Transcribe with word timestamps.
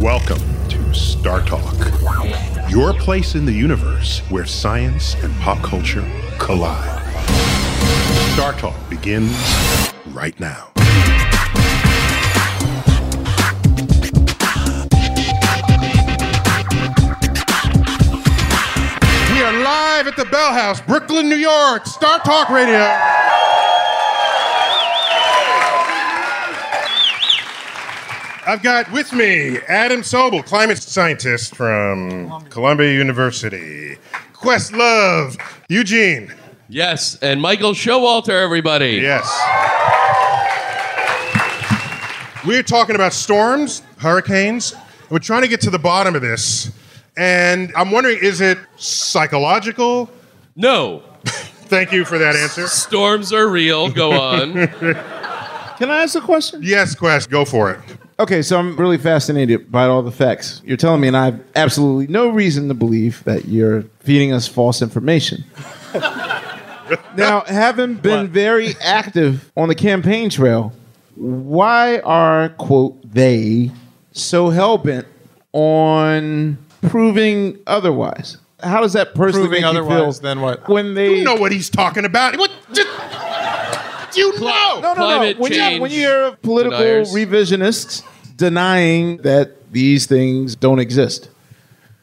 Welcome 0.00 0.38
to 0.68 0.76
StarTalk, 0.92 2.70
your 2.70 2.92
place 2.92 3.34
in 3.34 3.46
the 3.46 3.52
universe 3.52 4.20
where 4.28 4.44
science 4.44 5.14
and 5.22 5.34
pop 5.36 5.62
culture 5.62 6.06
collide. 6.38 7.02
StarTalk 8.36 8.90
begins 8.90 9.34
right 10.08 10.38
now. 10.38 10.68
We 19.32 19.42
are 19.42 19.64
live 19.64 20.06
at 20.06 20.16
the 20.16 20.26
Bell 20.30 20.52
House, 20.52 20.82
Brooklyn, 20.82 21.30
New 21.30 21.36
York, 21.36 21.84
StarTalk 21.84 22.50
Radio. 22.50 23.25
I've 28.46 28.62
got 28.62 28.90
with 28.92 29.12
me 29.12 29.58
Adam 29.66 30.02
Sobel, 30.02 30.44
climate 30.44 30.78
scientist 30.78 31.56
from 31.56 32.44
Columbia 32.48 32.92
University. 32.92 33.96
Questlove, 34.32 35.36
Eugene. 35.68 36.32
Yes, 36.68 37.18
and 37.22 37.42
Michael 37.42 37.72
Showalter, 37.72 38.40
everybody. 38.42 39.00
Yes. 39.02 39.26
We're 42.46 42.62
talking 42.62 42.94
about 42.94 43.12
storms, 43.12 43.82
hurricanes. 43.98 44.74
We're 45.10 45.18
trying 45.18 45.42
to 45.42 45.48
get 45.48 45.60
to 45.62 45.70
the 45.70 45.78
bottom 45.78 46.14
of 46.14 46.22
this. 46.22 46.70
And 47.16 47.72
I'm 47.74 47.90
wondering 47.90 48.18
is 48.22 48.40
it 48.40 48.58
psychological? 48.76 50.08
No, 50.54 51.02
Thank 51.66 51.90
you 51.90 52.04
for 52.04 52.16
that 52.18 52.36
answer. 52.36 52.68
storms 52.68 53.32
are 53.32 53.48
real. 53.48 53.90
Go 53.90 54.12
on. 54.12 54.52
Can 55.78 55.90
I 55.90 56.02
ask 56.04 56.14
a 56.14 56.20
question? 56.20 56.60
Yes, 56.62 56.94
Quest, 56.94 57.28
go 57.28 57.44
for 57.44 57.72
it. 57.72 57.80
Okay, 58.18 58.40
so 58.40 58.58
I'm 58.58 58.76
really 58.76 58.96
fascinated 58.96 59.70
by 59.70 59.84
all 59.86 60.02
the 60.02 60.10
facts 60.10 60.62
you're 60.64 60.78
telling 60.78 61.02
me, 61.02 61.08
and 61.08 61.16
I 61.16 61.26
have 61.26 61.40
absolutely 61.54 62.06
no 62.06 62.30
reason 62.30 62.68
to 62.68 62.74
believe 62.74 63.22
that 63.24 63.46
you're 63.46 63.82
feeding 64.00 64.32
us 64.32 64.48
false 64.48 64.80
information. 64.80 65.44
now, 67.16 67.42
having 67.46 67.94
been 67.94 68.28
very 68.28 68.74
active 68.80 69.52
on 69.54 69.68
the 69.68 69.74
campaign 69.74 70.30
trail, 70.30 70.72
why 71.14 71.98
are, 72.00 72.48
quote, 72.50 72.98
they 73.12 73.70
so 74.12 74.48
hell 74.48 74.78
bent 74.78 75.06
on 75.52 76.56
proving 76.88 77.58
otherwise? 77.66 78.38
How 78.62 78.80
does 78.80 78.94
that 78.94 79.14
personally 79.14 79.48
Proving 79.48 79.62
make 79.62 79.72
you 79.74 79.80
otherwise 79.80 80.18
feel 80.18 80.22
than 80.22 80.40
what? 80.40 80.66
when 80.68 80.94
they 80.94 81.18
You 81.18 81.24
know 81.24 81.34
what 81.34 81.52
he's 81.52 81.68
talking 81.68 82.06
about. 82.06 82.38
What? 82.38 82.45
Just, 84.16 84.38
you 84.38 84.40
know. 84.46 84.80
No, 84.80 84.88
no, 84.88 84.94
Climate 84.94 85.36
no. 85.36 85.42
When, 85.42 85.52
you, 85.52 85.58
change 85.58 85.80
when 85.80 85.90
you're 85.90 86.32
political 86.36 86.78
deniers. 86.78 87.12
revisionists 87.14 88.02
denying 88.36 89.18
that 89.18 89.72
these 89.72 90.06
things 90.06 90.56
don't 90.56 90.78
exist. 90.78 91.28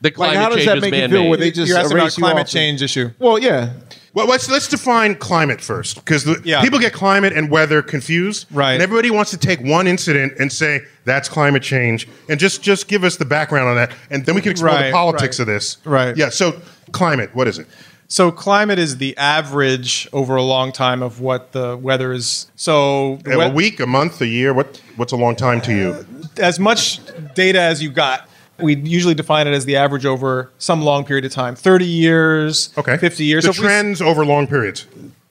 The 0.01 0.09
Like, 0.09 0.15
climate 0.15 0.37
how 0.37 0.49
does 0.49 0.57
change 0.57 0.67
that 0.67 0.77
is 0.77 0.81
make 0.81 0.93
you 0.93 0.99
man-made. 1.01 1.17
feel 1.21 1.29
when 1.29 1.39
they 1.39 1.51
just 1.51 1.69
You're 1.69 1.77
asking 1.77 1.93
about 1.97 2.03
erase 2.03 2.17
you 2.17 2.23
climate 2.23 2.41
off? 2.43 2.49
change 2.49 2.81
issue. 2.81 3.11
Well, 3.19 3.39
yeah. 3.39 3.69
Well, 4.13 4.27
let's 4.27 4.47
let's 4.51 4.67
define 4.67 5.15
climate 5.15 5.59
first, 5.61 5.95
because 5.95 6.27
Yeah. 6.43 6.61
people 6.61 6.77
get 6.77 6.93
climate 6.93 7.33
and 7.33 7.49
weather 7.49 7.81
confused, 7.81 8.45
Right. 8.51 8.73
And 8.73 8.83
everybody 8.83 9.09
wants 9.09 9.31
to 9.31 9.37
take 9.37 9.59
one 9.61 9.87
incident 9.87 10.33
and 10.39 10.51
say 10.51 10.81
that's 11.05 11.27
climate 11.29 11.63
change, 11.63 12.07
and 12.29 12.39
just 12.39 12.61
just 12.61 12.87
give 12.87 13.03
us 13.03 13.15
the 13.15 13.25
background 13.25 13.69
on 13.69 13.75
that, 13.77 13.91
and 14.11 14.23
then 14.25 14.35
we 14.35 14.41
can 14.41 14.51
explore 14.51 14.77
the 14.77 14.91
politics 14.91 15.39
right. 15.39 15.47
of 15.47 15.47
this. 15.47 15.77
Right. 15.85 16.15
Yeah. 16.15 16.29
So 16.29 16.61
climate, 16.91 17.31
what 17.33 17.47
is 17.47 17.57
it? 17.57 17.65
So 18.13 18.31
climate 18.31 18.77
is 18.77 18.97
the 18.97 19.17
average 19.17 20.07
over 20.13 20.35
a 20.35 20.43
long 20.43 20.71
time 20.71 21.01
of 21.01 21.19
what 21.19 21.51
the 21.51 21.75
weather 21.75 22.13
is. 22.13 22.45
So 22.55 23.17
a 23.25 23.35
wet- 23.39 23.55
week, 23.55 23.79
a 23.79 23.87
month, 23.87 24.21
a 24.21 24.27
year? 24.27 24.53
What 24.53 24.79
what's 24.97 25.11
a 25.13 25.15
long 25.15 25.35
time 25.35 25.59
to 25.61 25.73
you? 25.73 25.89
Uh, 25.93 26.27
as 26.37 26.59
much 26.59 26.99
data 27.33 27.59
as 27.59 27.81
you 27.81 27.89
got. 27.89 28.29
We 28.59 28.75
usually 28.75 29.15
define 29.15 29.47
it 29.47 29.53
as 29.55 29.65
the 29.65 29.77
average 29.77 30.05
over 30.05 30.51
some 30.59 30.83
long 30.83 31.05
period 31.05 31.25
of 31.25 31.31
time, 31.31 31.55
30 31.55 31.85
years, 31.85 32.69
Okay. 32.77 32.97
50 32.97 33.25
years. 33.25 33.45
The 33.45 33.51
So 33.51 33.57
if 33.57 33.57
we- 33.57 33.63
trends 33.65 33.99
over 33.99 34.23
long 34.23 34.45
periods. 34.45 34.85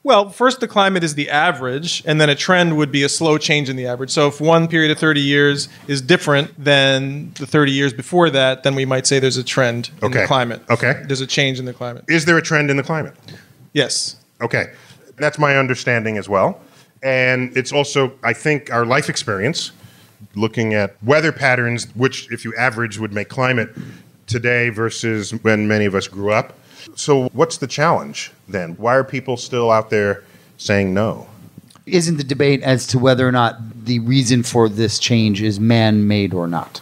Well, 0.05 0.29
first 0.31 0.61
the 0.61 0.67
climate 0.69 1.05
is 1.05 1.15
the 1.15 1.31
average, 1.31 2.03
and 2.07 2.21
then 2.21 2.29
a 2.29 2.35
trend 2.35 2.77
would 2.77 2.91
be 2.91 3.03
a 3.05 3.09
slow 3.09 3.39
change 3.39 3.69
in 3.69 3.77
the 3.77 3.87
average. 3.87 4.11
So 4.11 4.27
if 4.29 4.41
one 4.41 4.67
period 4.67 4.91
of 4.91 4.99
30 4.99 5.21
years 5.21 5.69
is 5.87 6.03
different 6.03 6.53
than 6.63 7.33
the 7.35 7.47
30 7.47 7.71
years 7.73 7.93
before 7.93 8.29
that, 8.31 8.65
then 8.65 8.75
we 8.75 8.85
might 8.85 9.07
say 9.07 9.19
there's 9.21 9.37
a 9.37 9.45
trend 9.45 9.91
in 10.01 10.09
Okay. 10.09 10.21
the 10.23 10.27
climate. 10.27 10.61
Okay. 10.71 11.03
There's 11.07 11.21
a 11.21 11.27
change 11.27 11.59
in 11.61 11.65
the 11.67 11.73
climate. 11.73 12.05
Is 12.09 12.25
there 12.25 12.37
a 12.37 12.43
trend 12.43 12.71
in 12.71 12.77
the 12.77 12.83
climate? 12.83 13.15
Yes. 13.73 14.17
Okay, 14.41 14.67
that's 15.19 15.39
my 15.39 15.57
understanding 15.57 16.19
as 16.19 16.29
well. 16.29 16.61
And 17.03 17.57
it's 17.57 17.73
also, 17.73 18.13
I 18.25 18.33
think, 18.33 18.73
our 18.73 18.85
life 18.85 19.09
experience, 19.09 19.71
looking 20.35 20.75
at 20.75 20.97
weather 21.03 21.31
patterns, 21.33 21.87
which, 21.95 22.31
if 22.33 22.45
you 22.45 22.55
average, 22.57 22.99
would 22.99 23.13
make 23.13 23.29
climate 23.29 23.71
today 24.27 24.69
versus 24.69 25.31
when 25.43 25.69
many 25.69 25.85
of 25.85 25.95
us 25.95 26.09
grew 26.09 26.33
up. 26.33 26.59
So, 26.97 27.29
what's 27.33 27.59
the 27.59 27.67
challenge 27.67 28.33
then? 28.49 28.73
Why 28.75 28.95
are 28.95 29.05
people 29.05 29.37
still 29.37 29.71
out 29.71 29.91
there 29.91 30.25
saying 30.59 30.93
no? 30.95 31.27
isn't 31.85 32.17
the 32.17 32.23
debate 32.25 32.63
as 32.63 32.87
to 32.87 32.97
whether 32.97 33.27
or 33.27 33.33
not 33.33 33.57
the 33.85 33.99
reason 33.99 34.45
for 34.45 34.69
this 34.69 35.01
change 35.01 35.43
is 35.43 35.59
man-made 35.59 36.33
or 36.33 36.47
not. 36.47 36.81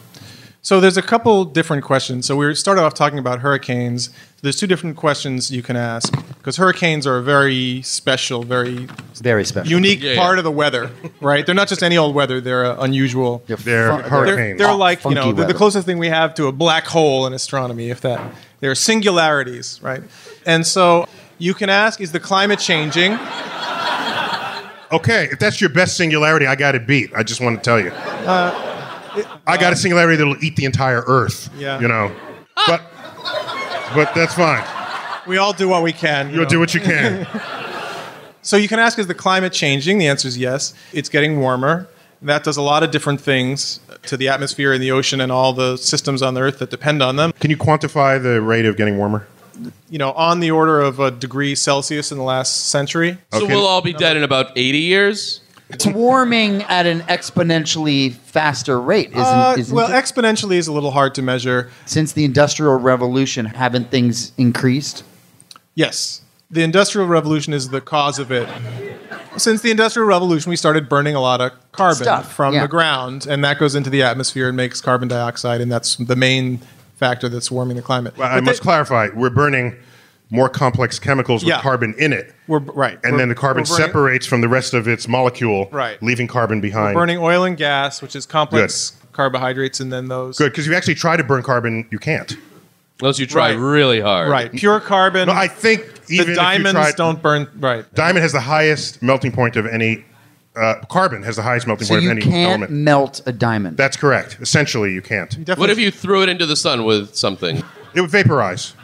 So 0.62 0.78
there's 0.78 0.98
a 0.98 1.02
couple 1.02 1.46
different 1.46 1.84
questions. 1.84 2.26
So 2.26 2.36
we 2.36 2.54
started 2.54 2.82
off 2.82 2.92
talking 2.92 3.18
about 3.18 3.38
hurricanes. 3.38 4.10
There's 4.42 4.56
two 4.56 4.66
different 4.66 4.98
questions 4.98 5.50
you 5.50 5.62
can 5.62 5.74
ask 5.74 6.12
because 6.36 6.58
hurricanes 6.58 7.06
are 7.06 7.16
a 7.16 7.22
very 7.22 7.80
special, 7.80 8.42
very 8.42 8.88
Very 9.22 9.46
special. 9.46 9.70
unique 9.70 10.02
Yeah, 10.02 10.12
yeah. 10.12 10.18
part 10.20 10.36
of 10.36 10.44
the 10.44 10.50
weather, 10.50 10.90
right? 11.22 11.46
They're 11.46 11.54
not 11.54 11.68
just 11.68 11.82
any 11.82 11.96
old 11.96 12.14
weather; 12.14 12.42
they're 12.42 12.66
uh, 12.66 12.76
unusual. 12.84 13.42
They're 13.46 13.56
fun- 13.56 13.64
They're, 13.64 14.02
hurricanes. 14.02 14.58
they're 14.58 14.74
like 14.74 14.98
you 14.98 15.02
Funky 15.04 15.14
know 15.14 15.32
the, 15.32 15.46
the 15.46 15.54
closest 15.54 15.86
thing 15.86 15.96
we 15.98 16.08
have 16.08 16.34
to 16.34 16.46
a 16.46 16.52
black 16.52 16.84
hole 16.84 17.26
in 17.26 17.32
astronomy, 17.32 17.88
if 17.88 18.02
that. 18.02 18.20
They're 18.60 18.74
singularities, 18.74 19.80
right? 19.82 20.02
And 20.46 20.66
so 20.66 21.08
you 21.38 21.54
can 21.54 21.68
ask: 21.70 22.00
Is 22.00 22.12
the 22.12 22.20
climate 22.20 22.58
changing? 22.58 23.18
Okay, 24.92 25.28
if 25.30 25.38
that's 25.38 25.60
your 25.60 25.70
best 25.70 25.96
singularity, 25.96 26.46
I 26.46 26.56
got 26.56 26.74
it 26.74 26.84
beat. 26.86 27.12
I 27.14 27.22
just 27.22 27.40
want 27.40 27.56
to 27.56 27.62
tell 27.62 27.78
you. 27.78 27.90
Uh, 27.90 29.22
I 29.46 29.56
got 29.56 29.72
a 29.72 29.76
singularity 29.76 30.20
um, 30.20 30.30
that'll 30.30 30.44
eat 30.44 30.56
the 30.56 30.64
entire 30.64 31.02
Earth. 31.06 31.48
Yeah. 31.56 31.78
You 31.80 31.86
know, 31.88 32.12
but 32.66 32.82
but 33.94 34.12
that's 34.14 34.34
fine. 34.34 34.64
We 35.28 35.36
all 35.36 35.52
do 35.52 35.68
what 35.68 35.82
we 35.84 35.92
can. 35.92 36.28
you 36.28 36.34
You'll 36.34 36.42
know. 36.44 36.48
do 36.50 36.58
what 36.58 36.74
you 36.74 36.80
can. 36.80 37.26
So 38.42 38.56
you 38.56 38.68
can 38.68 38.78
ask, 38.78 38.98
is 38.98 39.06
the 39.06 39.14
climate 39.14 39.52
changing? 39.52 39.98
The 39.98 40.08
answer 40.08 40.26
is 40.26 40.38
yes. 40.38 40.72
It's 40.94 41.10
getting 41.10 41.40
warmer. 41.40 41.86
That 42.22 42.44
does 42.44 42.56
a 42.56 42.62
lot 42.62 42.82
of 42.82 42.90
different 42.90 43.20
things 43.20 43.80
to 44.02 44.16
the 44.16 44.28
atmosphere 44.28 44.72
and 44.72 44.82
the 44.82 44.90
ocean 44.90 45.20
and 45.20 45.32
all 45.32 45.52
the 45.52 45.76
systems 45.78 46.20
on 46.22 46.34
the 46.34 46.42
Earth 46.42 46.58
that 46.58 46.68
depend 46.70 47.02
on 47.02 47.16
them. 47.16 47.32
Can 47.40 47.50
you 47.50 47.56
quantify 47.56 48.22
the 48.22 48.40
rate 48.42 48.66
of 48.66 48.76
getting 48.76 48.98
warmer? 48.98 49.26
You 49.88 49.98
know, 49.98 50.12
on 50.12 50.40
the 50.40 50.50
order 50.50 50.80
of 50.80 51.00
a 51.00 51.10
degree 51.10 51.54
Celsius 51.54 52.12
in 52.12 52.18
the 52.18 52.24
last 52.24 52.68
century. 52.68 53.18
So 53.32 53.44
Okay. 53.44 53.54
we'll 53.54 53.66
all 53.66 53.80
be 53.82 53.92
dead 53.92 54.16
in 54.16 54.22
about 54.22 54.52
80 54.56 54.78
years? 54.78 55.40
It's 55.70 55.86
warming 55.86 56.62
at 56.64 56.86
an 56.86 57.00
exponentially 57.02 58.12
faster 58.14 58.80
rate, 58.80 59.10
isn't, 59.12 59.18
Uh, 59.22 59.54
isn't 59.56 59.74
well, 59.74 59.88
it? 59.88 59.92
exponentially 59.94 60.56
is 60.56 60.66
a 60.66 60.72
little 60.72 60.90
hard 60.90 61.14
to 61.14 61.22
measure. 61.22 61.70
Since 61.86 62.12
the 62.12 62.24
Industrial 62.24 62.74
Revolution, 62.76 63.46
haven't 63.46 63.90
things 63.90 64.32
increased? 64.36 65.04
Yes, 65.74 66.22
the 66.50 66.62
Industrial 66.62 67.06
Revolution 67.06 67.52
is 67.52 67.68
the 67.68 67.80
cause 67.80 68.18
of 68.18 68.32
it. 68.32 68.48
Since 69.40 69.62
the 69.62 69.70
Industrial 69.70 70.06
Revolution, 70.06 70.50
we 70.50 70.56
started 70.56 70.88
burning 70.88 71.14
a 71.14 71.20
lot 71.20 71.40
of 71.40 71.52
carbon 71.72 72.02
Stuff, 72.02 72.32
from 72.32 72.52
yeah. 72.54 72.62
the 72.62 72.68
ground, 72.68 73.26
and 73.26 73.42
that 73.42 73.58
goes 73.58 73.74
into 73.74 73.88
the 73.88 74.02
atmosphere 74.02 74.48
and 74.48 74.56
makes 74.56 74.80
carbon 74.82 75.08
dioxide, 75.08 75.60
and 75.62 75.72
that's 75.72 75.96
the 75.96 76.14
main 76.16 76.60
factor 76.96 77.28
that's 77.28 77.50
warming 77.50 77.76
the 77.76 77.82
climate. 77.82 78.16
Well, 78.18 78.28
I 78.30 78.34
But 78.36 78.44
must 78.44 78.60
they- 78.60 78.64
clarify. 78.64 79.08
We're 79.14 79.30
burning 79.30 79.76
more 80.30 80.48
complex 80.50 80.98
chemicals 80.98 81.42
with 81.42 81.48
Yeah. 81.48 81.60
carbon 81.62 81.94
in 81.98 82.12
it, 82.12 82.34
We're 82.46 82.58
right, 82.58 82.98
and 83.02 83.12
We're- 83.14 83.22
then 83.22 83.28
the 83.30 83.34
carbon 83.34 83.64
burning- 83.64 83.76
separates 83.86 84.26
from 84.26 84.42
the 84.42 84.48
rest 84.48 84.74
of 84.74 84.86
its 84.86 85.08
molecule, 85.08 85.68
Right. 85.72 86.00
leaving 86.02 86.26
carbon 86.28 86.60
behind. 86.60 86.94
burning 86.94 87.18
oil 87.18 87.42
and 87.44 87.56
gas, 87.56 88.02
which 88.02 88.14
is 88.14 88.26
complex 88.26 88.92
carbohydrates, 89.12 89.80
and 89.80 89.90
then 89.92 90.08
those. 90.08 90.36
Good, 90.38 90.52
because 90.52 90.66
you 90.66 90.74
actually 90.74 90.94
try 90.96 91.16
to 91.16 91.24
burn 91.24 91.42
carbon, 91.42 91.86
you 91.90 91.98
can't. 91.98 92.36
Unless 93.00 93.18
you 93.18 93.26
try 93.26 93.50
Right. 93.50 93.58
really 93.58 94.00
hard. 94.00 94.30
Right, 94.30 94.52
pure 94.52 94.80
carbon. 94.80 95.28
No, 95.28 95.34
I 95.34 95.48
think 95.48 95.82
even 96.08 96.26
the 96.26 96.32
if 96.32 96.38
diamonds 96.38 96.66
you 96.68 96.72
tried, 96.72 96.96
don't 96.96 97.22
burn. 97.22 97.48
Right. 97.58 97.84
Diamond 97.94 98.22
has 98.22 98.32
the 98.32 98.40
highest 98.40 99.02
melting 99.02 99.32
point 99.32 99.56
of 99.56 99.66
any. 99.66 100.04
Uh, 100.56 100.74
carbon 100.90 101.22
has 101.22 101.36
the 101.36 101.42
highest 101.42 101.66
melting 101.66 101.86
So 101.86 101.94
point 101.94 102.04
of 102.06 102.10
any 102.10 102.22
can't 102.22 102.48
element. 102.50 102.72
melt 102.72 103.20
a 103.26 103.32
diamond. 103.32 103.76
That's 103.76 103.96
correct. 103.96 104.38
Essentially, 104.40 104.92
you 104.92 105.00
can't. 105.00 105.30
Definitely- 105.30 105.60
What 105.60 105.70
if 105.70 105.78
you 105.78 105.90
threw 105.92 106.22
it 106.22 106.28
into 106.28 106.44
the 106.44 106.56
sun 106.56 106.84
with 106.84 107.14
something? 107.14 107.62
It 107.94 108.00
would 108.02 108.10
vaporize. 108.10 108.74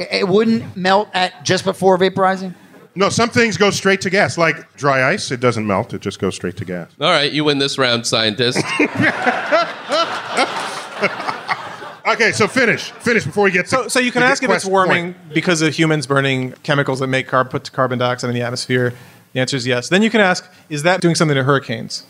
it 0.00 0.26
wouldn't 0.26 0.76
melt 0.76 1.08
at 1.14 1.44
just 1.44 1.64
before 1.64 1.96
vaporizing. 1.98 2.52
No, 2.96 3.08
some 3.10 3.28
things 3.30 3.56
go 3.56 3.70
straight 3.70 4.00
to 4.00 4.10
gas, 4.10 4.36
like 4.38 4.74
dry 4.76 5.12
ice. 5.12 5.30
It 5.30 5.38
doesn't 5.38 5.64
melt; 5.66 5.92
it 5.94 6.00
just 6.00 6.18
goes 6.18 6.34
straight 6.34 6.56
to 6.56 6.64
gas. 6.64 6.90
All 7.00 7.10
right, 7.10 7.30
you 7.30 7.44
win 7.44 7.58
this 7.58 7.78
round, 7.78 8.06
scientist. 8.06 8.58
Okay, 12.06 12.30
so 12.30 12.46
finish, 12.46 12.92
finish 12.92 13.24
before 13.24 13.44
we 13.44 13.50
get. 13.50 13.68
So, 13.68 13.84
to, 13.84 13.90
so 13.90 13.98
you 13.98 14.12
can 14.12 14.22
to 14.22 14.28
ask 14.28 14.42
if 14.42 14.50
it's 14.50 14.64
warming 14.64 15.14
point. 15.14 15.34
because 15.34 15.60
of 15.60 15.74
humans 15.74 16.06
burning 16.06 16.52
chemicals 16.62 17.00
that 17.00 17.08
make 17.08 17.26
carb, 17.26 17.50
put 17.50 17.70
carbon 17.72 17.98
dioxide 17.98 18.30
in 18.30 18.34
the 18.34 18.42
atmosphere. 18.42 18.92
The 19.32 19.40
answer 19.40 19.56
is 19.56 19.66
yes. 19.66 19.88
Then 19.88 20.02
you 20.02 20.10
can 20.10 20.20
ask, 20.20 20.48
is 20.68 20.84
that 20.84 21.00
doing 21.00 21.16
something 21.16 21.34
to 21.34 21.42
hurricanes? 21.42 22.06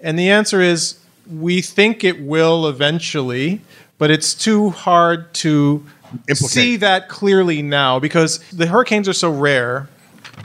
And 0.00 0.18
the 0.18 0.30
answer 0.30 0.60
is, 0.60 0.98
we 1.30 1.62
think 1.62 2.02
it 2.02 2.20
will 2.20 2.66
eventually, 2.66 3.60
but 3.98 4.10
it's 4.10 4.34
too 4.34 4.70
hard 4.70 5.32
to 5.34 5.86
Implicate. 6.28 6.36
see 6.38 6.76
that 6.78 7.08
clearly 7.08 7.62
now 7.62 7.98
because 7.98 8.38
the 8.50 8.66
hurricanes 8.66 9.08
are 9.08 9.12
so 9.12 9.30
rare 9.30 9.88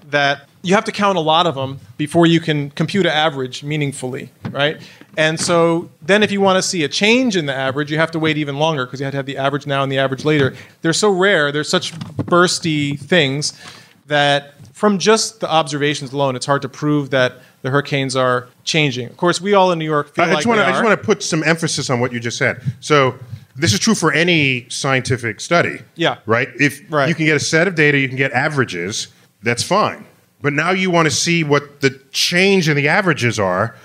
that 0.09 0.47
you 0.63 0.75
have 0.75 0.85
to 0.85 0.91
count 0.91 1.17
a 1.17 1.21
lot 1.21 1.47
of 1.47 1.55
them 1.55 1.79
before 1.97 2.25
you 2.25 2.39
can 2.39 2.69
compute 2.71 3.05
an 3.05 3.11
average 3.11 3.63
meaningfully, 3.63 4.29
right? 4.51 4.79
And 5.17 5.39
so 5.39 5.89
then 6.01 6.23
if 6.23 6.31
you 6.31 6.39
want 6.39 6.57
to 6.57 6.61
see 6.61 6.83
a 6.83 6.87
change 6.87 7.35
in 7.35 7.45
the 7.47 7.53
average, 7.53 7.91
you 7.91 7.97
have 7.97 8.11
to 8.11 8.19
wait 8.19 8.37
even 8.37 8.57
longer 8.57 8.85
because 8.85 8.99
you 8.99 9.05
have 9.05 9.13
to 9.13 9.17
have 9.17 9.25
the 9.25 9.37
average 9.37 9.65
now 9.65 9.83
and 9.83 9.91
the 9.91 9.97
average 9.97 10.23
later. 10.23 10.55
They're 10.81 10.93
so 10.93 11.09
rare, 11.09 11.51
they're 11.51 11.63
such 11.63 11.93
bursty 11.93 12.99
things 12.99 13.59
that 14.07 14.53
from 14.73 14.97
just 14.99 15.39
the 15.39 15.49
observations 15.49 16.13
alone, 16.13 16.35
it's 16.35 16.45
hard 16.45 16.61
to 16.63 16.69
prove 16.69 17.09
that 17.11 17.35
the 17.61 17.69
hurricanes 17.69 18.15
are 18.15 18.47
changing. 18.63 19.07
Of 19.07 19.17
course, 19.17 19.39
we 19.41 19.53
all 19.53 19.71
in 19.71 19.79
New 19.79 19.85
York 19.85 20.13
feel 20.15 20.25
I 20.25 20.29
like 20.29 20.37
just 20.37 20.47
want 20.47 20.59
to 20.59 20.63
they 20.63 20.67
I 20.69 20.71
just 20.71 20.83
want 20.83 20.99
to 20.99 21.05
put 21.05 21.21
some 21.23 21.43
emphasis 21.43 21.89
on 21.89 21.99
what 21.99 22.11
you 22.11 22.19
just 22.19 22.37
said. 22.37 22.61
So 22.79 23.15
this 23.55 23.73
is 23.73 23.79
true 23.79 23.95
for 23.95 24.11
any 24.11 24.67
scientific 24.69 25.39
study. 25.41 25.79
Yeah. 25.95 26.17
Right. 26.25 26.49
If 26.59 26.81
Right. 26.89 27.09
you 27.09 27.15
can 27.15 27.25
get 27.25 27.35
a 27.35 27.39
set 27.39 27.67
of 27.67 27.75
data, 27.75 27.97
you 27.99 28.07
can 28.07 28.17
get 28.17 28.31
averages. 28.31 29.07
That's 29.43 29.61
fine. 29.63 30.05
But 30.41 30.53
now 30.53 30.71
you 30.71 30.89
want 30.91 31.05
to 31.07 31.11
see 31.11 31.43
what 31.43 31.81
the 31.81 31.91
change 32.11 32.67
in 32.67 32.75
the 32.75 32.87
averages 32.87 33.39
are. 33.39 33.75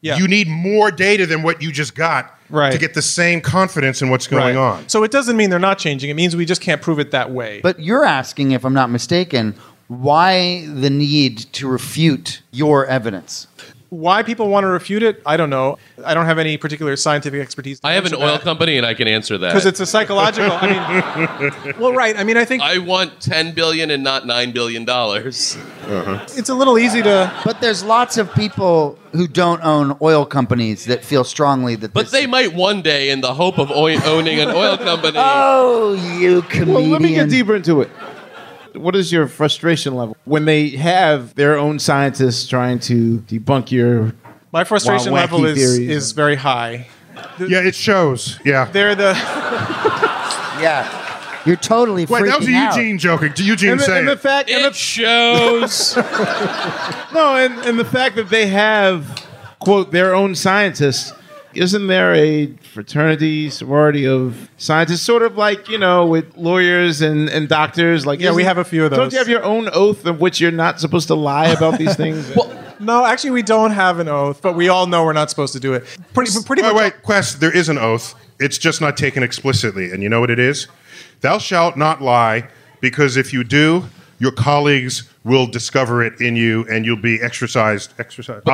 Yeah. 0.00 0.16
You 0.18 0.28
need 0.28 0.46
more 0.48 0.90
data 0.90 1.26
than 1.26 1.42
what 1.42 1.60
you 1.62 1.72
just 1.72 1.94
got 1.94 2.32
Right. 2.48 2.70
to 2.70 2.78
get 2.78 2.94
the 2.94 3.02
same 3.02 3.40
confidence 3.40 4.02
in 4.02 4.08
what's 4.08 4.28
going 4.28 4.54
Right. 4.54 4.56
on. 4.56 4.88
So 4.88 5.02
it 5.02 5.10
doesn't 5.10 5.36
mean 5.36 5.50
they're 5.50 5.58
not 5.58 5.78
changing. 5.78 6.10
It 6.10 6.14
means 6.14 6.36
we 6.36 6.44
just 6.44 6.60
can't 6.60 6.80
prove 6.80 7.00
it 7.00 7.10
that 7.10 7.32
way. 7.32 7.60
But 7.62 7.80
you're 7.80 8.04
asking, 8.04 8.52
if 8.52 8.64
I'm 8.64 8.74
not 8.74 8.88
mistaken, 8.90 9.54
why 9.88 10.66
the 10.72 10.90
need 10.90 11.38
to 11.54 11.66
refute 11.68 12.40
your 12.52 12.86
evidence? 12.86 13.46
Why 13.88 14.22
people 14.24 14.48
want 14.48 14.64
to 14.64 14.68
refute 14.68 15.02
it, 15.04 15.22
I 15.24 15.36
don't 15.36 15.48
know. 15.50 15.78
I 16.04 16.12
don't 16.14 16.26
have 16.26 16.38
any 16.38 16.56
particular 16.56 16.96
scientific 16.96 17.40
expertise. 17.40 17.80
I 17.84 17.92
have 17.92 18.04
an 18.06 18.14
oil 18.14 18.38
company 18.38 18.76
and 18.76 18.84
I 18.84 18.94
can 18.94 19.06
answer 19.06 19.38
that. 19.38 19.48
because 19.48 19.64
it's 19.64 19.78
a 19.78 19.86
psychological. 19.86 20.50
I 20.60 21.50
mean, 21.62 21.74
well, 21.78 21.92
right. 21.92 22.16
I 22.18 22.24
mean, 22.24 22.36
I 22.36 22.44
think 22.44 22.62
I 22.62 22.78
want 22.78 23.20
10 23.20 23.52
billion 23.52 23.90
and 23.92 24.02
not 24.02 24.26
9 24.26 24.50
billion 24.52 24.84
dollars. 24.84 25.56
Uh-huh. 25.84 26.18
it's 26.36 26.48
a 26.48 26.54
little 26.54 26.78
easy 26.78 27.00
to. 27.02 27.32
But 27.44 27.60
there's 27.60 27.84
lots 27.84 28.16
of 28.18 28.32
people 28.34 28.98
who 29.12 29.28
don't 29.28 29.62
own 29.64 29.96
oil 30.02 30.26
companies 30.26 30.86
that 30.86 31.04
feel 31.04 31.22
strongly 31.22 31.76
that. 31.76 31.92
But 31.94 32.02
this- 32.06 32.12
they 32.12 32.26
might 32.26 32.54
one 32.54 32.82
day 32.82 33.10
in 33.10 33.20
the 33.20 33.34
hope 33.34 33.56
of 33.58 33.70
oi- 33.70 34.00
owning 34.04 34.40
an 34.40 34.48
oil 34.48 34.76
company. 34.76 35.16
Oh, 35.20 35.94
you 36.18 36.42
comedian! 36.42 36.74
Well, 36.74 36.82
let 36.82 37.00
me 37.02 37.14
get 37.14 37.30
deeper 37.30 37.54
into 37.54 37.82
it. 37.82 37.90
What 38.76 38.94
is 38.96 39.12
your 39.12 39.26
frustration 39.28 39.94
level 39.94 40.16
when 40.24 40.44
they 40.44 40.70
have 40.70 41.34
their 41.34 41.56
own 41.58 41.78
scientists 41.78 42.46
trying 42.46 42.78
to 42.80 43.18
debunk 43.28 43.70
your? 43.70 44.12
My 44.52 44.64
frustration 44.64 45.12
Wow, 45.12 45.18
wacky 45.18 45.22
level 45.32 45.44
is 45.46 45.56
theories. 45.58 45.90
is 45.90 46.12
very 46.12 46.36
high. 46.36 46.86
Yeah, 47.38 47.60
it 47.62 47.74
shows. 47.74 48.38
Yeah. 48.44 48.66
They're 48.66 48.94
the 48.94 49.12
Yeah, 50.60 51.42
you're 51.44 51.56
totally 51.56 52.06
Wait, 52.06 52.24
that 52.24 52.38
was 52.38 52.48
freaking 52.48 52.54
out. 52.56 52.76
Eugene 52.76 52.98
joking. 52.98 53.32
Eugene 53.36 53.72
And 53.72 53.80
the, 53.80 53.84
say 53.84 53.98
and 53.98 54.08
the 54.08 54.12
it. 54.12 54.20
fact, 54.20 54.48
and 54.50 54.64
It 54.64 54.68
the, 54.72 54.72
shows. 54.72 55.96
no, 57.14 57.36
and, 57.36 57.58
and 57.66 57.78
the 57.78 57.84
fact 57.84 58.16
that 58.16 58.30
they 58.30 58.46
have 58.46 59.22
quote 59.58 59.92
their 59.92 60.14
own 60.14 60.34
scientists. 60.34 61.12
Isn't 61.58 61.86
there 61.86 62.14
a 62.14 62.46
fraternity, 62.72 63.50
sorority 63.50 64.06
of 64.06 64.50
scientists, 64.56 65.02
sort 65.02 65.22
of 65.22 65.36
like 65.36 65.68
you 65.68 65.78
know, 65.78 66.06
with 66.06 66.36
lawyers 66.36 67.00
and, 67.00 67.28
and 67.28 67.48
doctors? 67.48 68.04
Like, 68.06 68.20
Yeah, 68.20 68.32
we 68.32 68.44
have 68.44 68.58
a 68.58 68.64
few 68.64 68.84
of 68.84 68.90
those. 68.90 68.98
Don't 68.98 69.12
you 69.12 69.18
have 69.18 69.28
your 69.28 69.42
own 69.42 69.68
oath 69.72 70.04
of 70.06 70.20
which 70.20 70.40
you're 70.40 70.50
not 70.50 70.80
supposed 70.80 71.08
to 71.08 71.14
lie 71.14 71.48
about 71.48 71.78
these 71.78 71.96
things? 72.02 72.30
well, 72.36 72.52
no. 72.80 73.04
Actually, 73.04 73.30
we 73.30 73.42
don't 73.42 73.70
have 73.72 73.98
an 73.98 74.08
oath, 74.08 74.42
but 74.42 74.54
we 74.54 74.68
all 74.68 74.86
know 74.86 75.04
we're 75.04 75.12
not 75.12 75.30
supposed 75.30 75.52
to 75.54 75.60
do 75.60 75.72
it. 75.74 75.84
Pretty 76.14 76.30
pretty 76.44 76.62
Wait, 76.62 76.72
much. 76.72 76.76
wait, 76.82 77.02
Quest, 77.02 77.40
there 77.40 77.54
is 77.56 77.68
an 77.68 77.78
oath. 77.78 78.14
It's 78.38 78.58
just 78.58 78.80
not 78.80 78.96
taken 78.96 79.22
explicitly. 79.22 79.90
And 79.90 80.02
you 80.02 80.08
know 80.08 80.20
what 80.20 80.30
it 80.30 80.38
is? 80.38 80.66
Thou 81.22 81.38
shalt 81.38 81.76
not 81.76 82.02
lie, 82.02 82.48
because 82.80 83.16
if 83.16 83.32
you 83.32 83.42
do, 83.44 83.84
your 84.18 84.32
colleagues 84.32 85.08
will 85.24 85.46
discover 85.46 86.02
it 86.04 86.20
in 86.20 86.36
you 86.36 86.66
and 86.70 86.84
you'll 86.84 86.96
be 87.00 87.20
exercised, 87.20 87.92
exercised, 87.98 88.44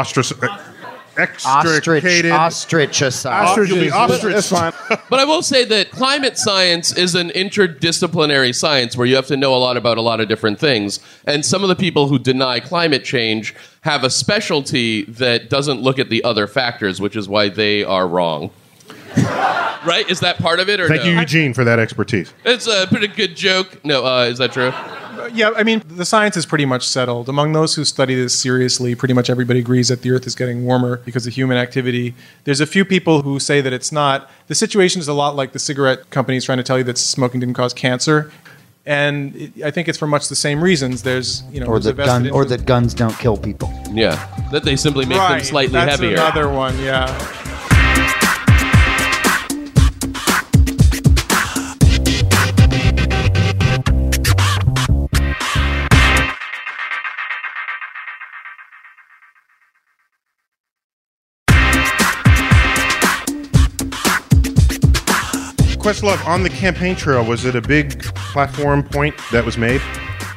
ostrac- 1.17 1.47
Ostrich, 1.47 1.89
extricated. 1.89 2.33
ostracized. 2.33 3.69
You'll 3.69 3.81
be 3.81 3.91
ostrich. 3.91 4.35
That's 4.35 4.49
fine. 4.49 4.73
But 5.11 5.21
I 5.21 5.25
will 5.25 5.43
say 5.43 5.65
that 5.67 5.91
climate 5.91 6.39
science 6.39 6.97
is 6.97 7.15
an 7.15 7.31
interdisciplinary 7.31 8.55
science 8.55 8.97
where 8.97 9.07
you 9.07 9.17
have 9.17 9.27
to 9.27 9.37
know 9.37 9.55
a 9.55 9.59
lot 9.59 9.77
about 9.77 9.99
a 9.99 10.03
lot 10.03 10.21
of 10.21 10.29
different 10.29 10.59
things. 10.59 11.01
And 11.27 11.45
some 11.45 11.63
of 11.63 11.69
the 11.69 11.77
people 11.77 12.09
who 12.09 12.19
deny 12.19 12.61
climate 12.61 13.05
change 13.05 13.55
have 13.83 14.05
a 14.05 14.11
specialty 14.11 15.05
that 15.05 15.51
doesn't 15.51 15.81
look 15.81 15.99
at 15.99 16.09
the 16.09 16.25
other 16.25 16.47
factors, 16.47 17.01
which 17.01 17.17
is 17.17 17.29
why 17.29 17.49
they 17.49 17.85
are 17.85 18.07
wrong. 18.09 18.51
right? 19.17 20.05
Is 20.09 20.21
that 20.21 20.39
part 20.39 20.61
of 20.61 20.69
it 20.69 20.81
or 20.81 20.89
Thank 20.89 21.03
no? 21.03 21.11
you, 21.11 21.19
Eugene, 21.19 21.53
for 21.53 21.65
that 21.65 21.79
expertise. 21.79 22.33
It's 22.45 22.67
a 22.67 22.87
pretty 22.87 23.09
good 23.09 23.37
joke. 23.37 23.85
No, 23.85 24.05
uh, 24.07 24.25
is 24.25 24.39
that 24.39 24.53
true? 24.53 24.73
Yeah, 25.33 25.51
I 25.57 25.63
mean, 25.63 25.83
the 25.89 26.05
science 26.05 26.37
is 26.37 26.47
pretty 26.47 26.65
much 26.65 26.87
settled. 26.87 27.29
Among 27.29 27.53
those 27.53 27.75
who 27.75 27.85
study 27.85 28.15
this 28.15 28.39
seriously, 28.39 28.95
pretty 28.95 29.15
much 29.15 29.29
everybody 29.31 29.61
agrees 29.61 29.89
that 29.89 30.03
the 30.03 30.11
Earth 30.11 30.27
is 30.27 30.35
getting 30.35 30.65
warmer 30.65 30.99
because 30.99 31.27
of 31.27 31.33
human 31.35 31.57
activity. 31.57 32.15
There's 32.45 32.61
a 32.61 32.67
few 32.67 32.85
people 32.85 33.23
who 33.23 33.39
say 33.39 33.61
that 33.61 33.73
it's 33.73 33.93
not. 33.93 34.31
The 34.49 34.55
situation 34.55 35.01
is 35.01 35.09
a 35.09 35.13
lot 35.15 35.37
like 35.37 35.53
the 35.53 35.59
cigarette 35.59 36.11
companies 36.11 36.45
trying 36.45 36.59
to 36.59 36.65
tell 36.65 36.79
you 36.79 36.85
that 36.85 36.99
smoking 36.99 37.41
didn't 37.41 37.55
cause 37.55 37.73
cancer. 37.75 38.31
And 38.85 39.37
it, 39.37 39.63
I 39.65 39.71
think 39.71 39.87
it's 39.89 39.99
for 39.99 40.09
much 40.09 40.29
the 40.29 40.35
same 40.35 40.63
reasons. 40.63 41.03
There's, 41.03 41.45
you 41.53 41.61
know, 41.61 41.67
or 41.67 41.75
there's 41.79 41.87
a 41.87 41.93
that 41.93 42.07
vested 42.07 42.25
gun, 42.25 42.33
or 42.33 42.45
that 42.47 42.67
guns 42.67 42.95
don't 42.95 43.17
kill 43.19 43.37
people. 43.37 43.73
Yeah. 43.93 44.27
That 44.51 44.65
they 44.65 44.75
simply 44.77 45.05
make 45.07 45.19
them 45.19 45.31
Right, 45.31 45.45
slightly 45.45 45.73
that's 45.73 46.01
heavier. 46.01 46.15
another 46.15 46.49
one, 46.49 46.77
yeah. 46.81 47.07
Questlove, 65.83 66.25
on 66.27 66.45
the 66.45 66.51
campaign 66.51 66.95
trail, 66.95 67.25
was 67.25 67.45
it 67.45 67.57
a 67.57 67.61
big 67.61 68.01
platform 68.15 68.83
point 68.85 69.15
that 69.33 69.45
was 69.45 69.59
made? 69.59 69.81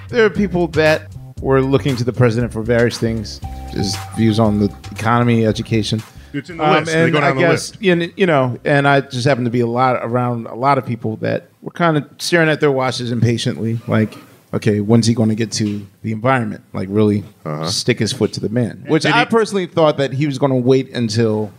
there 0.09 0.25
are 0.25 0.29
people 0.29 0.67
that 0.69 1.11
were 1.41 1.61
looking 1.61 1.95
to 1.97 2.03
the 2.03 2.13
president 2.13 2.51
for 2.53 2.61
various 2.61 2.97
things, 2.97 3.39
his 3.71 3.95
views 4.15 4.39
on 4.39 4.59
the 4.59 4.65
economy, 4.91 5.45
education. 5.45 6.01
It's 6.33 6.49
in 6.49 6.57
the 6.57 6.63
list. 6.63 6.85
They 6.87 6.93
Um, 6.99 7.03
and 7.05 7.13
go 7.13 7.21
down 7.21 7.31
I 7.31 7.33
the 7.33 7.39
guess 7.41 7.71
list. 7.79 7.81
you 8.17 8.25
know, 8.25 8.57
and 8.65 8.87
I 8.87 9.01
just 9.01 9.25
happened 9.27 9.45
to 9.45 9.51
be 9.51 9.59
a 9.61 9.67
lot 9.67 9.97
around 10.03 10.47
a 10.47 10.55
lot 10.55 10.77
of 10.77 10.85
people 10.85 11.17
that 11.17 11.47
were 11.61 11.71
kind 11.71 11.97
of 11.97 12.05
staring 12.17 12.49
at 12.49 12.59
their 12.59 12.71
watches 12.71 13.11
impatiently, 13.11 13.79
like, 13.87 14.15
okay, 14.53 14.79
when's 14.79 15.05
he 15.07 15.13
going 15.13 15.29
to 15.29 15.35
get 15.35 15.51
to 15.53 15.85
the 16.01 16.11
environment? 16.11 16.63
Like, 16.73 16.87
really 16.91 17.23
stick 17.67 17.99
his 17.99 18.13
foot 18.13 18.33
to 18.33 18.39
the 18.39 18.49
man. 18.49 18.83
Which 18.87 19.05
Uh-huh. 19.05 19.19
I 19.19 19.25
personally 19.25 19.67
thought 19.67 19.97
that 19.97 20.13
he 20.13 20.25
was 20.27 20.37
going 20.39 20.51
to 20.51 20.57
wait 20.57 20.89
until 20.93 21.51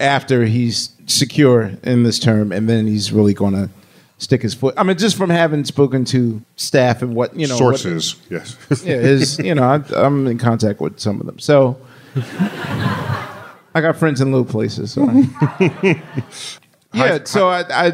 after 0.00 0.44
he's 0.44 0.90
secure 1.06 1.72
in 1.82 2.02
this 2.02 2.18
term, 2.18 2.52
and 2.52 2.68
then 2.68 2.86
he's 2.86 3.12
really 3.12 3.34
going 3.34 3.54
to 3.54 3.70
stick 4.18 4.42
his 4.42 4.54
foot. 4.54 4.74
I 4.76 4.82
mean, 4.82 4.98
just 4.98 5.16
from 5.16 5.30
having 5.30 5.64
spoken 5.64 6.04
to 6.06 6.42
staff 6.56 7.02
and 7.02 7.14
what 7.14 7.36
you 7.36 7.46
know, 7.46 7.54
what- 7.54 7.78
Sources, 7.78 8.16
yes. 8.30 8.56
yeah, 8.84 8.96
his, 8.96 9.38
you 9.38 9.54
know, 9.54 9.64
I, 9.64 9.82
I'm 9.94 10.26
in 10.26 10.38
contact 10.38 10.80
with 10.80 10.98
some 10.98 11.20
of 11.20 11.26
them. 11.26 11.38
So 11.38 11.78
I 12.16 13.80
got 13.80 13.96
friends 13.96 14.20
in 14.20 14.32
low 14.32 14.44
places. 14.44 14.92
So 14.92 15.08
I- 15.08 16.02
yeah, 16.94 17.18
so 17.24 17.48
I, 17.48 17.64
I, 17.68 17.92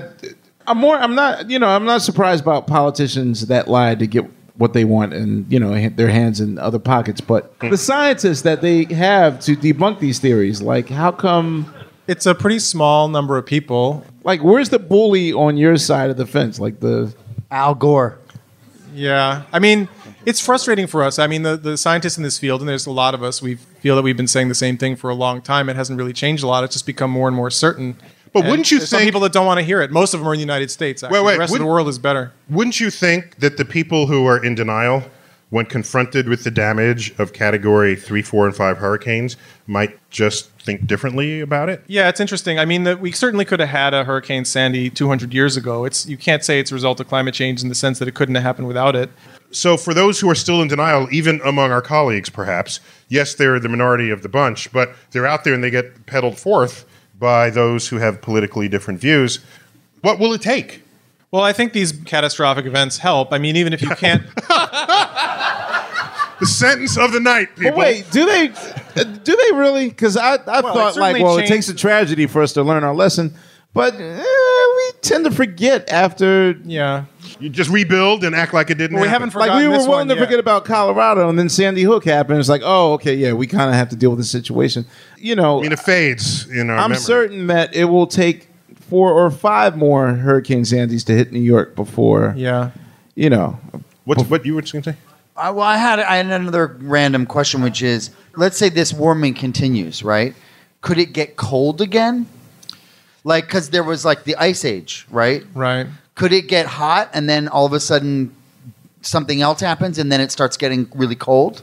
I'm 0.66 0.78
more, 0.78 0.96
I'm 0.96 1.14
not, 1.14 1.50
you 1.50 1.58
know, 1.58 1.68
I'm 1.68 1.84
not 1.84 2.02
surprised 2.02 2.42
about 2.42 2.66
politicians 2.66 3.46
that 3.46 3.68
lie 3.68 3.94
to 3.94 4.06
get 4.06 4.24
what 4.56 4.74
they 4.74 4.84
want 4.84 5.14
and, 5.14 5.50
you 5.50 5.58
know, 5.58 5.88
their 5.88 6.10
hands 6.10 6.38
in 6.38 6.58
other 6.58 6.78
pockets. 6.78 7.20
But 7.20 7.54
hmm. 7.60 7.70
the 7.70 7.78
scientists 7.78 8.42
that 8.42 8.60
they 8.60 8.84
have 8.94 9.40
to 9.40 9.56
debunk 9.56 10.00
these 10.00 10.18
theories, 10.18 10.60
like, 10.60 10.90
how 10.90 11.12
come, 11.12 11.72
It's 12.10 12.26
a 12.26 12.34
pretty 12.34 12.58
small 12.58 13.08
number 13.08 13.36
of 13.38 13.46
people. 13.46 14.04
like, 14.24 14.42
where's 14.42 14.68
the 14.68 14.80
bully 14.80 15.32
on 15.32 15.56
your 15.56 15.76
side 15.76 16.10
of 16.10 16.16
the 16.16 16.26
fence? 16.26 16.58
Like 16.58 16.80
the, 16.80 17.14
Al 17.50 17.74
Gore. 17.74 18.18
Yeah, 18.92 19.44
I 19.52 19.60
mean, 19.60 19.88
it's 20.26 20.40
frustrating 20.40 20.88
for 20.88 21.04
us. 21.04 21.20
I 21.20 21.28
mean, 21.28 21.42
the, 21.42 21.56
the 21.56 21.76
scientists 21.76 22.16
in 22.16 22.24
this 22.24 22.38
field, 22.38 22.60
and 22.60 22.68
there's 22.68 22.86
a 22.86 22.90
lot 22.90 23.14
of 23.14 23.22
us, 23.22 23.40
we 23.40 23.54
feel 23.54 23.94
that 23.94 24.02
we've 24.02 24.16
been 24.16 24.26
saying 24.26 24.48
the 24.48 24.54
same 24.56 24.76
thing 24.76 24.96
for 24.96 25.08
a 25.08 25.14
long 25.14 25.40
time. 25.40 25.68
It 25.68 25.76
hasn't 25.76 25.98
really 25.98 26.12
changed 26.12 26.42
a 26.42 26.48
lot. 26.48 26.64
It's 26.64 26.74
just 26.74 26.86
become 26.86 27.10
more 27.10 27.28
and 27.28 27.36
more 27.36 27.50
certain. 27.50 27.96
But 28.32 28.40
And 28.40 28.50
wouldn't 28.50 28.70
you 28.70 28.78
there's 28.78 28.90
some 28.90 29.02
people 29.02 29.20
that 29.20 29.32
don't 29.32 29.46
want 29.46 29.58
to 29.58 29.64
hear 29.64 29.80
it? 29.80 29.90
Most 29.92 30.12
of 30.12 30.20
them 30.20 30.28
are 30.28 30.34
in 30.34 30.38
the 30.38 30.42
United 30.42 30.70
States. 30.70 31.02
Actually. 31.02 31.20
Wait, 31.20 31.26
wait, 31.26 31.32
the 31.34 31.38
rest 31.38 31.52
of 31.54 31.60
the 31.60 31.66
world 31.66 31.88
is 31.88 31.98
better. 31.98 32.32
Wouldn't 32.48 32.80
you 32.80 32.90
think 32.90 33.36
that 33.36 33.56
the 33.56 33.64
people 33.64 34.06
who 34.08 34.26
are 34.26 34.44
in 34.44 34.54
denial, 34.56 35.04
when 35.50 35.66
confronted 35.66 36.28
with 36.28 36.44
the 36.44 36.50
damage 36.50 37.12
of 37.18 37.32
category 37.32 37.96
three, 37.96 38.22
four, 38.22 38.46
and 38.46 38.56
five 38.56 38.78
hurricanes, 38.78 39.36
might 39.66 39.98
just 40.10 40.48
think 40.60 40.86
differently 40.86 41.40
about 41.40 41.68
it? 41.68 41.82
Yeah, 41.88 42.08
it's 42.08 42.20
interesting. 42.20 42.58
I 42.58 42.64
mean, 42.64 42.84
that 42.84 43.00
we 43.00 43.12
certainly 43.12 43.44
could 43.44 43.60
have 43.60 43.68
had 43.68 43.92
a 43.92 44.04
Hurricane 44.04 44.44
Sandy 44.44 44.88
200 44.90 45.34
years 45.34 45.56
ago. 45.56 45.84
It's 45.84 46.06
you 46.06 46.16
can't 46.16 46.44
say 46.44 46.60
it's 46.60 46.70
a 46.70 46.74
result 46.74 47.00
of 47.00 47.08
climate 47.08 47.34
change 47.34 47.62
in 47.62 47.68
the 47.68 47.74
sense 47.74 47.98
that 47.98 48.08
it 48.08 48.14
couldn't 48.14 48.36
have 48.36 48.44
happened 48.44 48.68
without 48.68 48.96
it. 48.96 49.10
So, 49.50 49.76
for 49.76 49.92
those 49.92 50.20
who 50.20 50.30
are 50.30 50.34
still 50.36 50.62
in 50.62 50.68
denial, 50.68 51.08
even 51.10 51.40
among 51.44 51.72
our 51.72 51.82
colleagues, 51.82 52.30
perhaps, 52.30 52.78
yes, 53.08 53.34
they're 53.34 53.58
the 53.58 53.68
minority 53.68 54.10
of 54.10 54.22
the 54.22 54.28
bunch, 54.28 54.72
but 54.72 54.94
they're 55.10 55.26
out 55.26 55.42
there 55.42 55.54
and 55.54 55.64
they 55.64 55.70
get 55.70 56.06
peddled 56.06 56.38
forth 56.38 56.86
by 57.18 57.50
those 57.50 57.88
who 57.88 57.96
have 57.96 58.22
politically 58.22 58.68
different 58.68 59.00
views. 59.00 59.40
What 60.02 60.20
will 60.20 60.32
it 60.32 60.40
take? 60.40 60.82
Well, 61.32 61.42
I 61.42 61.52
think 61.52 61.72
these 61.72 61.92
catastrophic 61.92 62.66
events 62.66 62.98
help. 62.98 63.32
I 63.32 63.38
mean, 63.38 63.54
even 63.56 63.72
if 63.72 63.82
you 63.82 63.90
can't, 63.90 64.22
The 66.40 66.46
sentence 66.46 66.96
of 66.96 67.12
the 67.12 67.20
night, 67.20 67.54
people. 67.54 67.72
But 67.72 67.76
wait, 67.78 68.10
do 68.10 68.24
they? 68.24 68.48
Do 68.94 69.36
they 69.36 69.52
really? 69.56 69.90
Because 69.90 70.16
I, 70.16 70.36
I 70.36 70.60
Well, 70.62 70.72
thought 70.72 70.74
like, 70.74 70.94
certainly 70.94 71.22
well, 71.22 71.36
it 71.36 71.46
takes 71.46 71.68
a 71.68 71.74
tragedy 71.74 72.26
for 72.26 72.40
us 72.40 72.54
to 72.54 72.62
learn 72.62 72.82
our 72.82 72.94
lesson, 72.94 73.34
but 73.74 73.94
eh, 73.94 74.22
we 74.22 74.90
tend 75.02 75.26
to 75.26 75.30
forget 75.30 75.90
after. 75.90 76.52
yeah. 76.64 77.04
You 77.40 77.50
just 77.50 77.68
rebuild 77.70 78.24
and 78.24 78.34
act 78.34 78.54
like 78.54 78.70
it 78.70 78.76
didn't 78.78 78.94
Well, 78.96 79.02
we 79.02 79.08
happen. 79.08 79.28
haven't 79.28 79.30
forgotten. 79.32 79.54
Like 79.54 79.62
we 79.62 79.68
were 79.68 79.76
this 79.78 79.86
willing 79.86 80.08
to 80.08 80.14
yet. 80.14 80.24
forget 80.24 80.38
about 80.40 80.64
Colorado, 80.64 81.28
and 81.28 81.38
then 81.38 81.50
Sandy 81.50 81.82
Hook 81.82 82.04
happened. 82.06 82.38
It's 82.38 82.48
like, 82.48 82.62
oh, 82.64 82.94
okay, 82.94 83.14
yeah, 83.14 83.34
we 83.34 83.46
kind 83.46 83.68
of 83.68 83.74
have 83.76 83.90
to 83.90 83.96
deal 83.96 84.08
with 84.10 84.18
the 84.18 84.24
situation. 84.24 84.86
You 85.18 85.36
know, 85.36 85.58
I 85.58 85.62
mean, 85.62 85.72
it 85.72 85.78
fades 85.78 86.48
in 86.50 86.70
our 86.70 86.76
I'm 86.76 86.90
memory. 86.90 86.96
certain 86.96 87.46
that 87.48 87.74
it 87.74 87.84
will 87.84 88.06
take 88.06 88.48
four 88.90 89.12
or 89.12 89.30
five 89.30 89.76
more 89.76 90.08
Hurricane 90.08 90.64
Sandys 90.64 91.04
to 91.04 91.12
hit 91.12 91.32
New 91.32 91.40
York 91.40 91.76
before. 91.76 92.34
Yeah. 92.36 92.72
You 93.14 93.30
know, 93.30 93.58
What's, 94.04 94.24
what 94.24 94.44
you 94.44 94.54
were 94.54 94.60
just 94.60 94.72
going 94.72 94.82
to 94.82 94.92
say? 94.92 94.98
I, 95.36 95.50
well, 95.50 95.64
I 95.64 95.76
had, 95.76 96.00
I 96.00 96.16
had 96.16 96.26
another 96.26 96.76
random 96.80 97.24
question, 97.24 97.62
which 97.62 97.82
is 97.82 98.10
let's 98.36 98.56
say 98.56 98.68
this 98.68 98.92
warming 98.92 99.34
continues, 99.34 100.02
right? 100.02 100.34
Could 100.80 100.98
it 100.98 101.12
get 101.12 101.36
cold 101.36 101.80
again? 101.80 102.26
Like, 103.22 103.46
because 103.46 103.70
there 103.70 103.84
was 103.84 104.04
like 104.04 104.24
the 104.24 104.36
ice 104.36 104.64
age, 104.64 105.06
right? 105.10 105.44
Right. 105.54 105.86
Could 106.14 106.32
it 106.32 106.48
get 106.48 106.66
hot 106.66 107.10
and 107.12 107.28
then 107.28 107.48
all 107.48 107.66
of 107.66 107.72
a 107.72 107.80
sudden 107.80 108.34
something 109.02 109.40
else 109.40 109.60
happens 109.60 109.98
and 109.98 110.10
then 110.10 110.20
it 110.20 110.32
starts 110.32 110.56
getting 110.56 110.88
really 110.94 111.16
cold? 111.16 111.62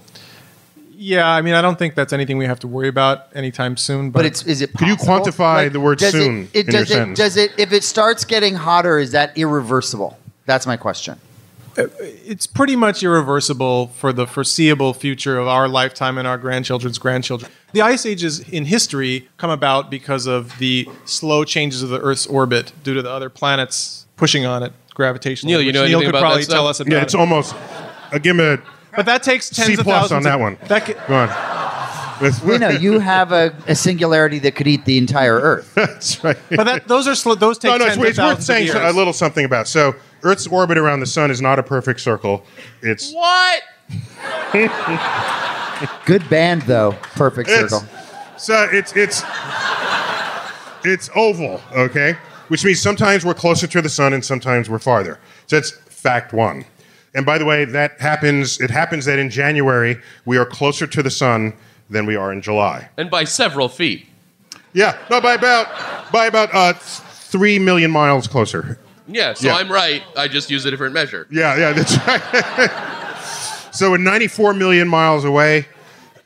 Yeah. 1.00 1.30
I 1.30 1.42
mean, 1.44 1.54
I 1.54 1.62
don't 1.62 1.78
think 1.78 1.94
that's 1.96 2.12
anything 2.12 2.38
we 2.38 2.46
have 2.46 2.60
to 2.62 2.68
worry 2.68 2.88
about 2.88 3.28
anytime 3.36 3.78
soon. 3.78 4.10
But, 4.10 4.20
But 4.20 4.26
it's 4.26 4.44
is 4.46 4.62
it? 4.62 4.74
Could 4.74 4.88
you 4.88 4.96
possible? 4.98 5.20
quantify 5.26 5.72
the 5.72 5.80
word 5.80 6.00
does 6.00 6.12
soon 6.12 6.50
It, 6.54 6.68
it 6.68 6.68
in 6.68 6.74
your 6.74 6.82
does 6.82 6.92
it 6.92 6.94
sentence? 6.94 7.18
does 7.20 7.38
it 7.38 7.52
if 7.58 7.72
it 7.72 7.84
starts 7.84 8.26
getting 8.26 8.56
hotter? 8.56 8.98
Is 8.98 9.12
that 9.12 9.38
irreversible? 9.38 10.18
That's 10.46 10.66
my 10.66 10.76
question. 10.78 11.20
it's 11.78 12.48
pretty 12.48 12.76
much 12.76 13.04
irreversible 13.04 13.88
for 13.90 14.12
the 14.12 14.26
foreseeable 14.26 14.94
future 14.96 15.38
of 15.38 15.48
our 15.48 15.68
lifetime 15.68 16.18
and 16.18 16.28
our 16.28 16.38
grandchildren's 16.40 16.98
grandchildren. 16.98 17.52
The 17.74 17.82
ice 17.82 18.04
ages 18.06 18.40
in 18.40 18.66
history 18.66 19.28
come 19.38 19.52
about 19.52 19.92
because 19.92 20.26
of 20.26 20.58
the 20.58 20.90
slow 21.06 21.44
changes 21.44 21.84
of 21.84 21.90
the 21.90 22.00
Earth's 22.00 22.26
orbit 22.26 22.72
due 22.84 22.96
to 22.96 23.04
the 23.04 23.12
other 23.12 23.30
planets 23.30 24.08
pushing 24.16 24.44
on 24.46 24.64
it 24.64 24.74
gravitationally. 24.96 25.44
Neil, 25.46 25.62
you 25.62 25.68
which 25.68 25.76
know 25.76 25.86
Neil 25.86 25.98
anything 26.00 26.08
could 26.08 26.16
about 26.16 26.22
probably 26.22 26.44
that 26.46 26.52
tell 26.52 26.64
stuff? 26.64 26.70
us 26.72 26.80
about. 26.80 26.92
Yeah, 26.94 27.02
it's 27.04 27.14
it. 27.14 27.20
almost. 27.20 27.54
Uh, 28.12 28.18
give 28.18 28.40
him 28.40 28.60
a 28.60 28.77
but 28.98 29.06
that 29.06 29.24
takes 29.24 29.50
tens 29.50 29.68
C 29.68 29.74
of 29.76 29.80
plus 29.86 30.10
thousands 30.10 30.18
on 30.18 30.24
that 30.24 30.34
of- 30.36 30.42
one. 30.42 30.58
That 30.68 30.86
ca- 30.86 31.08
Go 31.08 31.16
on. 31.16 31.30
With- 32.22 32.44
We 32.44 32.58
know 32.58 32.70
you 32.70 32.98
have 33.00 33.32
a, 33.32 33.54
a 33.68 33.76
singularity 33.76 34.40
that 34.40 34.56
could 34.56 34.66
eat 34.68 34.84
the 34.86 34.98
entire 34.98 35.36
Earth. 35.40 35.72
That's 35.76 36.24
right. 36.24 36.36
but 36.50 36.64
that, 36.66 36.88
those 36.88 37.08
are 37.08 37.14
slow, 37.16 37.36
those 37.36 37.60
take 37.60 37.70
no, 37.70 37.78
no, 37.78 37.86
tens 37.86 37.98
it's, 37.98 37.98
of 37.98 38.04
it's 38.10 38.18
worth 38.18 38.26
thousands 38.26 38.40
of 38.40 38.46
saying 38.56 38.66
years. 38.66 38.76
a 38.76 38.98
little 38.98 39.14
something 39.14 39.46
about. 39.46 39.68
So, 39.68 39.96
Earth's 40.24 40.48
orbit 40.48 40.80
around 40.80 41.00
the 41.02 41.06
sun 41.06 41.30
is 41.30 41.42
not 41.42 41.60
a 41.60 41.64
perfect 41.64 42.00
circle. 42.02 42.44
It's 42.82 43.14
What? 43.14 43.62
Good 46.06 46.28
band 46.30 46.64
though. 46.64 46.94
Perfect 47.14 47.50
it's 47.52 47.72
circle. 47.72 47.88
so 48.38 48.68
it's 48.72 48.96
it's 48.96 49.22
it's 50.84 51.10
oval. 51.16 51.62
Okay, 51.76 52.14
which 52.48 52.66
means 52.66 52.82
sometimes 52.82 53.24
we're 53.26 53.34
closer 53.36 53.68
to 53.68 53.82
the 53.82 53.90
sun 53.90 54.14
and 54.14 54.26
sometimes 54.26 54.70
we're 54.70 54.80
farther. 54.80 55.20
So 55.46 55.58
that's 55.58 55.72
fact 55.72 56.34
one. 56.34 56.66
And 57.18 57.26
by 57.26 57.40
the 57.40 57.46
way, 57.46 57.66
that 57.66 58.00
happens. 58.00 58.62
It 58.62 58.70
happens 58.70 59.06
that 59.06 59.18
in 59.18 59.32
January 59.32 60.00
we 60.26 60.38
are 60.38 60.46
closer 60.46 60.86
to 60.86 61.02
the 61.02 61.10
sun 61.10 61.52
than 61.90 62.06
we 62.06 62.16
are 62.16 62.32
in 62.32 62.42
July. 62.44 62.90
And 62.96 63.10
by 63.10 63.24
several 63.24 63.68
feet. 63.70 64.06
Yeah, 64.74 64.96
no, 65.10 65.20
by 65.20 65.34
about 65.34 66.12
by 66.12 66.28
about 66.28 66.54
uh, 66.54 66.74
th- 66.74 66.82
three 66.84 67.58
million 67.58 67.90
miles 67.90 68.28
closer. 68.28 68.78
Yeah, 69.08 69.34
so 69.34 69.48
Yeah. 69.48 69.56
I'm 69.56 69.72
right. 69.72 70.04
I 70.16 70.28
just 70.28 70.52
use 70.52 70.64
a 70.66 70.70
different 70.70 70.94
measure. 70.94 71.26
Yeah, 71.32 71.58
yeah, 71.58 71.74
that's 71.74 71.98
right. 72.06 73.72
so, 73.72 73.90
we're 73.90 73.98
94 73.98 74.54
million 74.54 74.88
miles 74.88 75.24
away. 75.26 75.66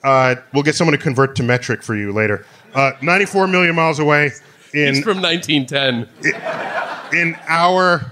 Uh, 0.04 0.36
we'll 0.54 0.64
get 0.64 0.76
someone 0.76 0.98
to 0.98 1.02
convert 1.02 1.36
to 1.38 1.44
metric 1.44 1.84
for 1.84 1.96
you 1.96 2.12
later. 2.12 2.46
Uh, 2.74 2.92
94 3.02 3.48
million 3.48 3.76
miles 3.76 4.00
away 4.00 4.32
in 4.74 4.96
It's 4.96 5.00
from 5.02 5.22
1910. 5.22 6.10
in 7.18 7.38
our 7.48 8.12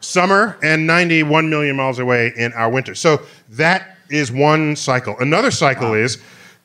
summer 0.00 0.58
and 0.62 0.86
91 0.86 1.48
million 1.48 1.76
miles 1.76 1.98
away 1.98 2.32
in 2.36 2.52
our 2.54 2.70
winter. 2.70 2.94
So 2.94 3.22
that 3.50 3.96
is 4.10 4.32
one 4.32 4.76
cycle. 4.76 5.16
Another 5.18 5.50
cycle 5.50 5.94
is 5.94 6.20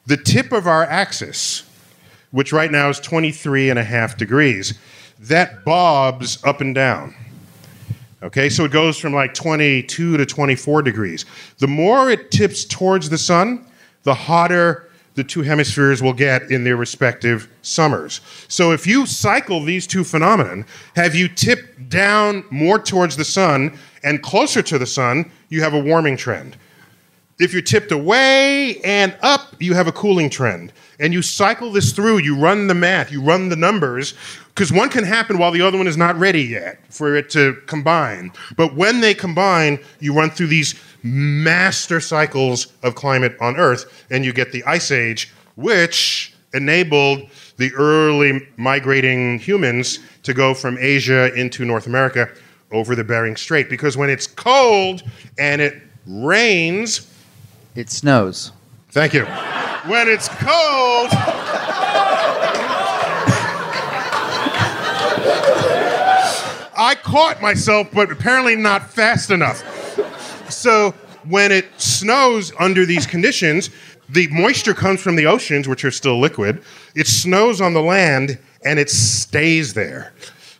the 0.05 0.17
tip 0.17 0.51
of 0.51 0.67
our 0.67 0.83
axis, 0.83 1.63
which 2.31 2.51
right 2.51 2.71
now 2.71 2.89
is 2.89 2.99
23 2.99 3.69
and 3.69 3.79
a 3.79 3.83
half 3.83 4.17
degrees, 4.17 4.77
that 5.19 5.63
bobs 5.63 6.43
up 6.43 6.61
and 6.61 6.75
down. 6.75 7.15
Okay, 8.23 8.49
so 8.49 8.65
it 8.65 8.71
goes 8.71 8.97
from 8.97 9.13
like 9.13 9.33
22 9.33 10.17
to 10.17 10.25
24 10.25 10.81
degrees. 10.81 11.25
The 11.59 11.67
more 11.67 12.09
it 12.09 12.31
tips 12.31 12.65
towards 12.65 13.09
the 13.09 13.17
sun, 13.17 13.67
the 14.03 14.15
hotter 14.15 14.89
the 15.15 15.23
two 15.23 15.41
hemispheres 15.41 16.01
will 16.01 16.13
get 16.13 16.51
in 16.51 16.63
their 16.63 16.75
respective 16.75 17.49
summers. 17.61 18.21
So 18.47 18.71
if 18.71 18.85
you 18.85 19.05
cycle 19.05 19.63
these 19.63 19.87
two 19.87 20.03
phenomena, 20.03 20.65
have 20.95 21.15
you 21.15 21.27
tipped 21.27 21.89
down 21.89 22.43
more 22.51 22.77
towards 22.77 23.15
the 23.17 23.25
sun 23.25 23.77
and 24.03 24.21
closer 24.21 24.61
to 24.61 24.77
the 24.77 24.85
sun, 24.85 25.31
you 25.49 25.61
have 25.61 25.73
a 25.73 25.79
warming 25.79 26.17
trend. 26.17 26.57
If 27.37 27.51
you're 27.51 27.61
tipped 27.61 27.91
away 27.91 28.79
and 28.85 29.15
up, 29.21 29.55
you 29.59 29.73
have 29.73 29.87
a 29.87 29.91
cooling 29.91 30.29
trend. 30.29 30.71
And 31.01 31.13
you 31.13 31.21
cycle 31.21 31.69
this 31.69 31.91
through, 31.91 32.19
you 32.19 32.37
run 32.37 32.67
the 32.67 32.73
math, 32.73 33.11
you 33.11 33.21
run 33.21 33.49
the 33.49 33.57
numbers, 33.57 34.13
because 34.47 34.71
one 34.71 34.87
can 34.87 35.03
happen 35.03 35.37
while 35.37 35.51
the 35.51 35.61
other 35.61 35.77
one 35.77 35.87
is 35.87 35.97
not 35.97 36.17
ready 36.17 36.43
yet 36.43 36.79
for 36.89 37.13
it 37.17 37.29
to 37.31 37.55
combine. 37.65 38.31
But 38.55 38.75
when 38.75 39.01
they 39.01 39.13
combine, 39.13 39.79
you 39.99 40.13
run 40.13 40.29
through 40.29 40.47
these 40.47 40.75
master 41.03 41.99
cycles 41.99 42.67
of 42.83 42.95
climate 42.95 43.35
on 43.41 43.57
Earth, 43.57 44.05
and 44.09 44.23
you 44.23 44.31
get 44.31 44.53
the 44.53 44.63
Ice 44.63 44.91
Age, 44.91 45.33
which 45.55 46.33
enabled 46.53 47.29
the 47.57 47.73
early 47.73 48.47
migrating 48.55 49.39
humans 49.39 49.99
to 50.23 50.33
go 50.33 50.53
from 50.53 50.77
Asia 50.79 51.33
into 51.35 51.65
North 51.65 51.85
America 51.85 52.29
over 52.71 52.95
the 52.95 53.03
Bering 53.03 53.35
Strait. 53.35 53.69
Because 53.69 53.97
when 53.97 54.09
it's 54.09 54.25
cold 54.25 55.03
and 55.37 55.61
it 55.61 55.81
rains, 56.07 57.11
It 57.75 57.89
snows. 57.89 58.53
Thank 58.89 59.13
you. 59.13 59.25
When 59.25 60.07
it's 60.07 60.29
cold. 60.29 61.09
I 66.77 66.95
caught 67.03 67.41
myself, 67.41 67.89
but 67.93 68.11
apparently 68.11 68.55
not 68.55 68.89
fast 68.89 69.29
enough. 69.29 69.63
So 70.49 70.91
when 71.27 71.51
it 71.51 71.65
snows 71.77 72.53
under 72.59 72.85
these 72.85 73.05
conditions, 73.05 73.69
the 74.09 74.27
moisture 74.27 74.73
comes 74.73 75.01
from 75.01 75.15
the 75.15 75.25
oceans, 75.25 75.67
which 75.67 75.83
are 75.83 75.91
still 75.91 76.19
liquid. 76.19 76.63
It 76.95 77.07
snows 77.07 77.59
on 77.59 77.73
the 77.73 77.81
land 77.81 78.37
and 78.63 78.79
it 78.79 78.89
stays 78.89 79.73
there. 79.73 80.13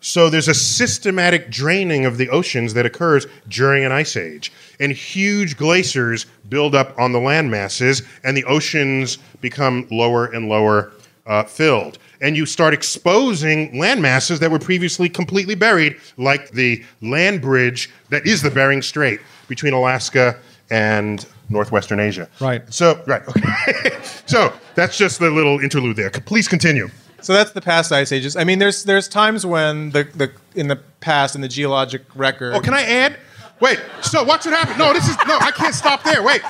So 0.05 0.29
there's 0.29 0.47
a 0.47 0.53
systematic 0.53 1.49
draining 1.49 2.05
of 2.05 2.17
the 2.19 2.29
oceans 2.29 2.75
that 2.75 2.85
occurs 2.85 3.25
during 3.47 3.83
an 3.83 3.91
ice 3.91 4.15
age. 4.15 4.51
And 4.79 4.91
huge 4.91 5.57
glaciers 5.57 6.27
build 6.47 6.75
up 6.75 6.93
on 6.99 7.11
the 7.11 7.19
land 7.19 7.49
masses, 7.49 8.03
and 8.23 8.37
the 8.37 8.43
oceans 8.43 9.17
become 9.41 9.87
lower 9.89 10.27
and 10.27 10.47
lower 10.47 10.91
uh, 11.25 11.45
filled. 11.45 11.97
And 12.21 12.37
you 12.37 12.45
start 12.45 12.71
exposing 12.71 13.79
land 13.79 13.99
masses 13.99 14.39
that 14.41 14.51
were 14.51 14.59
previously 14.59 15.09
completely 15.09 15.55
buried, 15.55 15.97
like 16.17 16.51
the 16.51 16.83
land 17.01 17.41
bridge 17.41 17.89
that 18.11 18.27
is 18.27 18.43
the 18.43 18.51
Bering 18.51 18.83
Strait 18.83 19.19
between 19.47 19.73
Alaska 19.73 20.37
and 20.69 21.25
northwestern 21.49 21.99
Asia. 21.99 22.29
Right. 22.39 22.61
So, 22.71 23.03
right, 23.07 23.27
okay. 23.27 23.89
so 24.27 24.53
that's 24.75 24.99
just 24.99 25.19
the 25.19 25.31
little 25.31 25.59
interlude 25.61 25.95
there. 25.95 26.11
Please 26.11 26.47
continue. 26.47 26.91
So 27.25 27.33
that's 27.33 27.53
the 27.53 27.61
past 27.61 27.91
ice 27.91 28.11
ages. 28.11 28.35
I 28.35 28.43
mean, 28.43 28.59
there's 28.59 28.83
there's 28.83 29.07
times 29.07 29.47
when 29.47 29.89
the, 29.89 30.03
the 30.13 30.31
in 30.53 30.67
the 30.67 30.75
past 30.99 31.33
in 31.33 31.41
the 31.41 31.47
geologic 31.47 32.03
record. 32.13 32.53
Oh, 32.53 32.59
can 32.59 32.75
I 32.75 32.83
add? 32.83 33.17
Wait, 33.59 33.81
so 34.03 34.23
watch 34.23 34.45
what 34.45 34.53
happened. 34.53 34.77
No, 34.77 34.93
this 34.93 35.09
is, 35.09 35.17
no, 35.27 35.39
I 35.39 35.49
can't 35.49 35.73
stop 35.73 36.03
there. 36.03 36.21
Wait. 36.21 36.41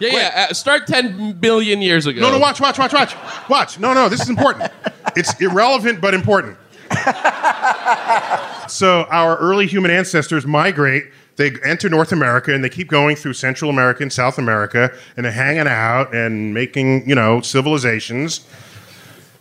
Yeah, 0.00 0.10
yeah. 0.10 0.46
Uh, 0.50 0.52
start 0.52 0.88
10 0.88 1.34
billion 1.34 1.80
years 1.80 2.06
ago. 2.06 2.20
No, 2.20 2.32
no, 2.32 2.40
watch, 2.40 2.60
watch, 2.60 2.80
watch, 2.80 2.92
watch. 2.92 3.14
Watch. 3.48 3.78
No, 3.78 3.94
no, 3.94 4.08
this 4.08 4.22
is 4.22 4.28
important. 4.28 4.72
It's 5.14 5.40
irrelevant 5.40 6.00
but 6.00 6.14
important. 6.14 6.56
so 8.68 9.06
our 9.10 9.36
early 9.36 9.68
human 9.68 9.92
ancestors 9.92 10.44
migrate. 10.48 11.04
They 11.36 11.52
enter 11.64 11.88
North 11.88 12.10
America 12.10 12.52
and 12.52 12.64
they 12.64 12.70
keep 12.70 12.88
going 12.88 13.14
through 13.14 13.34
Central 13.34 13.70
America 13.70 14.02
and 14.02 14.12
South 14.12 14.38
America 14.38 14.92
and 15.16 15.24
they're 15.24 15.32
hanging 15.32 15.68
out 15.68 16.12
and 16.12 16.52
making, 16.52 17.08
you 17.08 17.14
know, 17.14 17.40
civilizations. 17.40 18.44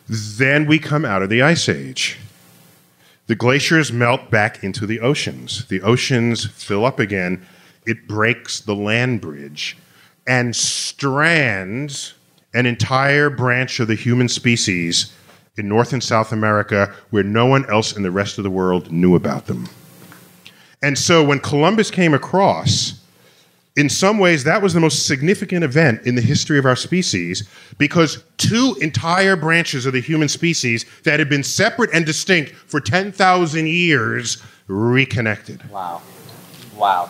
Then 0.08 0.66
we 0.66 0.80
come 0.80 1.06
out 1.06 1.22
of 1.22 1.30
the 1.30 1.42
Ice 1.42 1.70
Age. 1.70 2.20
The 3.28 3.36
glaciers 3.36 3.92
melt 3.92 4.30
back 4.30 4.64
into 4.64 4.86
the 4.86 5.00
oceans. 5.00 5.66
The 5.66 5.82
oceans 5.82 6.46
fill 6.46 6.86
up 6.86 7.00
again. 7.00 7.46
It 7.86 8.08
breaks 8.08 8.60
the 8.60 8.76
land 8.76 9.22
bridge 9.22 9.78
and 10.28 10.56
strands 10.56 12.14
an 12.54 12.66
entire 12.66 13.30
branch 13.30 13.80
of 13.80 13.88
the 13.88 13.96
human 13.96 14.28
species 14.30 15.14
in 15.58 15.68
North 15.68 15.94
and 15.94 16.04
South 16.04 16.32
America 16.32 16.94
where 17.10 17.24
no 17.24 17.46
one 17.46 17.70
else 17.70 17.96
in 17.96 18.04
the 18.04 18.12
rest 18.12 18.38
of 18.38 18.44
the 18.44 18.50
world 18.50 18.92
knew 18.92 19.16
about 19.16 19.46
them. 19.46 19.70
And 20.82 20.98
so 20.98 21.24
when 21.24 21.40
Columbus 21.40 21.90
came 21.90 22.14
across, 22.14 23.00
in 23.76 23.90
some 23.90 24.20
ways, 24.20 24.44
that 24.44 24.62
was 24.62 24.74
the 24.74 24.80
most 24.80 25.08
significant 25.08 25.64
event 25.64 26.02
in 26.06 26.16
the 26.16 26.22
history 26.22 26.60
of 26.60 26.66
our 26.66 26.76
species 26.76 27.48
because 27.80 28.24
two 28.38 28.76
entire 28.82 29.36
branches 29.36 29.86
of 29.86 29.94
the 29.94 30.02
human 30.02 30.30
species 30.30 30.86
that 31.04 31.20
had 31.20 31.28
been 31.30 31.44
separate 31.44 31.90
and 31.94 32.06
distinct 32.06 32.52
for 32.52 32.80
10,000 32.80 33.68
years 33.68 34.44
reconnected. 34.68 35.68
Wow. 35.72 36.02
Wow. 36.76 37.10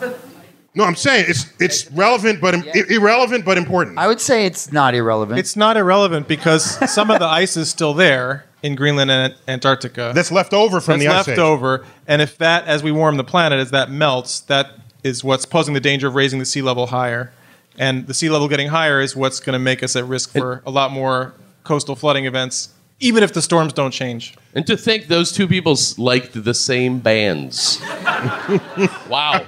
No, 0.75 0.85
I'm 0.85 0.95
saying 0.95 1.25
it's, 1.27 1.51
it's 1.59 1.91
relevant, 1.91 2.41
but 2.41 2.53
im- 2.55 2.63
irrelevant, 2.89 3.45
but 3.45 3.57
important. 3.57 3.99
I 3.99 4.07
would 4.07 4.21
say 4.21 4.45
it's 4.45 4.71
not 4.71 4.95
irrelevant. 4.95 5.39
It's 5.39 5.55
not 5.55 5.77
irrelevant 5.77 6.27
because 6.27 6.63
some 6.91 7.11
of 7.11 7.19
the 7.19 7.25
ice 7.41 7.57
is 7.57 7.69
still 7.69 7.93
there 7.93 8.45
in 8.63 8.75
Greenland 8.75 9.11
and 9.11 9.35
Antarctica. 9.47 10.13
That's 10.15 10.31
left 10.31 10.53
over 10.53 10.79
from 10.79 10.99
That's 10.99 11.03
the 11.03 11.07
ice 11.09 11.27
left 11.27 11.29
age. 11.29 11.39
over, 11.39 11.85
and 12.07 12.21
if 12.21 12.37
that, 12.39 12.65
as 12.65 12.81
we 12.81 12.91
warm 12.91 13.17
the 13.17 13.23
planet, 13.23 13.59
as 13.59 13.71
that 13.71 13.91
melts, 13.91 14.39
that 14.41 14.82
is 15.03 15.23
what's 15.23 15.45
posing 15.45 15.73
the 15.73 15.79
danger 15.79 16.07
of 16.07 16.15
raising 16.15 16.39
the 16.39 16.45
sea 16.45 16.61
level 16.61 16.87
higher. 16.87 17.33
And 17.77 18.07
the 18.07 18.13
sea 18.13 18.29
level 18.29 18.47
getting 18.47 18.67
higher 18.69 19.01
is 19.01 19.15
what's 19.15 19.39
going 19.39 19.53
to 19.53 19.59
make 19.59 19.81
us 19.83 19.95
at 19.95 20.05
risk 20.05 20.31
for 20.31 20.61
a 20.65 20.71
lot 20.71 20.91
more 20.91 21.33
coastal 21.63 21.95
flooding 21.95 22.25
events, 22.25 22.69
even 22.99 23.23
if 23.23 23.33
the 23.33 23.41
storms 23.41 23.73
don't 23.73 23.91
change. 23.91 24.35
And 24.53 24.65
to 24.67 24.77
think 24.77 25.07
those 25.07 25.31
two 25.31 25.47
people 25.47 25.73
s- 25.73 25.97
liked 25.97 26.43
the 26.43 26.53
same 26.53 26.99
bands. 26.99 27.81
wow. 29.09 29.45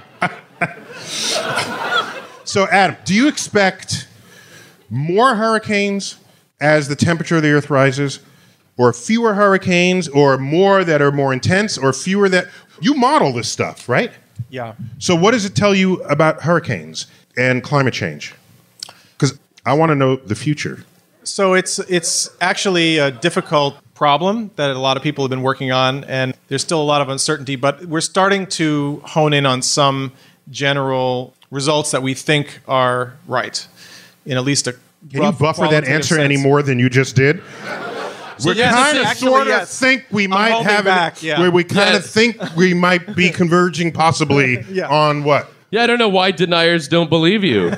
So, 2.44 2.66
Adam, 2.68 2.96
do 3.04 3.14
you 3.14 3.28
expect 3.28 4.08
more 4.88 5.34
hurricanes 5.34 6.16
as 6.60 6.88
the 6.88 6.96
temperature 6.96 7.36
of 7.36 7.42
the 7.42 7.50
Earth 7.50 7.70
rises, 7.70 8.20
or 8.78 8.92
fewer 8.92 9.34
hurricanes, 9.34 10.08
or 10.08 10.38
more 10.38 10.84
that 10.84 11.02
are 11.02 11.12
more 11.12 11.32
intense, 11.32 11.76
or 11.76 11.92
fewer 11.92 12.28
that 12.28 12.46
you 12.80 12.94
model 12.94 13.32
this 13.32 13.48
stuff, 13.48 13.88
right? 13.88 14.12
Yeah. 14.50 14.74
So, 14.98 15.14
what 15.14 15.32
does 15.32 15.44
it 15.44 15.54
tell 15.54 15.74
you 15.74 16.02
about 16.04 16.42
hurricanes 16.42 17.06
and 17.36 17.62
climate 17.62 17.94
change? 17.94 18.34
Because 19.12 19.38
I 19.64 19.74
want 19.74 19.90
to 19.90 19.94
know 19.94 20.16
the 20.16 20.34
future. 20.34 20.84
So 21.24 21.54
it's 21.54 21.78
it's 21.80 22.30
actually 22.40 22.98
a 22.98 23.10
difficult 23.10 23.76
problem 23.94 24.50
that 24.56 24.70
a 24.70 24.78
lot 24.78 24.96
of 24.96 25.02
people 25.02 25.24
have 25.24 25.30
been 25.30 25.42
working 25.42 25.72
on, 25.72 26.04
and 26.04 26.34
there's 26.48 26.62
still 26.62 26.80
a 26.80 26.84
lot 26.84 27.02
of 27.02 27.08
uncertainty. 27.08 27.56
But 27.56 27.86
we're 27.86 28.00
starting 28.00 28.46
to 28.48 29.02
hone 29.04 29.32
in 29.32 29.44
on 29.44 29.62
some 29.62 30.12
general 30.50 31.34
results 31.50 31.90
that 31.90 32.02
we 32.02 32.14
think 32.14 32.60
are 32.68 33.14
right, 33.26 33.66
in 34.24 34.36
at 34.36 34.44
least 34.44 34.68
a. 34.68 34.74
Can 35.10 35.22
you 35.22 35.32
buffer 35.32 35.68
that 35.68 35.84
answer 35.84 36.18
any 36.18 36.36
more 36.36 36.62
than 36.62 36.78
you 36.78 36.88
just 36.88 37.16
did? 37.16 37.42
We're 38.44 38.54
yes, 38.54 38.74
kind 38.74 38.98
of 38.98 39.06
sort 39.16 39.42
of 39.42 39.48
yes. 39.48 39.78
think 39.78 40.04
we 40.10 40.26
might 40.26 40.50
holding 40.50 40.68
have 40.68 40.80
it- 40.86 40.90
back, 40.90 41.22
yeah. 41.22 41.40
where 41.40 41.50
we 41.50 41.64
kind 41.64 41.96
of 41.96 42.02
Yes. 42.02 42.12
think 42.12 42.36
we 42.56 42.74
might 42.74 43.14
be 43.16 43.30
converging 43.40 43.92
possibly 43.92 44.64
Yeah. 44.70 44.88
on 44.88 45.24
what? 45.24 45.50
Yeah, 45.70 45.82
I 45.82 45.86
don't 45.88 45.98
know 45.98 46.08
why 46.08 46.30
deniers 46.30 46.86
don't 46.88 47.10
believe 47.10 47.42
you. 47.42 47.62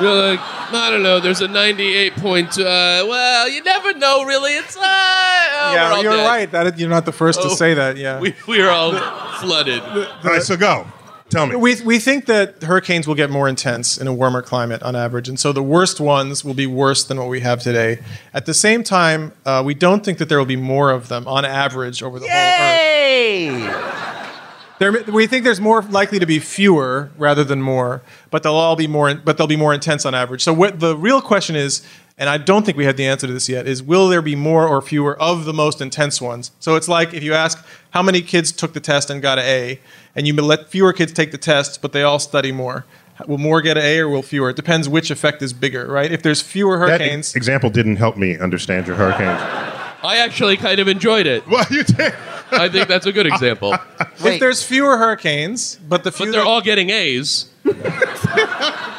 You're 0.00 0.14
like, 0.30 0.40
I 0.40 0.88
don't 0.90 1.02
know. 1.02 1.20
There's 1.20 1.40
a 1.40 1.48
98 1.48 2.14
point. 2.16 2.58
Uh, 2.58 3.04
well, 3.08 3.48
you 3.48 3.62
never 3.62 3.92
know, 3.94 4.24
really. 4.24 4.52
It's 4.52 4.76
uh, 4.76 4.80
oh, 4.82 5.72
Yeah, 5.74 6.00
you're 6.00 6.12
dead. 6.16 6.26
right. 6.26 6.50
That 6.50 6.78
you're 6.78 6.88
not 6.88 7.04
the 7.04 7.12
first 7.12 7.40
Oh. 7.42 7.48
to 7.48 7.56
say 7.56 7.74
that. 7.74 7.96
Yeah. 7.96 8.20
We 8.24 8.34
we 8.46 8.60
are 8.60 8.70
all 8.70 8.92
flooded. 9.40 9.80
All 9.82 10.06
right, 10.22 10.42
so 10.42 10.56
go. 10.56 10.86
Tell 11.32 11.46
me. 11.46 11.56
We, 11.56 11.80
we 11.82 11.98
think 11.98 12.26
that 12.26 12.62
hurricanes 12.62 13.08
will 13.08 13.14
get 13.14 13.30
more 13.30 13.48
intense 13.48 13.96
in 13.96 14.06
a 14.06 14.12
warmer 14.12 14.42
climate 14.42 14.82
on 14.82 14.94
average, 14.94 15.30
and 15.30 15.40
so 15.40 15.50
the 15.52 15.62
worst 15.62 15.98
ones 15.98 16.44
will 16.44 16.52
be 16.52 16.66
worse 16.66 17.04
than 17.04 17.18
what 17.18 17.28
we 17.28 17.40
have 17.40 17.62
today. 17.62 18.00
At 18.34 18.44
the 18.44 18.52
same 18.52 18.84
time, 18.84 19.32
uh, 19.46 19.62
we 19.64 19.72
don't 19.72 20.04
think 20.04 20.18
that 20.18 20.28
there 20.28 20.38
will 20.38 20.44
be 20.44 20.56
more 20.56 20.90
of 20.90 21.08
them 21.08 21.26
on 21.26 21.46
average 21.46 22.02
over 22.02 22.18
the 22.18 22.28
whole 22.28 22.36
Earth. 22.36 22.70
Yay! 22.70 23.92
There, 24.78 24.92
we 25.12 25.26
think 25.26 25.44
there's 25.44 25.60
more 25.60 25.80
likely 25.82 26.18
to 26.18 26.26
be 26.26 26.38
fewer 26.38 27.10
rather 27.16 27.44
than 27.44 27.62
more, 27.62 28.02
but 28.30 28.42
they'll 28.42 28.54
all 28.54 28.74
be 28.74 28.88
more. 28.88 29.14
But 29.14 29.38
they'll 29.38 29.46
be 29.46 29.56
more 29.56 29.72
intense 29.72 30.04
on 30.04 30.14
average. 30.14 30.42
So 30.42 30.52
what 30.52 30.80
the 30.80 30.96
real 30.96 31.22
question 31.22 31.54
is, 31.54 31.82
and 32.18 32.28
I 32.28 32.38
don't 32.38 32.64
think 32.64 32.76
we 32.76 32.84
have 32.84 32.96
the 32.96 33.06
answer 33.06 33.26
to 33.26 33.32
this 33.32 33.48
yet, 33.48 33.66
is 33.66 33.82
will 33.82 34.08
there 34.08 34.22
be 34.22 34.36
more 34.36 34.66
or 34.68 34.80
fewer 34.82 35.20
of 35.20 35.44
the 35.44 35.52
most 35.52 35.80
intense 35.80 36.20
ones? 36.20 36.50
So 36.60 36.76
it's 36.76 36.88
like 36.88 37.14
if 37.14 37.22
you 37.22 37.34
ask 37.34 37.64
how 37.90 38.02
many 38.02 38.20
kids 38.22 38.52
took 38.52 38.72
the 38.74 38.80
test 38.80 39.10
and 39.10 39.20
got 39.22 39.38
an 39.38 39.44
A, 39.44 39.80
and 40.14 40.26
you 40.26 40.34
let 40.34 40.68
fewer 40.68 40.92
kids 40.92 41.12
take 41.12 41.32
the 41.32 41.38
test, 41.38 41.80
but 41.82 41.92
they 41.92 42.02
all 42.02 42.18
study 42.18 42.52
more. 42.52 42.84
Will 43.26 43.38
more 43.38 43.60
get 43.62 43.76
an 43.78 43.84
A 43.84 43.98
or 44.00 44.08
will 44.08 44.22
fewer? 44.22 44.50
It 44.50 44.56
depends 44.56 44.88
which 44.88 45.10
effect 45.10 45.42
is 45.42 45.52
bigger, 45.52 45.86
right? 45.86 46.10
If 46.10 46.22
there's 46.22 46.40
fewer 46.42 46.78
that 46.78 47.00
hurricanes, 47.00 47.36
example 47.36 47.70
didn't 47.70 47.96
help 47.96 48.16
me 48.16 48.38
understand 48.38 48.86
your 48.86 48.96
hurricanes. 48.96 49.40
I 50.04 50.16
actually 50.18 50.56
kind 50.56 50.80
of 50.80 50.88
enjoyed 50.88 51.26
it. 51.26 51.46
well, 51.46 51.64
you 51.70 51.84
did. 51.84 52.12
I 52.50 52.68
think 52.68 52.88
that's 52.88 53.06
a 53.06 53.12
good 53.12 53.26
example. 53.26 53.70
Wait. 54.22 54.34
if 54.34 54.40
there's 54.40 54.62
fewer 54.62 54.98
hurricanes, 54.98 55.76
but 55.88 56.02
the 56.04 56.10
few 56.10 56.26
But 56.26 56.32
they're 56.32 56.40
that- 56.42 56.46
all 56.48 56.60
getting 56.60 56.90
A's. 56.90 57.46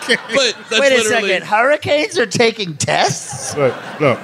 But 0.07 0.57
that's 0.69 0.79
Wait 0.79 0.91
a 0.91 0.95
literally- 0.97 1.29
second. 1.29 1.47
Hurricanes 1.47 2.17
are 2.17 2.25
taking 2.25 2.75
tests? 2.77 3.55
Look, 3.55 3.75
look. 3.99 4.19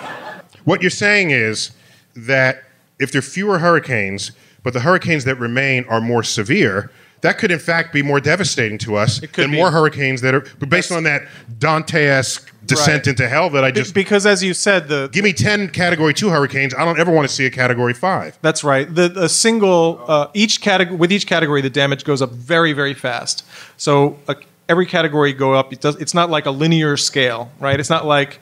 What 0.65 0.81
you're 0.81 0.89
saying 0.91 1.31
is 1.31 1.71
that 2.15 2.63
if 2.99 3.11
there 3.11 3.19
are 3.19 3.23
fewer 3.23 3.59
hurricanes, 3.59 4.31
but 4.63 4.73
the 4.73 4.81
hurricanes 4.81 5.23
that 5.25 5.35
remain 5.35 5.85
are 5.85 6.01
more 6.01 6.21
severe, 6.23 6.91
that 7.21 7.37
could 7.37 7.51
in 7.51 7.59
fact 7.59 7.91
be 7.93 8.01
more 8.01 8.19
devastating 8.19 8.77
to 8.79 8.95
us 8.95 9.19
could 9.19 9.31
than 9.33 9.51
be. 9.51 9.57
more 9.57 9.71
hurricanes 9.71 10.21
that 10.21 10.33
are 10.33 10.41
but 10.59 10.69
based 10.69 10.91
on 10.91 11.03
that 11.03 11.23
Dante-esque 11.59 12.49
descent 12.65 13.05
Right. 13.05 13.07
into 13.07 13.27
hell 13.27 13.49
that 13.51 13.63
I 13.63 13.71
Be- 13.71 13.81
just 13.81 13.93
because 13.93 14.25
as 14.25 14.41
you 14.43 14.53
said, 14.53 14.87
the 14.87 15.09
give 15.11 15.23
me 15.23 15.33
10 15.33 15.69
category 15.69 16.13
2 16.13 16.29
hurricanes 16.29 16.73
i 16.75 16.85
don't 16.85 16.99
ever 16.99 17.11
want 17.11 17.27
to 17.27 17.33
see 17.33 17.45
a 17.45 17.49
category 17.49 17.93
5 17.93 18.37
That's 18.41 18.63
right. 18.63 18.93
The 18.93 19.13
a 19.17 19.27
single 19.29 20.01
uh, 20.07 20.27
each 20.33 20.61
category 20.61 20.95
with 20.97 21.11
each 21.11 21.27
category, 21.27 21.61
the 21.61 21.69
damage 21.69 22.03
goes 22.05 22.21
up 22.21 22.31
very 22.31 22.71
very 22.73 22.93
fast. 22.93 23.43
So 23.77 24.17
uh, 24.27 24.35
every 24.69 24.85
category 24.85 25.33
go 25.33 25.53
up. 25.53 25.73
It 25.73 25.81
does. 25.81 25.97
It's 25.97 26.13
not 26.13 26.29
like 26.29 26.45
a 26.45 26.51
linear 26.51 26.95
scale, 26.95 27.51
right? 27.59 27.79
It's 27.79 27.89
not 27.89 28.05
like 28.05 28.39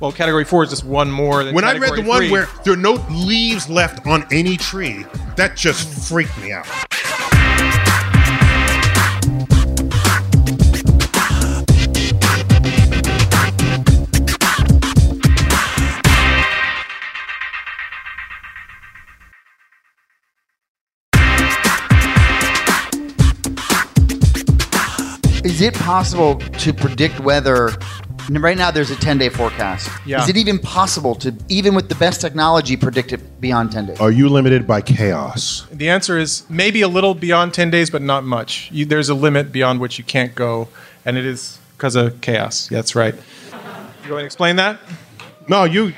well, 0.00 0.12
category 0.12 0.44
four 0.44 0.64
is 0.64 0.70
just 0.70 0.84
one 0.84 1.10
more 1.10 1.44
than 1.44 1.54
when 1.54 1.62
i 1.62 1.76
read 1.76 1.94
the 1.94 2.02
one 2.02 2.20
three. 2.20 2.30
where 2.30 2.48
there 2.64 2.72
are 2.72 2.76
no 2.76 2.94
leaves 3.10 3.68
left 3.68 4.06
on 4.06 4.26
any 4.32 4.56
tree 4.56 5.04
that 5.36 5.56
just 5.56 6.08
freaked 6.08 6.36
me 6.40 6.52
out 6.52 6.66
Is 25.60 25.66
it 25.66 25.74
possible 25.74 26.36
to 26.36 26.72
predict 26.72 27.20
weather? 27.20 27.72
Right 28.30 28.56
now, 28.56 28.70
there's 28.70 28.90
a 28.90 28.96
10 28.96 29.18
day 29.18 29.28
forecast. 29.28 29.90
Yeah. 30.06 30.22
Is 30.22 30.30
it 30.30 30.38
even 30.38 30.58
possible 30.58 31.14
to, 31.16 31.34
even 31.50 31.74
with 31.74 31.90
the 31.90 31.96
best 31.96 32.22
technology, 32.22 32.78
predict 32.78 33.12
it 33.12 33.38
beyond 33.42 33.70
10 33.70 33.84
days? 33.84 34.00
are 34.00 34.10
you 34.10 34.30
limited 34.30 34.66
by 34.66 34.80
chaos 34.80 35.66
the 35.70 35.90
answer 35.90 36.16
is 36.16 36.48
maybe 36.48 36.80
a 36.80 36.88
little 36.88 37.14
beyond 37.14 37.52
ten 37.52 37.70
days, 37.70 37.90
but 37.90 38.00
not 38.00 38.24
much. 38.24 38.70
You, 38.72 38.86
there's 38.86 39.10
a 39.10 39.14
limit 39.14 39.52
beyond 39.52 39.80
which 39.80 39.98
you 39.98 40.04
can't 40.04 40.34
go, 40.34 40.68
and 41.04 41.18
it 41.18 41.26
is 41.26 41.58
because 41.76 41.94
of 41.94 42.22
chaos. 42.22 42.68
That's 42.68 42.94
right. 42.94 43.14
You 44.06 44.12
want 44.12 44.22
to 44.22 44.24
explain 44.24 44.56
that? 44.56 44.80
no 45.46 45.64
you 45.64 45.92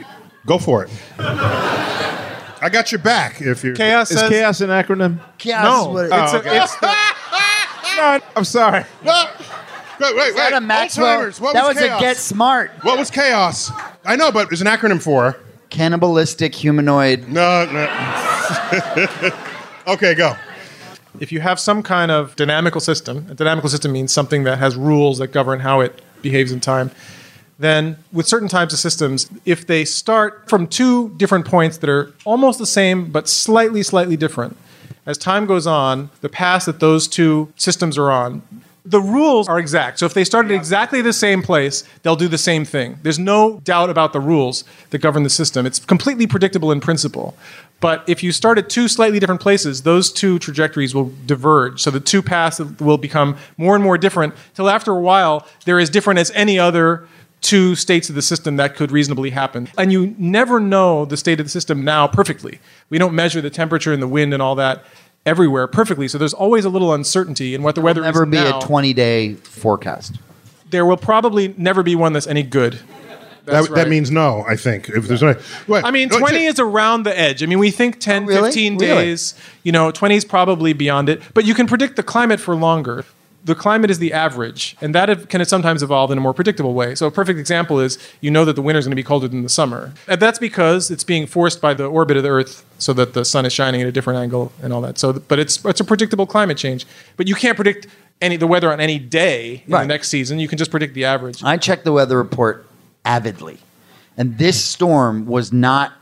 go 0.46 0.58
for 0.58 0.82
it 0.84 0.90
i 1.18 2.68
got 2.72 2.90
your 2.90 3.00
back 3.00 3.40
if 3.40 3.62
you 3.62 3.74
Chaos 3.74 4.10
Is 4.10 4.18
says 4.18 4.30
chaos 4.30 4.60
an 4.60 4.70
acronym? 4.70 5.20
Chaos 5.38 5.64
no. 5.64 5.98
is 5.98 6.10
what 6.10 6.18
it- 6.18 6.22
It's, 6.24 6.32
Oh, 6.32 6.36
a, 6.36 6.40
okay. 6.40 6.62
it's 6.62 6.76
the, 6.76 6.86
No, 7.96 8.20
I'm 8.36 8.44
sorry. 8.44 8.84
No. 9.04 9.28
Wait, 10.00 10.16
wait, 10.16 10.28
Is 10.28 10.34
that 10.36 10.52
a 10.54 10.60
Maxwell? 10.60 11.30
What 11.38 11.54
that 11.54 11.66
was, 11.66 11.74
was, 11.74 11.78
chaos? 11.78 12.00
a 12.00 12.04
Get 12.04 12.16
Smart. 12.16 12.70
What 12.82 12.98
was 12.98 13.10
chaos? 13.10 13.70
I 14.04 14.16
know, 14.16 14.32
but 14.32 14.50
it's 14.50 14.60
an 14.60 14.66
acronym 14.66 15.02
for. 15.02 15.38
Cannibalistic 15.70 16.54
humanoid. 16.54 17.28
No, 17.28 17.64
no. 17.70 19.32
okay, 19.92 20.14
go. 20.14 20.36
if 21.20 21.32
you 21.32 21.40
have 21.40 21.60
some 21.60 21.82
kind 21.82 22.10
of 22.10 22.34
dynamical 22.36 22.80
system, 22.80 23.26
a 23.30 23.34
dynamical 23.34 23.70
system 23.70 23.92
means 23.92 24.12
something 24.12 24.44
that 24.44 24.58
has 24.58 24.76
rules 24.76 25.18
that 25.18 25.28
govern 25.28 25.60
how 25.60 25.80
it 25.80 26.02
behaves 26.20 26.52
in 26.52 26.60
time, 26.60 26.90
then 27.58 27.96
with 28.12 28.26
certain 28.26 28.48
types 28.48 28.72
of 28.72 28.80
systems, 28.80 29.30
if 29.44 29.66
they 29.66 29.84
start 29.84 30.48
from 30.48 30.66
two 30.66 31.10
different 31.16 31.46
points 31.46 31.78
that 31.78 31.88
are 31.88 32.12
almost 32.24 32.58
the 32.58 32.66
same 32.66 33.10
but 33.10 33.28
slightly, 33.28 33.82
slightly 33.82 34.16
different, 34.16 34.56
as 35.06 35.18
time 35.18 35.46
goes 35.46 35.66
on, 35.66 36.10
the 36.20 36.28
path 36.28 36.64
that 36.66 36.80
those 36.80 37.08
two 37.08 37.52
systems 37.56 37.98
are 37.98 38.10
on, 38.10 38.42
the 38.84 39.00
rules 39.00 39.48
are 39.48 39.58
exact. 39.58 39.98
So 39.98 40.06
if 40.06 40.14
they 40.14 40.24
start 40.24 40.46
at 40.46 40.52
exactly 40.52 41.02
the 41.02 41.12
same 41.12 41.42
place, 41.42 41.84
they'll 42.02 42.16
do 42.16 42.28
the 42.28 42.38
same 42.38 42.64
thing. 42.64 42.98
There's 43.02 43.18
no 43.18 43.60
doubt 43.60 43.90
about 43.90 44.12
the 44.12 44.20
rules 44.20 44.64
that 44.90 44.98
govern 44.98 45.22
the 45.22 45.30
system. 45.30 45.66
It's 45.66 45.78
completely 45.78 46.26
predictable 46.26 46.72
in 46.72 46.80
principle. 46.80 47.36
But 47.80 48.04
if 48.08 48.22
you 48.22 48.32
start 48.32 48.58
at 48.58 48.68
two 48.68 48.88
slightly 48.88 49.18
different 49.18 49.40
places, 49.40 49.82
those 49.82 50.12
two 50.12 50.38
trajectories 50.38 50.94
will 50.94 51.12
diverge. 51.26 51.80
So 51.80 51.90
the 51.90 52.00
two 52.00 52.22
paths 52.22 52.58
will 52.58 52.98
become 52.98 53.36
more 53.56 53.74
and 53.74 53.82
more 53.82 53.98
different 53.98 54.34
till 54.54 54.68
after 54.68 54.92
a 54.92 55.00
while 55.00 55.46
they're 55.64 55.80
as 55.80 55.90
different 55.90 56.18
as 56.18 56.30
any 56.32 56.58
other 56.58 57.06
two 57.40 57.74
states 57.74 58.08
of 58.08 58.14
the 58.14 58.22
system 58.22 58.56
that 58.56 58.76
could 58.76 58.92
reasonably 58.92 59.30
happen. 59.30 59.68
And 59.76 59.92
you 59.92 60.14
never 60.16 60.60
know 60.60 61.04
the 61.04 61.16
state 61.16 61.40
of 61.40 61.46
the 61.46 61.50
system 61.50 61.84
now 61.84 62.06
perfectly. 62.06 62.60
We 62.88 62.98
don't 62.98 63.14
measure 63.14 63.40
the 63.40 63.50
temperature 63.50 63.92
and 63.92 64.00
the 64.00 64.08
wind 64.08 64.32
and 64.32 64.40
all 64.40 64.54
that 64.54 64.84
everywhere 65.26 65.66
perfectly. 65.66 66.08
So 66.08 66.18
there's 66.18 66.34
always 66.34 66.64
a 66.64 66.68
little 66.68 66.92
uncertainty 66.92 67.54
in 67.54 67.62
what 67.62 67.74
the 67.74 67.80
weather 67.80 68.00
Never 68.02 68.24
is 68.24 68.28
Never 68.30 68.44
be 68.44 68.50
now. 68.50 68.58
a 68.58 68.62
20 68.62 68.92
day 68.92 69.34
forecast. 69.34 70.16
there 70.70 70.84
will 70.86 70.96
probably 70.96 71.54
never 71.56 71.82
be 71.82 71.94
one 71.94 72.12
that's 72.12 72.26
any 72.26 72.42
good. 72.42 72.80
That's 73.44 73.66
that, 73.68 73.74
that 73.74 73.88
means 73.88 74.08
no. 74.10 74.44
I 74.48 74.54
think 74.54 74.88
if 74.88 75.08
there's 75.08 75.20
no. 75.22 75.34
What? 75.66 75.84
I 75.84 75.90
mean, 75.90 76.08
Oh, 76.12 76.18
20 76.20 76.44
is 76.44 76.60
around 76.60 77.02
the 77.02 77.18
edge. 77.18 77.42
I 77.42 77.46
mean, 77.46 77.58
we 77.58 77.72
think 77.72 77.98
10, 77.98 78.22
Oh, 78.22 78.26
really? 78.26 78.42
15 78.50 78.78
Really? 78.78 78.86
days, 78.86 79.34
you 79.64 79.72
know, 79.72 79.90
20 79.90 80.14
is 80.14 80.24
probably 80.24 80.72
beyond 80.72 81.08
it. 81.08 81.20
But 81.34 81.44
you 81.44 81.52
can 81.54 81.66
predict 81.66 81.96
the 81.96 82.04
climate 82.04 82.38
for 82.38 82.54
longer. 82.54 83.04
The 83.44 83.56
climate 83.56 83.90
is 83.90 83.98
the 83.98 84.12
average, 84.12 84.76
and 84.80 84.94
that 84.94 85.28
can 85.28 85.44
sometimes 85.44 85.82
evolve 85.82 86.12
in 86.12 86.18
a 86.18 86.20
more 86.20 86.32
predictable 86.32 86.74
way. 86.74 86.94
So, 86.94 87.06
a 87.08 87.10
perfect 87.10 87.40
example 87.40 87.80
is 87.80 87.98
you 88.20 88.30
know 88.30 88.44
that 88.44 88.54
the 88.54 88.62
winter 88.62 88.78
is 88.78 88.84
going 88.86 88.92
to 88.92 88.96
be 88.96 89.02
colder 89.02 89.26
than 89.26 89.42
the 89.42 89.48
summer. 89.48 89.92
And 90.06 90.20
that's 90.22 90.38
because 90.38 90.92
it's 90.92 91.02
being 91.02 91.26
forced 91.26 91.60
by 91.60 91.74
the 91.74 91.86
orbit 91.86 92.16
of 92.16 92.22
the 92.22 92.28
Earth 92.28 92.64
so 92.78 92.92
that 92.92 93.14
the 93.14 93.24
sun 93.24 93.44
is 93.44 93.52
shining 93.52 93.80
at 93.82 93.88
a 93.88 93.92
different 93.92 94.20
angle 94.20 94.52
and 94.62 94.72
all 94.72 94.80
that. 94.82 94.96
So, 94.98 95.12
but 95.14 95.40
it's, 95.40 95.64
it's 95.64 95.80
a 95.80 95.84
predictable 95.84 96.24
climate 96.26 96.56
change. 96.56 96.86
But 97.16 97.26
you 97.26 97.34
can't 97.34 97.56
predict 97.56 97.88
any, 98.20 98.36
the 98.36 98.46
weather 98.46 98.72
on 98.72 98.78
any 98.80 99.00
day 99.00 99.64
in 99.66 99.72
Right. 99.72 99.82
the 99.82 99.88
next 99.88 100.08
season. 100.08 100.38
You 100.38 100.46
can 100.46 100.56
just 100.58 100.70
predict 100.70 100.94
the 100.94 101.04
average. 101.06 101.42
I 101.42 101.56
checked 101.56 101.82
the 101.84 101.92
weather 101.92 102.16
report 102.18 102.66
avidly, 103.04 103.58
and 104.16 104.38
this 104.38 104.62
storm 104.64 105.26
was 105.26 105.52
not 105.52 105.92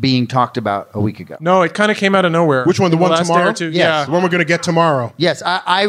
being 0.00 0.26
talked 0.26 0.56
about 0.56 0.90
a 0.94 1.00
week 1.00 1.20
ago. 1.20 1.36
No, 1.40 1.62
it 1.62 1.72
kind 1.74 1.90
of 1.90 1.96
came 1.96 2.14
out 2.16 2.24
of 2.24 2.32
nowhere. 2.32 2.64
Which 2.64 2.80
one? 2.80 2.90
The 2.90 2.96
In 2.96 3.02
one 3.02 3.16
tomorrow? 3.16 3.50
or 3.50 3.52
two. 3.52 3.66
Yes. 3.70 3.76
Yeah. 3.76 4.04
the 4.06 4.10
one 4.10 4.22
we're 4.24 4.28
going 4.28 4.40
to 4.40 4.44
get 4.44 4.62
tomorrow. 4.62 5.12
Yes, 5.16 5.40
I, 5.42 5.60
I, 5.64 5.82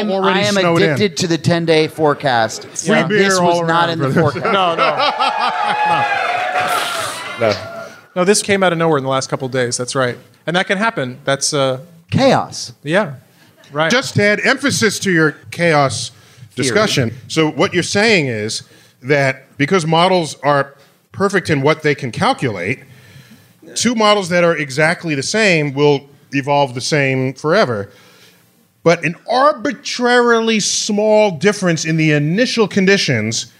I'm, 0.00 0.10
already 0.10 0.40
I 0.40 0.42
am 0.44 0.54
snowed 0.54 0.82
in. 0.82 0.90
addicted 0.90 1.16
to 1.18 1.26
the 1.28 1.38
10 1.38 1.64
day 1.64 1.86
forecast. 1.88 2.66
Free 2.66 2.96
And 2.96 3.08
beer 3.08 3.18
this 3.20 3.38
was 3.38 3.40
all 3.40 3.64
not 3.66 3.88
around 3.88 3.90
in 3.90 3.98
the 4.00 4.08
for 4.08 4.32
this. 4.32 4.32
forecast. 4.32 4.52
No, 4.52 4.74
no. 7.40 7.88
No, 8.14 8.24
this 8.24 8.42
came 8.42 8.62
out 8.62 8.72
of 8.72 8.78
nowhere 8.78 8.98
in 8.98 9.04
the 9.04 9.10
last 9.10 9.30
couple 9.30 9.46
of 9.46 9.52
days. 9.52 9.76
That's 9.76 9.94
right. 9.94 10.18
And 10.46 10.54
that 10.56 10.66
can 10.66 10.76
happen. 10.78 11.18
That's, 11.24 11.54
uh, 11.54 11.80
Chaos. 12.10 12.72
yeah. 12.82 13.14
Right. 13.72 13.90
Just 13.90 14.14
to 14.16 14.22
add 14.22 14.40
emphasis 14.44 14.98
to 15.00 15.10
your 15.10 15.32
chaos 15.50 16.10
discussion. 16.54 17.12
So 17.28 17.50
what 17.50 17.72
you're 17.72 17.82
saying 17.82 18.26
is 18.26 18.64
that 19.02 19.56
because 19.56 19.86
models 19.86 20.36
are 20.42 20.74
perfect 21.12 21.48
in 21.48 21.62
what 21.62 21.82
they 21.82 21.94
can 21.94 22.10
calculate, 22.12 22.80
two 23.76 23.94
models 23.94 24.28
that 24.30 24.44
are 24.44 24.56
exactly 24.56 25.14
the 25.14 25.22
same 25.22 25.74
will 25.74 26.08
evolve 26.32 26.74
the 26.74 26.80
same 26.80 27.34
forever. 27.34 27.90
But 28.82 29.04
an 29.04 29.14
arbitrarily 29.30 30.60
small 30.60 31.30
difference 31.30 31.84
in 31.84 31.96
the 31.96 32.12
initial 32.12 32.66
conditions, 32.66 33.52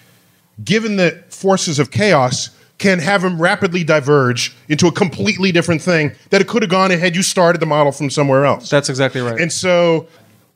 given 0.65 0.97
the 0.97 1.23
forces 1.29 1.79
of 1.79 1.91
chaos, 1.91 2.51
can 2.79 2.99
have 2.99 3.23
them 3.23 3.41
rapidly 3.41 3.85
diverge 3.85 4.57
into 4.69 4.89
a 4.89 4.93
completely 4.93 5.53
different 5.53 5.81
thing 5.81 6.13
that 6.31 6.41
it 6.41 6.49
could 6.49 6.63
have 6.63 6.71
gone 6.71 6.91
ahead 6.91 7.15
you 7.15 7.23
started 7.23 7.61
the 7.61 7.67
model 7.67 7.93
from 7.93 8.11
somewhere 8.11 8.45
else. 8.45 8.69
That's 8.69 8.89
exactly 8.89 9.21
right. 9.21 9.41
And 9.41 9.53
so, 9.53 10.09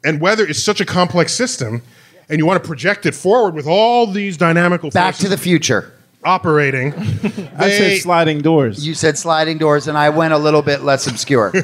and 0.04 0.20
weather 0.20 0.44
is 0.44 0.62
such 0.62 0.80
a 0.80 0.84
complex 0.84 1.32
system, 1.32 1.82
and 2.28 2.38
you 2.40 2.46
want 2.46 2.60
to 2.60 2.66
project 2.66 3.06
it 3.06 3.14
forward 3.14 3.54
with 3.54 3.68
all 3.68 4.08
these 4.08 4.36
dynamical 4.36 4.90
things. 4.90 4.94
Back 4.94 5.14
forces 5.14 5.30
to 5.30 5.36
the 5.36 5.38
future. 5.38 5.92
Operating. 6.26 6.92
I 7.56 7.70
said 7.70 8.00
sliding 8.02 8.40
doors. 8.40 8.86
You 8.86 8.94
said 8.94 9.16
sliding 9.16 9.58
doors, 9.58 9.88
and 9.88 9.96
I 9.96 10.10
went 10.10 10.34
a 10.34 10.38
little 10.38 10.62
bit 10.62 10.82
less 10.82 11.06
obscure. 11.06 11.48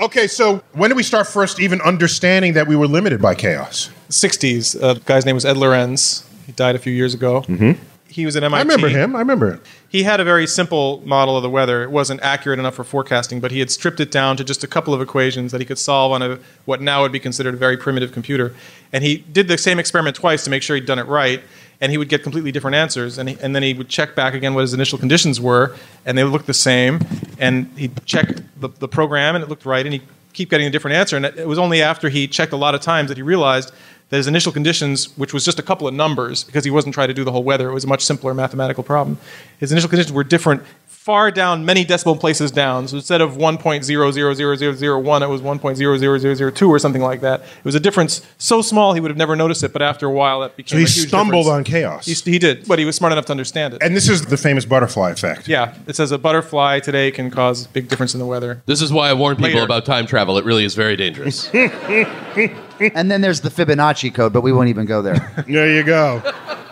okay, 0.00 0.26
so 0.26 0.62
when 0.72 0.90
did 0.90 0.96
we 0.96 1.02
start 1.02 1.26
first 1.26 1.60
even 1.60 1.80
understanding 1.82 2.54
that 2.54 2.66
we 2.66 2.74
were 2.74 2.88
limited 2.88 3.20
by 3.20 3.34
chaos? 3.34 3.90
60s. 4.08 4.82
A 4.82 4.98
guy's 5.00 5.24
name 5.26 5.34
was 5.36 5.44
Ed 5.44 5.56
Lorenz. 5.56 6.26
He 6.46 6.52
died 6.52 6.74
a 6.74 6.78
few 6.78 6.92
years 6.92 7.14
ago. 7.14 7.42
Mm-hmm. 7.42 7.72
He 8.12 8.26
was 8.26 8.36
at 8.36 8.44
MIT. 8.44 8.58
I 8.58 8.62
remember 8.62 8.88
him. 8.88 9.16
I 9.16 9.20
remember 9.20 9.54
it. 9.54 9.60
he 9.88 10.02
had 10.02 10.20
a 10.20 10.24
very 10.24 10.46
simple 10.46 11.02
model 11.06 11.34
of 11.36 11.42
the 11.42 11.48
weather. 11.48 11.82
It 11.82 11.90
wasn't 11.90 12.20
accurate 12.20 12.58
enough 12.58 12.74
for 12.74 12.84
forecasting, 12.84 13.40
but 13.40 13.50
he 13.50 13.58
had 13.58 13.70
stripped 13.70 14.00
it 14.00 14.10
down 14.10 14.36
to 14.36 14.44
just 14.44 14.62
a 14.62 14.66
couple 14.66 14.92
of 14.92 15.00
equations 15.00 15.50
that 15.52 15.62
he 15.62 15.64
could 15.64 15.78
solve 15.78 16.12
on 16.12 16.20
a 16.20 16.38
what 16.66 16.82
now 16.82 17.00
would 17.00 17.12
be 17.12 17.18
considered 17.18 17.54
a 17.54 17.56
very 17.56 17.78
primitive 17.78 18.12
computer. 18.12 18.54
And 18.92 19.02
he 19.02 19.18
did 19.18 19.48
the 19.48 19.56
same 19.56 19.78
experiment 19.78 20.14
twice 20.14 20.44
to 20.44 20.50
make 20.50 20.62
sure 20.62 20.76
he'd 20.76 20.84
done 20.84 20.98
it 20.98 21.06
right. 21.06 21.42
And 21.80 21.90
he 21.90 21.98
would 21.98 22.10
get 22.10 22.22
completely 22.22 22.52
different 22.52 22.76
answers. 22.76 23.18
And, 23.18 23.30
he, 23.30 23.38
and 23.40 23.56
then 23.56 23.62
he 23.62 23.72
would 23.74 23.88
check 23.88 24.14
back 24.14 24.34
again 24.34 24.54
what 24.54 24.60
his 24.60 24.74
initial 24.74 24.98
conditions 24.98 25.40
were, 25.40 25.74
and 26.04 26.16
they 26.16 26.22
looked 26.22 26.46
the 26.46 26.54
same. 26.54 27.00
And 27.38 27.66
he'd 27.76 28.04
check 28.04 28.28
the, 28.60 28.68
the 28.68 28.88
program, 28.88 29.34
and 29.34 29.42
it 29.42 29.48
looked 29.48 29.64
right. 29.64 29.84
And 29.84 29.94
he'd 29.94 30.06
keep 30.32 30.50
getting 30.50 30.66
a 30.66 30.70
different 30.70 30.96
answer. 30.96 31.16
And 31.16 31.26
it 31.26 31.48
was 31.48 31.58
only 31.58 31.82
after 31.82 32.08
he 32.08 32.28
checked 32.28 32.52
a 32.52 32.56
lot 32.56 32.74
of 32.74 32.80
times 32.80 33.08
that 33.08 33.16
he 33.16 33.22
realized 33.22 33.72
that 34.12 34.18
his 34.18 34.26
initial 34.26 34.52
conditions, 34.52 35.06
which 35.16 35.32
was 35.32 35.42
just 35.42 35.58
a 35.58 35.62
couple 35.62 35.88
of 35.88 35.94
numbers, 35.94 36.44
because 36.44 36.64
he 36.64 36.70
wasn't 36.70 36.92
trying 36.92 37.08
to 37.08 37.14
do 37.14 37.24
the 37.24 37.32
whole 37.32 37.42
weather, 37.42 37.70
it 37.70 37.72
was 37.72 37.84
a 37.84 37.86
much 37.86 38.04
simpler 38.04 38.34
mathematical 38.34 38.84
problem. 38.84 39.16
His 39.58 39.72
initial 39.72 39.88
conditions 39.88 40.12
were 40.12 40.22
different, 40.22 40.62
far 41.02 41.32
down, 41.32 41.64
many 41.64 41.84
decimal 41.84 42.14
places 42.14 42.52
down. 42.52 42.86
So 42.86 42.94
instead 42.96 43.20
of 43.20 43.32
1.000001, 43.32 45.22
it 45.22 45.28
was 45.28 45.40
1.00002 45.42 46.68
or 46.68 46.78
something 46.78 47.02
like 47.02 47.20
that. 47.22 47.40
It 47.40 47.64
was 47.64 47.74
a 47.74 47.80
difference 47.80 48.22
so 48.38 48.62
small 48.62 48.94
he 48.94 49.00
would 49.00 49.10
have 49.10 49.18
never 49.18 49.34
noticed 49.34 49.64
it, 49.64 49.72
but 49.72 49.82
after 49.82 50.06
a 50.06 50.12
while 50.12 50.40
that 50.42 50.54
became 50.56 50.70
So 50.70 50.76
he 50.78 50.84
a 50.84 50.86
huge 50.86 51.08
stumbled 51.08 51.46
difference. 51.46 51.58
on 51.68 51.72
chaos. 51.72 52.06
He, 52.06 52.14
he 52.30 52.38
did, 52.38 52.68
but 52.68 52.78
he 52.78 52.84
was 52.84 52.94
smart 52.94 53.12
enough 53.12 53.24
to 53.26 53.32
understand 53.32 53.74
it. 53.74 53.82
and 53.82 53.96
this 53.96 54.08
is 54.08 54.26
the 54.26 54.36
famous 54.36 54.64
butterfly 54.64 55.10
effect. 55.10 55.48
yeah, 55.48 55.74
it 55.88 55.96
says 55.96 56.12
a 56.12 56.18
butterfly 56.18 56.78
today 56.78 57.10
can 57.10 57.32
cause 57.32 57.66
a 57.66 57.68
big 57.70 57.88
difference 57.88 58.14
in 58.14 58.20
the 58.20 58.26
weather. 58.26 58.62
This 58.66 58.80
is 58.80 58.92
why 58.92 59.08
I 59.10 59.14
warn 59.14 59.34
people 59.34 59.50
Later. 59.54 59.64
about 59.64 59.84
time 59.84 60.06
travel. 60.06 60.38
It 60.38 60.44
really 60.44 60.64
is 60.64 60.76
very 60.76 60.94
dangerous. 60.94 61.48
and 61.54 63.10
then 63.10 63.22
there's 63.22 63.40
the 63.40 63.50
Fibonacci 63.50 64.14
code, 64.14 64.32
but 64.32 64.42
we 64.42 64.52
won't 64.52 64.68
even 64.68 64.86
go 64.86 65.02
there 65.02 65.44
There 65.48 65.68
you 65.74 65.82
go. 65.82 66.22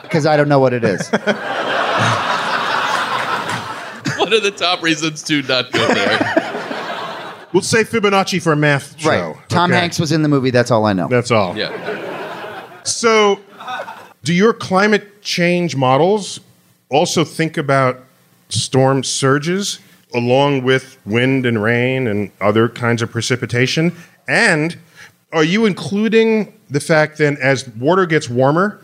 because 0.03 0.25
I 0.25 0.37
don't 0.37 0.49
know 0.49 0.61
what 0.61 0.73
it 0.73 0.85
is. 0.85 1.11
One 4.31 4.37
of 4.37 4.45
the 4.45 4.53
top 4.53 4.81
reasons 4.81 5.25
to 5.25 5.43
not 5.43 5.73
go 5.73 5.93
there. 5.93 6.37
We'll 7.53 7.62
say 7.62 7.83
Fibonacci 7.83 8.40
for 8.40 8.53
a 8.53 8.57
math 8.57 8.97
show. 9.01 9.09
right. 9.33 9.49
Tom 9.49 9.73
Okay. 9.73 9.81
Hanks 9.81 9.99
was 9.99 10.12
in 10.12 10.23
the 10.23 10.29
movie. 10.29 10.51
That's 10.53 10.71
all 10.71 10.85
I 10.87 10.93
know. 10.93 11.09
That's 11.09 11.33
all. 11.33 11.57
Yeah. 11.59 12.85
So, 12.85 13.40
do 14.23 14.33
your 14.33 14.53
climate 14.53 15.21
change 15.21 15.75
models 15.75 16.38
also 16.90 17.25
think 17.25 17.57
about 17.57 18.05
storm 18.51 19.03
surges 19.03 19.81
along 20.14 20.62
with 20.62 20.97
wind 21.05 21.45
and 21.45 21.61
rain 21.61 22.07
and 22.07 22.31
other 22.40 22.69
kinds 22.69 23.03
of 23.03 23.11
precipitation? 23.11 23.97
And 24.29 24.79
are 25.33 25.43
you 25.43 25.66
including 25.66 26.57
the 26.71 26.79
fact 26.79 27.19
then 27.19 27.37
as 27.43 27.66
water 27.71 28.07
gets 28.07 28.31
warmer, 28.31 28.81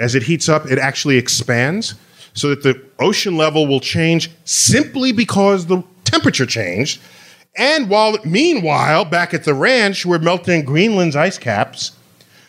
as 0.00 0.14
it 0.14 0.22
heats 0.22 0.48
up, 0.48 0.64
it 0.70 0.78
actually 0.78 1.18
expands 1.18 1.96
so 2.36 2.50
that 2.50 2.62
the 2.62 2.80
ocean 3.00 3.36
level 3.36 3.66
will 3.66 3.80
change 3.80 4.30
simply 4.44 5.10
because 5.10 5.66
the 5.66 5.82
temperature 6.04 6.46
changed? 6.46 7.00
And 7.56 7.90
while 7.90 8.16
meanwhile, 8.24 9.04
back 9.04 9.34
at 9.34 9.42
the 9.42 9.54
ranch, 9.54 10.06
we're 10.06 10.20
melting 10.20 10.64
Greenland's 10.64 11.16
ice 11.16 11.38
caps 11.38 11.96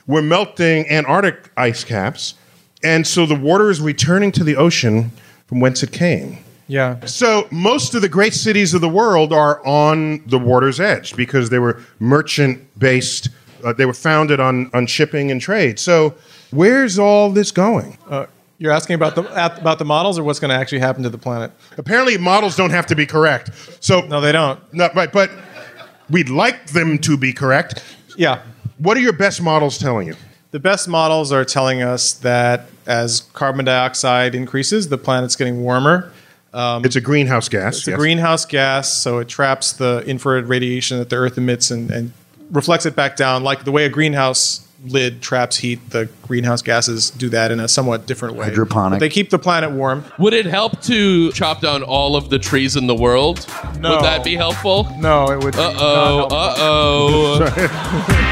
we're 0.08 0.22
melting 0.22 0.90
Antarctic 0.90 1.52
ice 1.58 1.84
caps, 1.84 2.36
and 2.82 3.06
so 3.06 3.26
the 3.26 3.36
water 3.36 3.70
is 3.70 3.82
returning 3.82 4.32
to 4.32 4.44
the 4.44 4.56
ocean 4.56 5.12
from 5.48 5.60
whence 5.60 5.84
it 5.84 5.92
came. 5.92 6.38
Yeah. 6.68 7.06
So 7.06 7.48
most 7.52 7.94
of 7.94 8.02
the 8.02 8.10
great 8.10 8.34
cities 8.34 8.74
of 8.74 8.82
the 8.82 8.90
world 8.90 9.32
are 9.32 9.66
on 9.66 10.24
the 10.26 10.40
water's 10.40 10.80
edge 10.80 11.16
because 11.16 11.50
they 11.50 11.60
were 11.60 11.82
merchant 12.00 12.66
based. 12.80 13.30
Uh, 13.64 13.74
they 13.74 13.86
were 13.86 13.94
founded 13.94 14.40
on 14.40 14.70
on 14.74 14.88
shipping 14.88 15.30
and 15.30 15.42
trade. 15.42 15.80
So 15.80 16.16
where's 16.52 16.98
all 16.98 17.32
this 17.32 17.52
going? 17.52 17.98
Uh, 18.10 18.28
you're 18.60 18.72
asking 18.72 18.96
about 18.96 19.16
the 19.16 19.24
about 19.60 19.80
the 19.80 19.86
models 19.86 20.18
or 20.18 20.24
what's 20.24 20.40
going 20.40 20.50
to 20.50 20.56
actually 20.56 20.80
happen 20.80 21.04
to 21.04 21.10
the 21.10 21.18
planet? 21.18 21.52
Apparently, 21.78 22.18
models 22.18 22.56
don't 22.56 22.72
have 22.72 22.88
to 22.88 22.96
be 22.96 23.06
correct. 23.06 23.52
So 23.80 24.02
No, 24.02 24.20
they 24.22 24.32
don't. 24.32 24.60
no, 24.74 24.90
right, 24.96 25.12
but 25.12 25.30
we'd 26.10 26.30
like 26.30 26.68
them 26.68 26.98
to 27.00 27.18
be 27.18 27.34
correct. 27.34 27.84
Yeah. 28.18 28.42
What 28.80 28.98
are 28.98 29.02
your 29.02 29.14
best 29.14 29.42
models 29.42 29.78
telling 29.78 30.08
you? 30.08 30.16
The 30.52 30.60
best 30.60 30.88
models 30.88 31.32
are 31.32 31.44
telling 31.46 31.82
us 31.82 32.14
that 32.14 32.66
as 32.86 33.22
carbon 33.34 33.66
dioxide 33.66 34.34
increases, 34.34 34.90
the 34.90 34.98
planet's 34.98 35.36
getting 35.36 35.62
warmer. 35.62 36.12
Um, 36.54 36.86
it's 36.86 36.96
a 36.96 37.02
greenhouse 37.02 37.50
gas. 37.50 37.80
It's 37.80 37.88
a 37.90 37.96
greenhouse 37.96 38.46
gas, 38.46 38.92
so 38.92 39.20
it 39.20 39.28
traps 39.28 39.74
the 39.74 40.04
infrared 40.08 40.46
radiation 40.48 40.98
that 41.00 41.10
the 41.10 41.18
Earth 41.18 41.38
emits 41.38 41.70
and, 41.70 41.92
and 41.92 42.14
reflects 42.52 42.86
it 42.86 42.96
back 42.96 43.16
down. 43.18 43.44
Like 43.44 43.66
the 43.66 43.72
way 43.72 43.86
a 43.86 43.90
greenhouse 43.90 44.67
lid 44.86 45.22
traps 45.22 45.58
heat, 45.58 45.90
the 45.90 46.10
greenhouse 46.24 46.62
gases 46.62 47.10
do 47.10 47.30
that 47.30 47.52
in 47.52 47.60
a 47.60 47.68
somewhat 47.68 48.06
different 48.06 48.36
way. 48.36 48.46
Hydroponic. 48.46 48.98
But 48.98 49.06
they 49.06 49.10
keep 49.10 49.30
the 49.30 49.40
planet 49.40 49.72
warm. 49.72 50.04
Would 50.20 50.34
it 50.34 50.46
help 50.46 50.82
to 50.84 51.32
chop 51.32 51.62
down 51.62 51.84
all 51.84 52.16
of 52.16 52.30
the 52.30 52.40
trees 52.40 52.76
in 52.76 52.88
the 52.88 52.96
world? 52.96 53.46
No. 53.80 53.92
Would 53.92 54.04
that 54.04 54.24
be 54.24 54.36
helpful? 54.36 54.88
No, 55.00 55.32
it 55.32 55.44
would. 55.44 55.56
Uh 55.56 55.74
oh. 55.78 56.28
Uh 56.30 56.56
oh. 56.58 58.24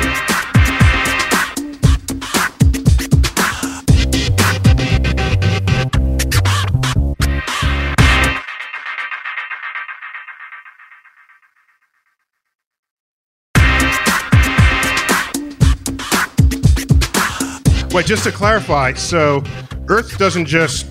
Wait, 17.96 18.06
just 18.06 18.26
to 18.26 18.32
clarify, 18.34 18.92
so 18.92 19.42
Earth 19.88 20.18
doesn't 20.18 20.48
just 20.48 20.86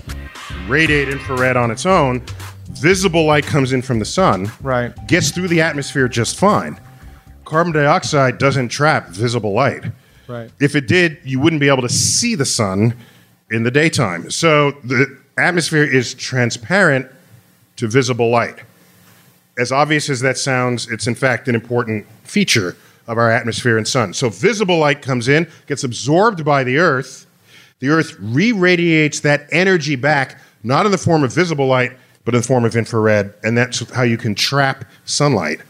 radiate 0.67 1.07
infrared 1.07 1.55
on 1.55 1.69
its 1.69 1.85
own. 1.85 2.23
Visible 2.71 3.25
light 3.25 3.45
comes 3.45 3.73
in 3.73 3.83
from 3.83 3.99
the 3.99 4.05
sun, 4.05 4.51
Right. 4.59 4.91
gets 5.07 5.29
through 5.29 5.49
the 5.49 5.61
atmosphere 5.61 6.07
just 6.07 6.35
fine. 6.35 6.79
Carbon 7.45 7.73
dioxide 7.73 8.39
doesn't 8.39 8.69
trap 8.69 9.09
visible 9.09 9.53
light. 9.53 9.83
Right. 10.27 10.49
If 10.59 10.75
it 10.75 10.87
did, 10.87 11.19
you 11.23 11.39
wouldn't 11.39 11.59
be 11.59 11.67
able 11.67 11.83
to 11.83 11.89
see 11.89 12.33
the 12.33 12.43
sun 12.43 12.95
in 13.51 13.61
the 13.61 13.69
daytime. 13.69 14.31
So 14.31 14.71
the 14.83 15.15
atmosphere 15.37 15.83
is 15.83 16.15
transparent 16.15 17.05
to 17.75 17.87
visible 17.87 18.31
light. 18.31 18.57
As 19.59 19.71
obvious 19.71 20.09
as 20.09 20.21
that 20.21 20.39
sounds, 20.39 20.89
it's 20.89 21.05
in 21.05 21.13
fact 21.13 21.47
an 21.47 21.53
important 21.53 22.07
feature 22.23 22.75
of 23.07 23.17
our 23.17 23.31
atmosphere 23.31 23.77
and 23.77 23.87
sun. 23.87 24.13
So 24.13 24.29
visible 24.29 24.77
light 24.77 25.01
comes 25.01 25.27
in, 25.27 25.49
gets 25.67 25.83
absorbed 25.83 26.43
by 26.43 26.63
the 26.63 26.77
Earth. 26.77 27.25
The 27.79 27.89
Earth 27.89 28.15
re 28.19 28.51
radiates 28.51 29.19
that 29.21 29.47
energy 29.51 29.95
back, 29.95 30.39
not 30.63 30.85
in 30.85 30.91
the 30.91 30.97
form 30.97 31.23
of 31.23 31.33
visible 31.33 31.67
light, 31.67 31.93
but 32.23 32.33
in 32.33 32.41
the 32.41 32.47
form 32.47 32.65
of 32.65 32.75
infrared. 32.75 33.33
And 33.43 33.57
that's 33.57 33.89
how 33.91 34.03
you 34.03 34.17
can 34.17 34.33
trap 34.35 34.85
sunlight 35.05 35.61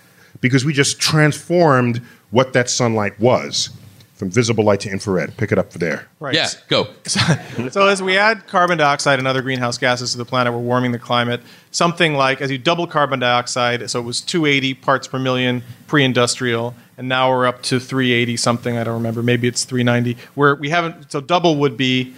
because 0.41 0.63
we 0.65 0.73
just 0.73 0.99
transformed 0.99 2.01
what 2.31 2.53
that 2.53 2.69
sunlight 2.69 3.19
was 3.19 3.69
from 4.15 4.31
visible 4.31 4.63
light 4.63 4.79
to 4.79 4.89
infrared. 4.89 5.35
Pick 5.35 5.51
it 5.51 5.59
up 5.59 5.71
there. 5.71 6.07
Right. 6.19 6.33
Yeah, 6.33 6.47
go. 6.69 6.87
So 7.05 7.87
as 7.87 8.01
we 8.01 8.17
add 8.17 8.47
carbon 8.47 8.77
dioxide 8.77 9.19
and 9.19 9.27
other 9.27 9.41
greenhouse 9.41 9.77
gases 9.77 10.13
to 10.13 10.17
the 10.17 10.25
planet, 10.25 10.53
we're 10.53 10.59
warming 10.59 10.93
the 10.93 10.99
climate. 10.99 11.41
Something 11.71 12.13
like 12.15 12.39
as 12.39 12.49
you 12.49 12.57
double 12.57 12.87
carbon 12.87 13.19
dioxide, 13.19 13.89
so 13.89 13.99
it 13.99 14.03
was 14.03 14.21
280 14.21 14.73
parts 14.75 15.07
per 15.07 15.19
million 15.19 15.63
pre-industrial, 15.87 16.73
and 16.97 17.09
now 17.09 17.29
we're 17.29 17.45
up 17.45 17.61
to 17.63 17.79
380 17.79 18.37
something. 18.37 18.77
I 18.77 18.85
don't 18.85 18.93
remember. 18.93 19.21
Maybe 19.21 19.49
it's 19.49 19.65
390. 19.65 20.17
Where 20.35 20.55
we 20.55 20.69
haven't. 20.69 21.11
So 21.11 21.19
double 21.19 21.57
would 21.57 21.75
be 21.75 22.13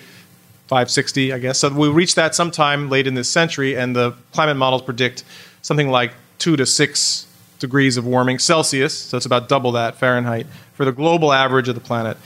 560, 0.68 1.34
I 1.34 1.40
guess. 1.40 1.58
So 1.58 1.74
we'll 1.74 1.94
reach 1.94 2.14
that 2.14 2.36
sometime 2.36 2.90
late 2.90 3.08
in 3.08 3.16
this 3.16 3.30
century, 3.30 3.76
and 3.76 3.96
the 3.96 4.14
climate 4.34 4.58
models 4.58 4.84
predict 4.84 5.24
something 5.64 5.90
like 5.90 6.14
two 6.38 6.56
to 6.58 6.66
six 6.68 7.26
degrees 7.58 7.98
of 7.98 8.06
warming 8.06 8.38
Celsius. 8.38 8.96
So 8.96 9.18
it's 9.18 9.26
about 9.26 9.50
double 9.50 9.72
that 9.72 9.96
Fahrenheit 9.96 10.46
for 10.78 10.86
the 10.86 10.92
global 10.92 11.34
average 11.34 11.68
of 11.68 11.76
the 11.76 11.82
planet. 11.82 12.18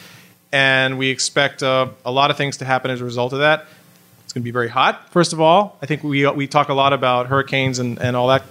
And 0.52 0.98
we 0.98 1.10
expect 1.10 1.64
uh, 1.64 1.88
a 2.06 2.12
lot 2.12 2.30
of 2.30 2.38
things 2.38 2.58
to 2.58 2.66
happen 2.66 2.92
as 2.92 3.00
a 3.00 3.06
result 3.06 3.32
of 3.32 3.40
that. 3.40 3.66
It's 4.26 4.34
going 4.34 4.42
to 4.42 4.46
be 4.46 4.52
very 4.52 4.68
hot, 4.68 5.10
first 5.10 5.32
of 5.32 5.40
all. 5.40 5.78
I 5.82 5.86
think 5.86 6.04
we, 6.04 6.28
we 6.28 6.48
talk 6.48 6.68
a 6.68 6.74
lot 6.74 6.92
about 6.92 7.28
hurricanes 7.28 7.80
and, 7.80 7.98
and 8.00 8.16
all 8.16 8.28
that 8.28 8.44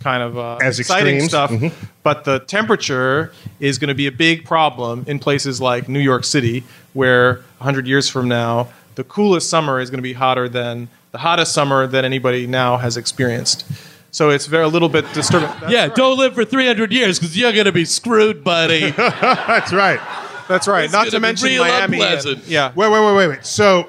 kind 0.00 0.22
of 0.22 0.36
uh, 0.38 0.56
As 0.62 0.78
exciting 0.78 1.16
extremes. 1.16 1.72
stuff. 1.72 1.90
But 2.02 2.24
the 2.24 2.40
temperature 2.40 3.32
is 3.58 3.78
going 3.78 3.88
to 3.88 3.94
be 3.94 4.06
a 4.06 4.12
big 4.12 4.44
problem 4.44 5.04
in 5.06 5.18
places 5.18 5.60
like 5.60 5.88
New 5.88 5.98
York 5.98 6.24
City, 6.24 6.64
where 6.92 7.36
100 7.58 7.86
years 7.86 8.08
from 8.08 8.28
now, 8.28 8.68
the 8.94 9.04
coolest 9.04 9.48
summer 9.48 9.80
is 9.80 9.90
going 9.90 9.98
to 9.98 10.02
be 10.02 10.12
hotter 10.12 10.48
than 10.48 10.88
the 11.12 11.18
hottest 11.18 11.52
summer 11.52 11.86
that 11.86 12.04
anybody 12.04 12.46
now 12.46 12.76
has 12.76 12.96
experienced. 12.98 13.64
So 14.10 14.30
it's 14.30 14.46
very 14.46 14.64
a 14.64 14.68
little 14.68 14.88
bit 14.88 15.04
disturbing. 15.12 15.48
That's 15.60 15.62
yeah, 15.72 15.82
right. 15.86 15.94
don't 15.94 16.18
live 16.18 16.34
for 16.34 16.44
300 16.44 16.92
years 16.92 17.18
because 17.18 17.36
you're 17.36 17.52
going 17.52 17.66
to 17.66 17.72
be 17.72 17.84
screwed, 17.84 18.42
buddy. 18.42 18.90
That's 18.96 19.72
right. 19.72 20.00
That's 20.48 20.66
right. 20.66 20.84
It's 20.84 20.92
Not 20.92 21.06
gonna 21.06 21.20
mention 21.20 21.48
real 21.48 21.62
Miami. 21.62 22.02
Uh, 22.02 22.22
and- 22.26 22.46
yeah. 22.46 22.72
Wait, 22.74 22.90
wait, 22.90 23.00
wait, 23.04 23.16
wait, 23.16 23.28
wait. 23.28 23.44
So, 23.44 23.88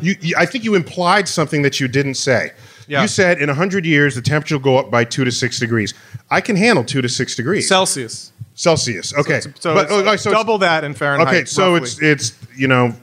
you, 0.00 0.16
you, 0.20 0.34
I 0.36 0.46
think 0.46 0.64
you 0.64 0.74
implied 0.74 1.28
something 1.28 1.62
that 1.62 1.78
you 1.78 1.88
didn't 1.88 2.14
say. 2.14 2.52
Yeah. 2.88 3.02
You 3.02 3.08
said 3.08 3.38
in 3.40 3.48
100 3.48 3.84
years, 3.84 4.14
the 4.14 4.22
temperature 4.22 4.56
will 4.56 4.64
go 4.64 4.78
up 4.78 4.90
by 4.90 5.04
two 5.04 5.24
to 5.24 5.30
six 5.30 5.60
degrees. 5.60 5.94
I 6.30 6.40
can 6.40 6.56
handle 6.56 6.84
two 6.84 7.02
to 7.02 7.08
six 7.08 7.36
degrees. 7.36 7.68
Celsius. 7.68 8.32
Celsius. 8.54 9.14
Okay. 9.14 9.40
So 9.40 9.74
But- 9.74 9.84
it's 9.84 9.92
oh, 9.92 10.04
oh 10.06 10.16
so 10.16 10.32
double 10.32 10.58
that 10.58 10.84
in 10.84 10.94
Fahrenheit. 10.94 11.28
Okay, 11.28 11.44
so 11.44 11.74
roughly. 11.74 11.86
it's, 12.08 12.32
it's, 12.32 12.46
you 12.56 12.66
know, 12.66 12.94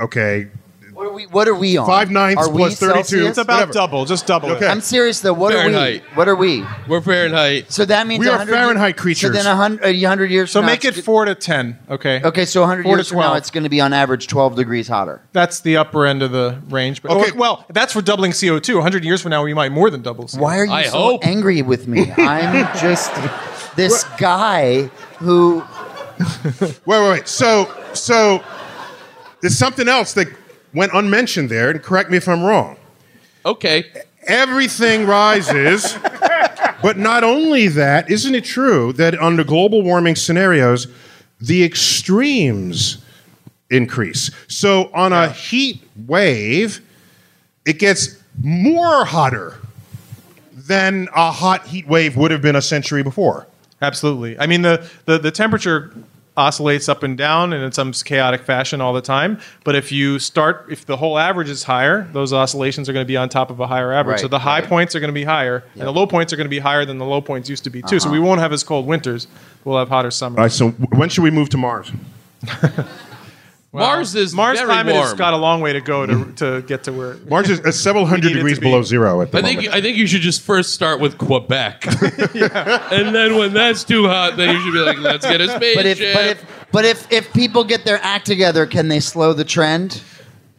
okay. 0.00 0.48
What 1.02 1.08
are 1.10 1.14
we, 1.14 1.26
what 1.26 1.48
are 1.48 1.54
we 1.56 1.76
on? 1.76 1.86
Five 1.86 2.12
ninths 2.12 2.46
are 2.46 2.52
plus 2.52 2.78
32. 2.78 3.26
It's 3.26 3.36
about 3.38 3.54
whatever. 3.54 3.72
double, 3.72 4.04
just 4.04 4.24
double 4.24 4.50
Okay. 4.50 4.66
it. 4.66 4.68
I'm 4.68 4.80
serious 4.80 5.18
though. 5.18 5.32
What 5.32 5.52
Fahrenheit. 5.52 6.02
are 6.02 6.04
we? 6.10 6.14
What 6.14 6.28
are 6.28 6.36
we? 6.36 6.64
We're 6.86 7.00
Fahrenheit. 7.00 7.72
So 7.72 7.84
that 7.86 8.06
means 8.06 8.20
We 8.20 8.28
are 8.28 8.38
100 8.38 8.52
Fahrenheit 8.52 9.16
So 9.16 9.28
then 9.30 9.44
100, 9.44 9.84
a 9.84 9.92
100 10.00 10.30
years 10.30 10.52
So 10.52 10.60
from 10.60 10.66
make 10.66 10.84
it's 10.84 10.98
it 10.98 11.04
four 11.04 11.24
to 11.24 11.34
ten. 11.34 11.76
Okay. 11.90 12.20
Okay, 12.22 12.44
so 12.44 12.60
100 12.60 12.84
Four 12.84 12.92
to 12.92 12.98
years 12.98 13.08
from 13.08 13.18
now, 13.18 13.34
it's 13.34 13.50
going 13.50 13.64
to 13.64 13.68
be 13.68 13.80
on 13.80 13.92
average 13.92 14.28
12 14.28 14.54
degrees 14.54 14.86
hotter. 14.86 15.20
That's 15.32 15.58
the 15.58 15.76
upper 15.76 16.06
end 16.06 16.22
of 16.22 16.30
the 16.30 16.60
range. 16.70 17.02
But 17.02 17.10
Okay. 17.10 17.32
or- 17.32 17.36
well, 17.36 17.64
that's 17.70 17.92
for 17.92 18.00
doubling 18.00 18.30
CO2. 18.30 18.74
100 18.76 19.04
years 19.04 19.20
from 19.22 19.30
now, 19.30 19.42
we 19.42 19.54
might 19.54 19.72
more 19.72 19.90
than 19.90 20.02
double. 20.02 20.26
CO2. 20.26 20.38
Why 20.40 20.58
are 20.60 20.66
you 20.66 20.72
I 20.72 20.84
so 20.84 20.98
hope. 20.98 21.26
angry 21.26 21.62
with 21.62 21.88
me? 21.88 22.12
I'm 22.16 22.64
just 22.78 23.10
this 23.74 24.04
guy 24.18 24.82
who. 25.18 25.64
Wait, 26.60 26.78
wait, 26.86 27.10
wait. 27.10 27.26
So, 27.28 27.68
so 27.94 28.40
there's 29.40 29.58
something 29.58 29.88
else 29.88 30.12
that 30.12 30.28
went 30.74 30.92
unmentioned 30.94 31.48
there, 31.48 31.70
and 31.70 31.82
correct 31.82 32.10
me 32.10 32.16
if 32.16 32.28
I'm 32.28 32.42
wrong. 32.42 32.76
Okay. 33.44 33.84
Everything 34.24 35.06
rises, 35.06 35.96
but 36.82 36.96
not 36.96 37.24
only 37.24 37.68
that, 37.68 38.10
isn't 38.10 38.34
it 38.34 38.44
true 38.44 38.92
that 38.94 39.20
under 39.20 39.42
global 39.44 39.82
warming 39.82 40.16
scenarios, 40.16 40.86
the 41.40 41.64
extremes 41.64 42.98
increase? 43.70 44.30
So, 44.46 44.90
on 44.94 45.12
a 45.12 45.28
heat 45.30 45.82
wave, 46.06 46.80
it 47.66 47.78
gets 47.78 48.16
more 48.40 49.04
hotter 49.04 49.58
than 50.52 51.08
a 51.14 51.32
hot 51.32 51.66
heat 51.66 51.88
wave 51.88 52.16
would 52.16 52.30
have 52.30 52.42
been 52.42 52.56
a 52.56 52.62
century 52.62 53.02
before. 53.02 53.46
Absolutely. 53.80 54.38
I 54.38 54.46
mean, 54.46 54.62
the, 54.62 54.88
the, 55.06 55.18
the 55.18 55.32
temperature 55.32 55.92
oscillates 56.36 56.88
up 56.88 57.02
and 57.02 57.18
down 57.18 57.52
and 57.52 57.62
in 57.62 57.72
some 57.72 57.92
chaotic 57.92 58.42
fashion 58.42 58.80
all 58.80 58.92
the 58.92 59.02
time. 59.02 59.38
But 59.64 59.74
if 59.74 59.92
you 59.92 60.18
start, 60.18 60.66
if 60.70 60.86
the 60.86 60.96
whole 60.96 61.18
average 61.18 61.50
is 61.50 61.64
higher, 61.64 62.08
those 62.12 62.32
oscillations 62.32 62.88
are 62.88 62.92
going 62.92 63.04
to 63.04 63.08
be 63.08 63.16
on 63.16 63.28
top 63.28 63.50
of 63.50 63.60
a 63.60 63.66
higher 63.66 63.92
average. 63.92 64.14
Right, 64.14 64.20
so 64.20 64.28
the 64.28 64.38
high 64.38 64.60
right. 64.60 64.68
points 64.68 64.94
are 64.94 65.00
going 65.00 65.08
to 65.08 65.14
be 65.14 65.24
higher, 65.24 65.64
and 65.74 65.82
the 65.82 65.92
low 65.92 66.06
points 66.06 66.32
are 66.32 66.36
going 66.36 66.46
to 66.46 66.50
be 66.50 66.58
higher 66.58 66.84
than 66.84 66.98
the 66.98 67.04
low 67.04 67.20
points 67.20 67.48
used 67.48 67.64
to 67.64 67.70
be 67.70 67.82
too. 67.82 67.98
So 67.98 68.08
uh-huh. 68.08 68.12
we 68.12 68.20
won't 68.20 68.40
have 68.40 68.52
as 68.52 68.64
cold 68.64 68.86
winters. 68.86 69.26
We'll 69.64 69.78
have 69.78 69.88
hotter 69.88 70.10
summers. 70.10 70.38
All 70.38 70.44
right, 70.44 70.52
so 70.52 70.70
when 70.96 71.08
should 71.08 71.22
we 71.22 71.30
move 71.30 71.50
to 71.50 71.58
Mars? 71.58 71.92
Well, 73.72 73.86
Mars 73.86 74.14
is 74.14 74.34
Mars 74.34 74.58
very 74.58 74.68
climate 74.68 74.94
has 74.94 75.14
got 75.14 75.32
a 75.32 75.38
long 75.38 75.62
way 75.62 75.72
to 75.72 75.80
go 75.80 76.04
to, 76.04 76.30
to 76.32 76.60
get 76.62 76.84
to 76.84 76.92
where. 76.92 77.14
Mars 77.28 77.48
is 77.48 77.58
uh, 77.60 77.72
several 77.72 78.04
hundred 78.04 78.26
need 78.26 78.32
it 78.32 78.34
degrees 78.40 78.56
to 78.56 78.60
be. 78.60 78.66
below 78.66 78.82
zero 78.82 79.22
at 79.22 79.32
the 79.32 79.38
I 79.38 79.40
think 79.42 79.60
moment. 79.60 79.74
I 79.74 79.80
think 79.80 79.96
you 79.96 80.06
should 80.06 80.20
just 80.20 80.42
first 80.42 80.74
start 80.74 81.00
with 81.00 81.16
Quebec, 81.16 81.86
and 82.34 83.14
then 83.14 83.38
when 83.38 83.54
that's 83.54 83.82
too 83.82 84.06
hot, 84.06 84.36
then 84.36 84.54
you 84.54 84.60
should 84.62 84.74
be 84.74 84.78
like, 84.80 84.98
let's 84.98 85.24
get 85.24 85.40
a 85.40 85.48
spaceship. 85.48 85.74
But 85.74 85.86
if, 85.86 85.98
but 86.14 86.26
if, 86.26 86.66
but 86.70 86.84
if, 86.84 87.10
if 87.10 87.32
people 87.32 87.64
get 87.64 87.86
their 87.86 87.98
act 88.02 88.26
together, 88.26 88.66
can 88.66 88.88
they 88.88 89.00
slow 89.00 89.32
the 89.32 89.44
trend? 89.44 90.02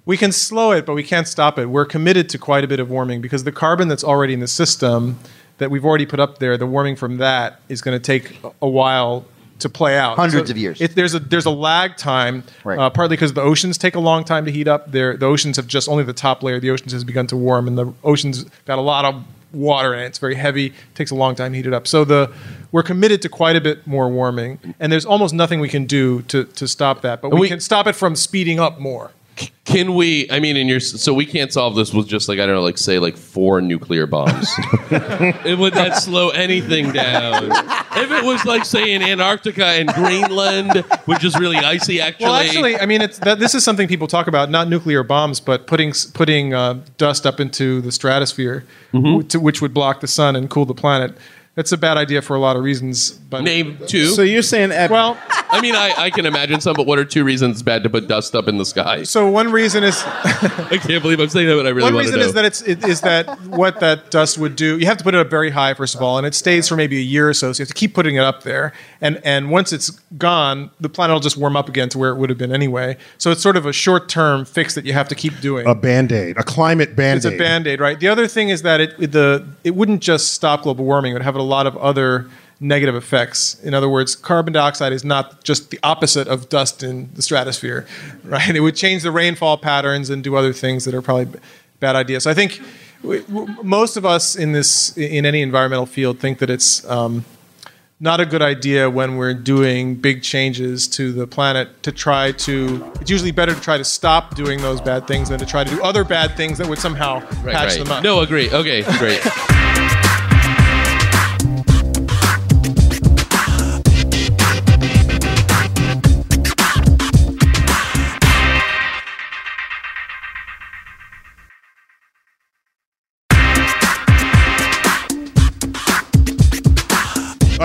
We 0.05 0.17
can 0.17 0.31
slow 0.31 0.71
it, 0.71 0.85
but 0.85 0.95
we 0.95 1.03
can't 1.03 1.27
stop 1.27 1.59
it. 1.59 1.67
We're 1.67 1.85
committed 1.85 2.29
to 2.29 2.39
quite 2.39 2.63
a 2.63 2.67
bit 2.67 2.79
of 2.79 2.89
warming 2.89 3.21
because 3.21 3.43
the 3.43 3.51
carbon 3.53 3.87
that's 3.89 4.03
already 4.03 4.33
in 4.33 4.39
the 4.39 4.47
system 4.47 5.19
that 5.59 5.69
we've 5.69 5.85
already 5.85 6.07
put 6.07 6.19
up 6.19 6.39
there, 6.39 6.57
the 6.57 6.65
warming 6.65 6.95
from 6.95 7.17
that 7.17 7.59
is 7.69 7.81
going 7.81 7.95
to 7.95 8.03
take 8.03 8.43
a- 8.43 8.51
a 8.63 8.67
while 8.67 9.23
to 9.59 9.69
play 9.69 9.97
out. 9.97 10.17
Hundreds 10.17 10.49
of 10.49 10.57
years. 10.57 10.81
It, 10.81 10.95
there's 10.95 11.13
a 11.13 11.19
there's 11.19 11.45
a 11.45 11.49
lag 11.51 11.95
time, 11.97 12.43
Right. 12.63 12.77
uh, 12.79 12.89
partly 12.89 13.15
because 13.15 13.33
the 13.33 13.41
oceans 13.41 13.77
take 13.77 13.95
a 13.95 13.99
long 13.99 14.23
time 14.23 14.45
to 14.45 14.51
heat 14.51 14.67
up. 14.67 14.91
They're, 14.91 15.15
the 15.17 15.25
oceans 15.27 15.57
have 15.57 15.67
just 15.67 15.87
only 15.87 16.03
the 16.03 16.13
top 16.13 16.43
layer. 16.43 16.59
The 16.59 16.69
oceans 16.71 16.91
has 16.91 17.03
begun 17.03 17.27
to 17.27 17.37
warm, 17.37 17.67
and 17.67 17.77
the 17.77 17.93
oceans 18.03 18.43
got 18.65 18.77
a 18.77 18.81
lot 18.81 19.05
of 19.05 19.23
water 19.53 19.93
in 19.93 19.99
it. 20.01 20.05
It's 20.07 20.17
very 20.17 20.35
heavy. 20.35 20.67
It 20.67 20.73
takes 20.95 21.11
a 21.11 21.15
long 21.15 21.35
time 21.35 21.51
to 21.51 21.57
heat 21.57 21.67
it 21.67 21.73
up. 21.73 21.87
So 21.87 22.03
the 22.03 22.33
we're 22.71 22.83
committed 22.83 23.21
to 23.21 23.29
quite 23.29 23.55
a 23.55 23.61
bit 23.61 23.85
more 23.85 24.09
warming, 24.09 24.59
and 24.79 24.91
there's 24.91 25.05
almost 25.05 25.33
nothing 25.33 25.59
we 25.59 25.69
can 25.69 25.85
do 25.85 26.23
to 26.23 26.45
to 26.45 26.67
stop 26.67 27.01
that. 27.01 27.21
But 27.21 27.31
we, 27.31 27.41
we- 27.41 27.47
can 27.47 27.59
stop 27.59 27.87
it 27.87 27.93
from 27.95 28.15
speeding 28.15 28.59
up 28.59 28.79
more. 28.79 29.11
Can 29.73 29.95
we? 29.95 30.29
I 30.29 30.39
mean, 30.39 30.55
in 30.55 30.67
your 30.67 30.79
so 30.79 31.13
we 31.13 31.25
can't 31.25 31.51
solve 31.51 31.75
this 31.75 31.93
with 31.93 32.07
just 32.07 32.29
like 32.29 32.39
I 32.39 32.45
don't 32.45 32.55
know, 32.55 32.61
like 32.61 32.77
say 32.77 32.99
like 32.99 33.17
four 33.17 33.59
nuclear 33.61 34.05
bombs. 34.07 34.47
it 34.91 35.57
would 35.57 35.73
that 35.73 35.97
slow 35.97 36.29
anything 36.29 36.91
down? 36.91 37.45
If 37.95 38.11
it 38.11 38.23
was 38.23 38.45
like 38.45 38.65
say 38.65 38.91
in 38.93 39.01
Antarctica 39.01 39.65
and 39.65 39.89
Greenland, 39.89 40.77
which 41.05 41.23
is 41.23 41.37
really 41.39 41.57
icy, 41.57 41.99
actually. 42.01 42.25
Well, 42.25 42.35
actually, 42.35 42.77
I 42.79 42.85
mean, 42.85 43.01
it's 43.01 43.19
that, 43.19 43.39
this 43.39 43.55
is 43.55 43.63
something 43.63 43.87
people 43.87 44.07
talk 44.07 44.27
about, 44.27 44.49
not 44.49 44.67
nuclear 44.67 45.03
bombs, 45.03 45.39
but 45.39 45.67
putting 45.67 45.93
putting 46.13 46.53
uh, 46.53 46.79
dust 46.97 47.25
up 47.25 47.39
into 47.39 47.81
the 47.81 47.91
stratosphere, 47.91 48.65
Mm-hmm. 48.93 49.03
w- 49.05 49.23
to, 49.29 49.39
which 49.39 49.59
would 49.61 49.73
block 49.73 50.01
the 50.01 50.07
sun 50.07 50.35
and 50.35 50.49
cool 50.51 50.65
the 50.65 50.75
planet. 50.75 51.17
That's 51.55 51.71
a 51.71 51.77
bad 51.77 51.97
idea 51.97 52.23
for 52.23 52.35
a 52.35 52.39
lot 52.39 52.55
of 52.55 52.63
reasons. 52.63 53.11
But 53.11 53.43
name 53.43 53.77
two. 53.87 54.07
So 54.07 54.23
you're 54.23 54.41
saying 54.41 54.71
at, 54.71 54.89
well, 54.89 55.19
I 55.51 55.61
mean, 55.61 55.75
I, 55.75 55.93
I 55.95 56.09
can 56.09 56.25
imagine 56.25 56.61
some, 56.61 56.75
but 56.75 56.87
what 56.87 56.97
are 56.97 57.05
two 57.05 57.23
reasons 57.23 57.57
it's 57.57 57.61
bad 57.61 57.83
to 57.83 57.89
put 57.91 58.07
dust 58.07 58.33
up 58.35 58.47
in 58.47 58.57
the 58.57 58.65
sky? 58.65 59.03
so 59.03 59.29
one 59.29 59.51
reason 59.51 59.83
is 59.83 60.01
I 60.03 60.79
can't 60.81 61.03
believe 61.03 61.19
I'm 61.19 61.29
saying 61.29 61.47
that, 61.47 61.55
but 61.55 61.67
I 61.67 61.69
really 61.69 61.83
one 61.83 61.93
want 61.93 62.07
to 62.07 62.13
reason 62.13 62.19
know. 62.21 62.25
is 62.25 62.33
that 62.33 62.45
it's 62.45 62.61
it, 62.63 62.83
is 62.85 63.01
that 63.01 63.39
what 63.47 63.79
that 63.81 64.09
dust 64.09 64.39
would 64.39 64.55
do. 64.55 64.79
You 64.79 64.87
have 64.87 64.97
to 64.97 65.03
put 65.03 65.13
it 65.13 65.19
up 65.19 65.29
very 65.29 65.51
high 65.51 65.75
first 65.75 65.93
of 65.93 66.01
all, 66.01 66.17
and 66.17 66.25
it 66.25 66.33
stays 66.33 66.67
for 66.67 66.75
maybe 66.75 66.97
a 66.97 67.01
year 67.01 67.29
or 67.29 67.33
so. 67.35 67.53
So 67.53 67.61
you 67.61 67.65
have 67.65 67.67
to 67.69 67.73
keep 67.75 67.93
putting 67.93 68.15
it 68.15 68.23
up 68.23 68.41
there, 68.43 68.73
and 68.99 69.21
and 69.23 69.51
once 69.51 69.71
it's 69.71 69.91
gone, 70.17 70.71
the 70.79 70.89
planet 70.89 71.13
will 71.13 71.19
just 71.21 71.37
warm 71.37 71.55
up 71.55 71.69
again 71.69 71.87
to 71.89 71.99
where 71.99 72.09
it 72.11 72.15
would 72.17 72.29
have 72.31 72.39
been 72.39 72.51
anyway. 72.51 72.97
So 73.19 73.29
it's 73.29 73.41
sort 73.43 73.57
of 73.57 73.67
a 73.67 73.73
short 73.73 74.09
term 74.09 74.45
fix 74.45 74.73
that 74.73 74.85
you 74.85 74.93
have 74.93 75.07
to 75.09 75.15
keep 75.15 75.39
doing. 75.39 75.67
a 75.67 75.75
band 75.75 76.11
aid, 76.11 76.37
a 76.37 76.43
climate 76.43 76.95
band 76.95 77.17
aid. 77.23 77.25
It's 77.31 77.35
a 77.35 77.37
band 77.37 77.67
aid, 77.67 77.79
right? 77.79 77.99
The 77.99 78.07
other 78.07 78.27
thing 78.27 78.49
is 78.49 78.63
that 78.63 78.81
it 78.81 78.95
it- 78.97 79.11
the 79.11 79.45
it 79.63 79.75
wouldn't 79.75 80.01
just 80.01 80.33
stop 80.33 80.63
global 80.63 80.83
warming; 80.85 81.11
it 81.11 81.13
would 81.13 81.21
have 81.21 81.35
a 81.35 81.42
lot 81.43 81.67
of 81.67 81.77
other 81.77 82.29
negative 82.59 82.95
effects. 82.95 83.59
In 83.61 83.73
other 83.73 83.89
words, 83.89 84.15
carbon 84.15 84.53
dioxide 84.53 84.93
is 84.93 85.03
not 85.03 85.43
just 85.43 85.69
the 85.69 85.79
opposite 85.83 86.27
of 86.29 86.47
dust 86.49 86.81
in 86.81 87.09
the 87.13 87.21
stratosphere, 87.21 87.85
right? 88.23 88.55
It 88.55 88.61
would 88.61 88.75
change 88.75 89.03
the 89.03 89.11
rainfall 89.11 89.57
patterns 89.57 90.09
and 90.09 90.23
do 90.23 90.35
other 90.35 90.53
things 90.53 90.85
that 90.85 90.93
are 90.93 91.01
probably 91.01 91.25
b- 91.25 91.39
bad 91.79 91.95
ideas. 91.97 92.23
So 92.23 92.31
I 92.31 92.33
think 92.33 92.61
w- 93.01 93.21
w- 93.23 93.55
most 93.63 93.97
of 93.97 94.05
us 94.05 94.35
in 94.37 94.53
this 94.53 94.97
in 94.97 95.25
any 95.25 95.41
environmental 95.41 95.85
field 95.85 96.19
think 96.19 96.39
that 96.39 96.49
it's 96.49 96.89
um, 96.89 97.25
not 97.99 98.21
a 98.21 98.25
good 98.25 98.41
idea 98.41 98.89
when 98.89 99.17
we're 99.17 99.33
doing 99.33 99.95
big 99.95 100.21
changes 100.23 100.87
to 100.89 101.11
the 101.11 101.27
planet 101.27 101.83
to 101.83 101.91
try 101.91 102.31
to. 102.33 102.89
It's 103.01 103.09
usually 103.09 103.31
better 103.31 103.53
to 103.53 103.59
try 103.61 103.77
to 103.77 103.83
stop 103.83 104.35
doing 104.35 104.61
those 104.61 104.79
bad 104.79 105.05
things 105.05 105.27
than 105.29 105.39
to 105.39 105.45
try 105.45 105.65
to 105.65 105.69
do 105.69 105.81
other 105.83 106.05
bad 106.05 106.37
things 106.37 106.57
that 106.59 106.67
would 106.69 106.79
somehow 106.79 107.19
Right, 107.43 107.53
patch 107.55 107.69
right. 107.75 107.79
them 107.79 107.91
up. 107.91 108.03
No, 108.03 108.21
agree. 108.21 108.49
Okay, 108.49 108.83
great. 108.99 109.19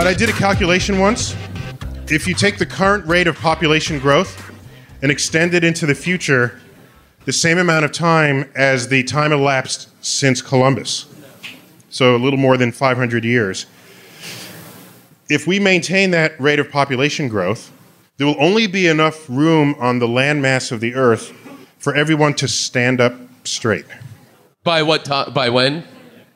I 0.09 0.15
did 0.15 0.31
a 0.31 0.33
calculation 0.33 0.99
once. 0.99 1.37
If 2.07 2.27
you 2.27 2.33
take 2.33 2.57
the 2.57 2.65
current 2.65 3.05
rate 3.05 3.27
of 3.27 3.37
population 3.37 3.99
growth 3.99 4.51
and 5.03 5.13
extend 5.13 5.53
it 5.53 5.63
into 5.63 5.85
the 5.85 5.95
future, 5.95 6.59
the 7.27 7.33
same 7.35 7.59
amount 7.59 7.85
of 7.85 7.93
time 7.93 8.51
as 8.55 8.89
the 8.89 9.03
time 9.03 9.33
elapsed 9.33 9.91
since 10.03 10.41
Columbus. 10.41 11.15
So 11.91 12.17
a 12.17 12.21
little 12.21 12.39
more 12.39 12.57
than 12.57 12.73
500 12.73 13.23
years. 13.23 13.67
If 15.29 15.47
we 15.47 15.61
maintain 15.61 16.11
that 16.13 16.41
rate 16.41 16.59
of 16.59 16.71
population 16.71 17.29
growth, 17.29 17.71
there 18.17 18.27
will 18.27 18.43
only 18.43 18.67
be 18.67 18.87
enough 18.87 19.29
room 19.29 19.75
on 19.79 19.99
the 19.99 20.09
landmass 20.09 20.73
of 20.73 20.81
the 20.81 20.95
Earth 20.95 21.35
for 21.77 21.95
everyone 21.95 22.33
to 22.37 22.49
stand 22.49 22.99
up 22.99 23.13
straight. 23.45 23.85
by 24.65 24.83
what 24.83 25.05
time? 25.05 25.35
By 25.35 25.51
when? 25.51 25.85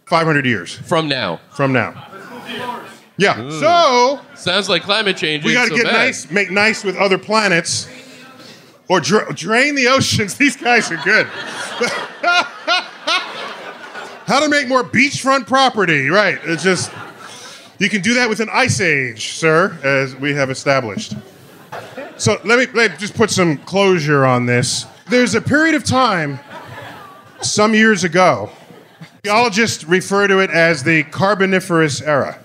500 0.05 0.45
years 0.45 0.75
From 0.77 1.09
now. 1.09 1.41
from 1.53 1.73
now. 1.73 2.09
Yeah. 3.23 3.35
Mm. 3.37 3.61
So 3.61 4.21
Sounds 4.35 4.69
like 4.69 4.83
climate 4.83 5.17
change. 5.17 5.45
We 5.45 5.53
got 5.55 5.65
to 5.65 5.71
so 5.71 5.77
get 5.77 5.85
bad. 5.85 5.93
nice, 5.93 6.31
make 6.31 6.51
nice 6.51 6.83
with 6.85 6.97
other 6.97 7.19
planets, 7.19 7.89
or 8.89 9.01
dra- 9.01 9.33
drain 9.33 9.75
the 9.75 9.89
oceans. 9.89 10.35
These 10.39 10.57
guys 10.57 10.91
are 10.91 10.97
good. 10.99 11.27
How 14.27 14.41
to 14.41 14.49
make 14.49 14.67
more 14.69 14.83
beachfront 14.83 15.47
property? 15.47 16.09
Right. 16.09 16.39
It's 16.45 16.63
just 16.63 16.91
you 17.79 17.89
can 17.89 18.01
do 18.01 18.15
that 18.15 18.29
with 18.29 18.41
an 18.41 18.49
ice 18.53 18.81
age, 18.81 19.33
sir, 19.33 19.79
as 19.83 20.15
we 20.17 20.35
have 20.35 20.51
established. 20.51 21.15
So 22.17 22.41
let 22.45 22.59
me, 22.59 22.67
let 22.75 22.93
me 22.93 22.97
just 22.99 23.15
put 23.15 23.31
some 23.31 23.59
closure 23.59 24.25
on 24.25 24.47
this. 24.47 24.87
There's 25.09 25.35
a 25.35 25.41
period 25.41 25.75
of 25.75 25.85
time 25.85 26.39
some 27.41 27.75
years 27.75 28.05
ago. 28.05 28.51
Geologists 29.25 29.85
refer 29.85 30.29
to 30.29 30.39
it 30.39 30.51
as 30.51 30.83
the 30.83 31.05
Carboniferous 31.05 32.01
era. 32.03 32.39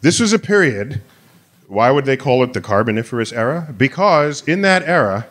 This 0.00 0.20
was 0.20 0.32
a 0.32 0.38
period 0.38 1.02
why 1.70 1.92
would 1.92 2.04
they 2.04 2.16
call 2.16 2.42
it 2.42 2.52
the 2.52 2.60
Carboniferous 2.60 3.32
era? 3.32 3.72
Because 3.76 4.46
in 4.48 4.62
that 4.62 4.82
era, 4.82 5.28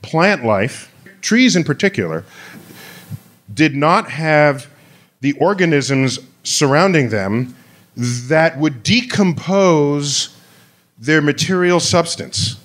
plant 0.00 0.42
life, 0.42 0.90
trees 1.20 1.54
in 1.54 1.64
particular, 1.64 2.24
did 3.52 3.76
not 3.76 4.10
have 4.10 4.70
the 5.20 5.34
organisms 5.34 6.18
surrounding 6.44 7.10
them 7.10 7.54
that 7.94 8.58
would 8.58 8.82
decompose 8.82 10.34
their 10.98 11.20
material 11.20 11.78
substance. 11.78 12.56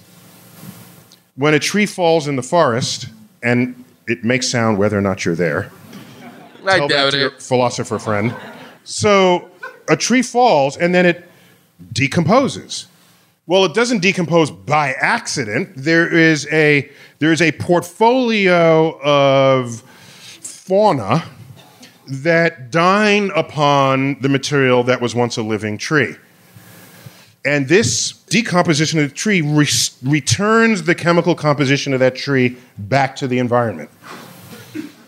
When 1.36 1.54
a 1.54 1.60
tree 1.60 1.86
falls 1.86 2.30
in 2.30 2.38
the 2.38 2.44
forest, 2.44 3.08
and 3.42 3.84
it 4.08 4.24
makes 4.24 4.48
sound 4.48 4.78
whether 4.78 4.98
or 4.98 5.02
not 5.02 5.26
you're 5.26 5.36
there, 5.36 5.70
I 6.66 6.88
doubt 6.88 7.14
it. 7.14 7.42
philosopher 7.42 8.00
friend. 8.00 8.34
So 8.86 9.50
a 9.90 9.98
tree 9.98 10.22
falls 10.22 10.78
and 10.78 10.94
then 10.94 11.06
it 11.06 11.30
decomposes. 11.92 12.88
Well, 13.46 13.66
it 13.66 13.74
doesn't 13.74 14.00
decompose 14.00 14.52
by 14.52 14.94
accident. 14.94 15.74
There 15.76 16.08
is 16.08 16.48
a 16.52 16.90
there 17.20 17.32
is 17.32 17.42
a 17.42 17.52
portfolio 17.54 19.00
of 19.02 19.82
fauna 19.82 21.26
that 22.08 22.72
dine 22.72 23.32
upon 23.36 24.20
the 24.22 24.30
material 24.30 24.84
that 24.84 25.02
was 25.02 25.14
once 25.14 25.38
a 25.38 25.44
living 25.44 25.78
tree. 25.78 26.16
And 27.46 27.68
this 27.68 28.14
decomposition 28.14 29.00
of 29.00 29.10
the 29.10 29.16
tree 29.16 29.42
re- 29.42 29.68
returns 30.02 30.84
the 30.84 30.96
chemical 30.96 31.36
composition 31.36 31.94
of 31.94 32.00
that 32.00 32.16
tree 32.16 32.58
back 32.78 33.16
to 33.18 33.28
the 33.28 33.40
environment. 33.40 33.90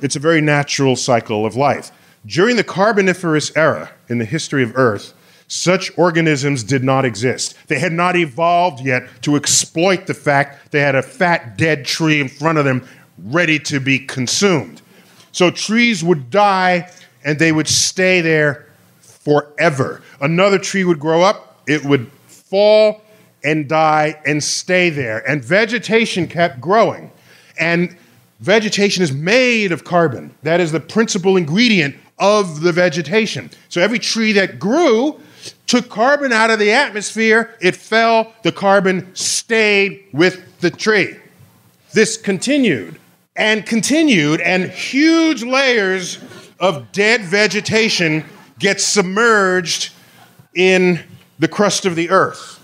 It's 0.02 0.18
a 0.18 0.20
very 0.20 0.42
natural 0.42 0.98
cycle 0.98 1.46
of 1.46 1.56
life. 1.56 1.92
During 2.26 2.56
the 2.56 2.64
Carboniferous 2.64 3.56
era 3.56 3.92
in 4.10 4.18
the 4.18 4.26
history 4.26 4.64
of 4.64 4.76
Earth, 4.76 5.14
such 5.48 5.96
organisms 5.96 6.64
did 6.64 6.84
not 6.84 7.06
exist. 7.06 7.56
They 7.68 7.78
had 7.78 7.94
not 7.94 8.16
evolved 8.16 8.84
yet 8.84 9.04
to 9.22 9.36
exploit 9.36 10.08
the 10.08 10.16
fact 10.16 10.72
they 10.72 10.82
had 10.82 10.96
a 10.96 11.04
fat 11.04 11.56
dead 11.56 11.86
tree 11.86 12.20
in 12.20 12.28
front 12.28 12.58
of 12.58 12.66
them 12.66 12.88
ready 13.18 13.60
to 13.60 13.80
be 13.80 14.00
consumed. 14.00 14.82
So 15.32 15.52
trees 15.52 16.04
would 16.04 16.32
die 16.32 16.92
and 17.24 17.38
they 17.38 17.52
would 17.52 17.68
stay 17.68 18.22
there 18.22 18.70
forever. 19.02 20.02
Another 20.20 20.58
tree 20.58 20.84
would 20.84 21.00
grow 21.00 21.22
up, 21.22 21.62
it 21.68 21.86
would 21.86 22.12
fall 22.28 23.02
and 23.44 23.68
die 23.68 24.20
and 24.26 24.44
stay 24.44 24.90
there. 24.90 25.28
And 25.30 25.46
vegetation 25.46 26.28
kept 26.28 26.60
growing. 26.60 27.12
And 27.60 27.96
vegetation 28.40 29.04
is 29.04 29.12
made 29.12 29.72
of 29.72 29.84
carbon. 29.84 30.34
That 30.42 30.60
is 30.60 30.72
the 30.72 30.80
principal 30.80 31.38
ingredient 31.38 31.96
of 32.18 32.62
the 32.62 32.72
vegetation. 32.72 33.50
So 33.70 33.82
every 33.82 34.00
tree 34.00 34.32
that 34.34 34.60
grew 34.60 35.20
took 35.68 35.90
carbon 35.90 36.32
out 36.32 36.50
of 36.50 36.60
the 36.60 36.72
atmosphere, 36.72 37.56
it 37.62 37.76
fell, 37.76 38.34
the 38.44 38.52
carbon 38.52 39.14
stayed 39.16 40.06
with 40.14 40.60
the 40.60 40.72
tree. 40.72 41.18
This 41.94 42.18
continued 42.18 43.00
and 43.36 43.66
continued, 43.66 44.40
and 44.42 44.70
huge 44.70 45.44
layers 45.44 46.20
of 46.60 46.92
dead 46.94 47.22
vegetation 47.22 48.24
get 48.60 48.80
submerged 48.80 49.92
in 50.56 51.02
the 51.38 51.48
crust 51.48 51.86
of 51.86 51.96
the 51.96 52.10
earth. 52.10 52.62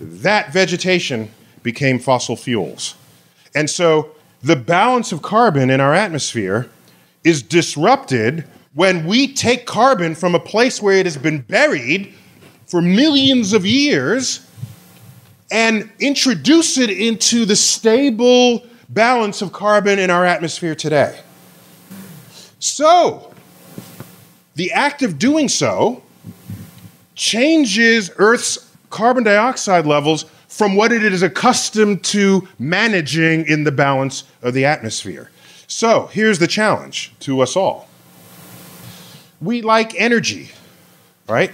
That 0.00 0.52
vegetation 0.52 1.30
became 1.62 1.98
fossil 1.98 2.36
fuels. 2.36 2.94
And 3.54 3.68
so 3.68 4.12
the 4.42 4.56
balance 4.56 5.12
of 5.12 5.20
carbon 5.20 5.68
in 5.68 5.80
our 5.80 5.94
atmosphere 5.94 6.70
is 7.22 7.42
disrupted 7.42 8.44
when 8.74 9.06
we 9.06 9.32
take 9.32 9.66
carbon 9.66 10.14
from 10.14 10.34
a 10.34 10.40
place 10.40 10.80
where 10.80 10.96
it 10.96 11.06
has 11.06 11.16
been 11.16 11.40
buried 11.40 12.14
for 12.66 12.80
millions 12.80 13.52
of 13.52 13.66
years 13.66 14.46
and 15.50 15.90
introduce 16.00 16.78
it 16.78 16.88
into 16.88 17.44
the 17.44 17.56
stable 17.56 18.64
balance 18.88 19.42
of 19.42 19.52
carbon 19.52 19.98
in 19.98 20.10
our 20.10 20.24
atmosphere 20.24 20.74
today. 20.74 21.20
So, 22.58 23.32
the 24.54 24.72
act 24.72 25.02
of 25.02 25.18
doing 25.18 25.48
so 25.48 26.02
changes 27.14 28.10
Earth's 28.16 28.74
carbon 28.88 29.24
dioxide 29.24 29.86
levels 29.86 30.24
from 30.48 30.76
what 30.76 30.92
it 30.92 31.02
is 31.02 31.22
accustomed 31.22 32.04
to 32.04 32.46
managing 32.58 33.46
in 33.46 33.64
the 33.64 33.72
balance 33.72 34.24
of 34.42 34.54
the 34.54 34.64
atmosphere. 34.64 35.30
So, 35.66 36.06
here's 36.08 36.38
the 36.38 36.46
challenge 36.46 37.12
to 37.20 37.40
us 37.40 37.56
all. 37.56 37.88
We 39.42 39.60
like 39.60 39.94
energy, 40.00 40.50
right? 41.28 41.50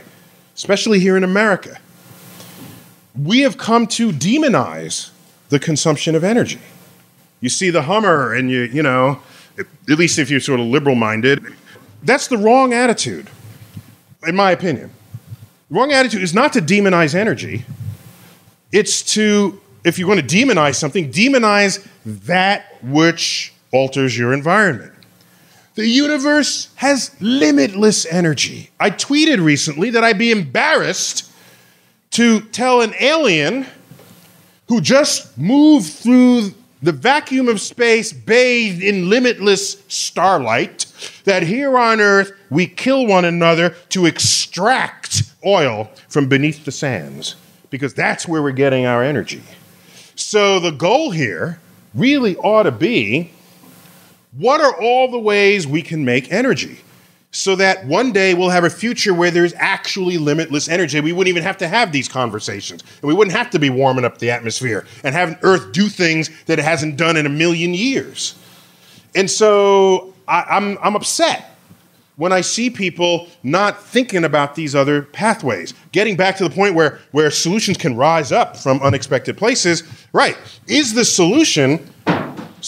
Especially 0.54 1.00
here 1.00 1.16
in 1.16 1.24
America. 1.24 1.78
We 3.20 3.40
have 3.40 3.56
come 3.56 3.86
to 3.88 4.12
demonize 4.12 5.10
the 5.48 5.58
consumption 5.58 6.14
of 6.14 6.22
energy. 6.22 6.60
You 7.40 7.48
see 7.48 7.70
the 7.70 7.82
Hummer, 7.82 8.34
and 8.34 8.50
you, 8.50 8.60
you 8.60 8.82
know, 8.82 9.20
at 9.58 9.98
least 9.98 10.18
if 10.18 10.30
you're 10.30 10.38
sort 10.38 10.60
of 10.60 10.66
liberal 10.66 10.96
minded, 10.96 11.42
that's 12.02 12.28
the 12.28 12.36
wrong 12.36 12.74
attitude, 12.74 13.28
in 14.26 14.36
my 14.36 14.50
opinion. 14.50 14.90
The 15.70 15.74
wrong 15.74 15.90
attitude 15.90 16.22
is 16.22 16.34
not 16.34 16.52
to 16.52 16.60
demonize 16.60 17.14
energy, 17.14 17.64
it's 18.70 19.02
to, 19.14 19.60
if 19.82 19.98
you're 19.98 20.08
going 20.08 20.24
to 20.24 20.36
demonize 20.36 20.74
something, 20.74 21.10
demonize 21.10 21.86
that 22.04 22.76
which 22.82 23.54
alters 23.72 24.16
your 24.16 24.34
environment. 24.34 24.92
The 25.78 25.86
universe 25.86 26.70
has 26.74 27.14
limitless 27.20 28.04
energy. 28.04 28.70
I 28.80 28.90
tweeted 28.90 29.40
recently 29.40 29.90
that 29.90 30.02
I'd 30.02 30.18
be 30.18 30.32
embarrassed 30.32 31.30
to 32.10 32.40
tell 32.40 32.80
an 32.80 32.94
alien 32.98 33.64
who 34.66 34.80
just 34.80 35.38
moved 35.38 35.92
through 35.92 36.52
the 36.82 36.90
vacuum 36.90 37.46
of 37.46 37.60
space 37.60 38.12
bathed 38.12 38.82
in 38.82 39.08
limitless 39.08 39.80
starlight, 39.86 40.86
that 41.22 41.44
here 41.44 41.78
on 41.78 42.00
Earth 42.00 42.32
we 42.50 42.66
kill 42.66 43.06
one 43.06 43.24
another 43.24 43.70
to 43.90 44.06
extract 44.06 45.32
oil 45.46 45.92
from 46.08 46.28
beneath 46.28 46.64
the 46.64 46.72
sands, 46.72 47.36
because 47.70 47.94
that's 47.94 48.26
where 48.26 48.42
we're 48.42 48.50
getting 48.50 48.84
our 48.84 49.04
energy. 49.04 49.42
So 50.16 50.58
the 50.58 50.72
goal 50.72 51.12
here 51.12 51.60
really 51.94 52.36
ought 52.38 52.64
to 52.64 52.72
be 52.72 53.30
what 54.32 54.60
are 54.60 54.74
all 54.80 55.10
the 55.10 55.18
ways 55.18 55.66
we 55.66 55.82
can 55.82 56.04
make 56.04 56.30
energy? 56.32 56.80
So 57.30 57.56
that 57.56 57.86
one 57.86 58.12
day 58.12 58.32
we'll 58.32 58.48
have 58.48 58.64
a 58.64 58.70
future 58.70 59.12
where 59.12 59.30
there's 59.30 59.52
actually 59.56 60.16
limitless 60.16 60.68
energy. 60.68 61.00
We 61.00 61.12
wouldn't 61.12 61.28
even 61.28 61.42
have 61.42 61.58
to 61.58 61.68
have 61.68 61.92
these 61.92 62.08
conversations. 62.08 62.82
And 63.02 63.08
we 63.08 63.14
wouldn't 63.14 63.36
have 63.36 63.50
to 63.50 63.58
be 63.58 63.68
warming 63.68 64.04
up 64.04 64.18
the 64.18 64.30
atmosphere 64.30 64.86
and 65.04 65.14
having 65.14 65.36
Earth 65.42 65.72
do 65.72 65.88
things 65.88 66.30
that 66.46 66.58
it 66.58 66.64
hasn't 66.64 66.96
done 66.96 67.16
in 67.16 67.26
a 67.26 67.30
million 67.30 67.74
years. 67.74 68.34
And 69.14 69.30
so 69.30 70.14
I, 70.26 70.44
I'm, 70.48 70.78
I'm 70.82 70.96
upset 70.96 71.58
when 72.16 72.32
I 72.32 72.40
see 72.40 72.68
people 72.68 73.28
not 73.42 73.82
thinking 73.82 74.24
about 74.24 74.54
these 74.54 74.74
other 74.74 75.02
pathways. 75.02 75.72
Getting 75.92 76.16
back 76.16 76.36
to 76.38 76.44
the 76.44 76.54
point 76.54 76.74
where, 76.74 76.98
where 77.12 77.30
solutions 77.30 77.76
can 77.76 77.96
rise 77.96 78.32
up 78.32 78.56
from 78.56 78.82
unexpected 78.82 79.36
places, 79.36 79.84
right? 80.12 80.36
Is 80.66 80.94
the 80.94 81.04
solution 81.04 81.88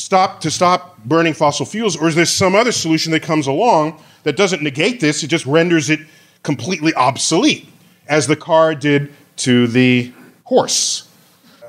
stop 0.00 0.40
to 0.40 0.50
stop 0.50 0.98
burning 1.04 1.34
fossil 1.34 1.66
fuels, 1.66 1.96
or 1.96 2.08
is 2.08 2.14
there 2.14 2.26
some 2.26 2.54
other 2.54 2.72
solution 2.72 3.12
that 3.12 3.22
comes 3.22 3.46
along 3.46 4.02
that 4.22 4.36
doesn't 4.36 4.62
negate 4.62 5.00
this? 5.00 5.22
It 5.22 5.28
just 5.28 5.46
renders 5.46 5.90
it 5.90 6.00
completely 6.42 6.94
obsolete, 6.94 7.68
as 8.08 8.26
the 8.26 8.36
car 8.36 8.74
did 8.74 9.12
to 9.36 9.66
the 9.66 10.12
horse. 10.44 11.08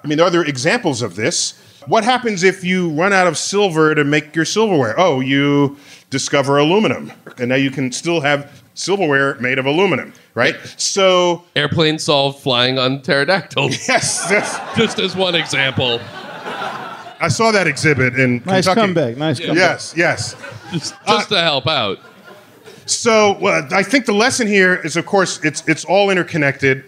I 0.03 0.07
mean, 0.07 0.17
there 0.17 0.25
are 0.25 0.27
other 0.27 0.43
examples 0.43 1.01
of 1.01 1.15
this. 1.15 1.57
What 1.87 2.03
happens 2.03 2.43
if 2.43 2.63
you 2.63 2.89
run 2.89 3.13
out 3.13 3.27
of 3.27 3.37
silver 3.37 3.95
to 3.95 4.03
make 4.03 4.35
your 4.35 4.45
silverware? 4.45 4.93
Oh, 4.99 5.19
you 5.19 5.77
discover 6.09 6.57
aluminum, 6.57 7.11
and 7.37 7.49
now 7.49 7.55
you 7.55 7.71
can 7.71 7.91
still 7.91 8.21
have 8.21 8.63
silverware 8.73 9.35
made 9.35 9.57
of 9.57 9.65
aluminum, 9.65 10.13
right? 10.35 10.55
So, 10.77 11.43
airplane 11.55 11.99
solved 11.99 12.39
flying 12.39 12.77
on 12.77 13.01
pterodactyls. 13.01 13.71
yes, 13.87 14.27
yes. 14.29 14.59
Just 14.75 14.99
as 14.99 15.15
one 15.15 15.35
example. 15.35 15.99
I 17.21 17.27
saw 17.27 17.51
that 17.51 17.67
exhibit 17.67 18.19
in 18.19 18.41
Nice 18.45 18.65
Kentucky. 18.65 18.81
comeback. 18.81 19.17
Nice 19.17 19.39
comeback. 19.39 19.57
Yes, 19.57 19.93
yes. 19.95 20.35
Just, 20.71 20.95
just 21.05 21.29
to 21.29 21.39
help 21.41 21.67
out. 21.67 21.99
So 22.85 23.33
uh, 23.45 23.67
I 23.71 23.83
think 23.83 24.05
the 24.05 24.13
lesson 24.13 24.47
here 24.47 24.75
is, 24.75 24.97
of 24.97 25.05
course, 25.05 25.43
it's 25.43 25.65
it's 25.67 25.85
all 25.85 26.09
interconnected. 26.09 26.83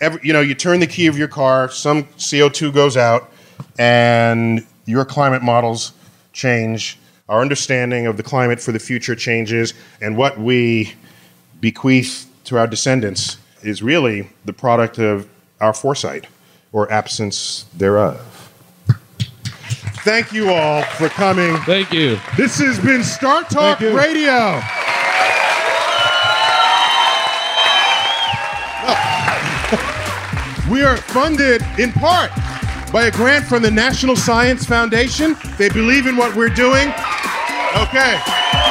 Every, 0.00 0.20
you 0.22 0.32
know, 0.32 0.40
you 0.40 0.54
turn 0.54 0.80
the 0.80 0.86
key 0.86 1.06
of 1.06 1.16
your 1.18 1.28
car, 1.28 1.70
some 1.70 2.08
CO 2.18 2.48
two 2.48 2.72
goes 2.72 2.96
out, 2.96 3.30
and 3.78 4.66
your 4.86 5.04
climate 5.04 5.42
models 5.42 5.92
change. 6.32 6.98
Our 7.28 7.40
understanding 7.40 8.06
of 8.06 8.16
the 8.16 8.22
climate 8.22 8.60
for 8.60 8.72
the 8.72 8.78
future 8.78 9.14
changes, 9.14 9.74
and 10.00 10.16
what 10.16 10.38
we 10.38 10.94
bequeath 11.60 12.26
to 12.44 12.58
our 12.58 12.66
descendants 12.66 13.38
is 13.62 13.82
really 13.82 14.28
the 14.44 14.52
product 14.52 14.98
of 14.98 15.28
our 15.60 15.72
foresight 15.72 16.26
or 16.72 16.90
absence 16.92 17.64
thereof. 17.76 18.33
Thank 20.04 20.34
you 20.34 20.50
all 20.50 20.82
for 20.82 21.08
coming. 21.08 21.56
Thank 21.62 21.90
you. 21.90 22.18
This 22.36 22.58
has 22.58 22.78
been 22.78 23.00
StarTalk 23.00 23.80
Radio. 23.96 24.60
We 30.70 30.82
are 30.82 30.96
funded 30.96 31.62
in 31.78 31.92
part 31.92 32.30
by 32.90 33.04
a 33.04 33.10
grant 33.10 33.44
from 33.44 33.62
the 33.62 33.70
National 33.70 34.16
Science 34.16 34.64
Foundation. 34.64 35.36
They 35.58 35.68
believe 35.68 36.06
in 36.06 36.16
what 36.16 36.34
we're 36.34 36.48
doing. 36.48 36.88
Okay. 37.76 38.63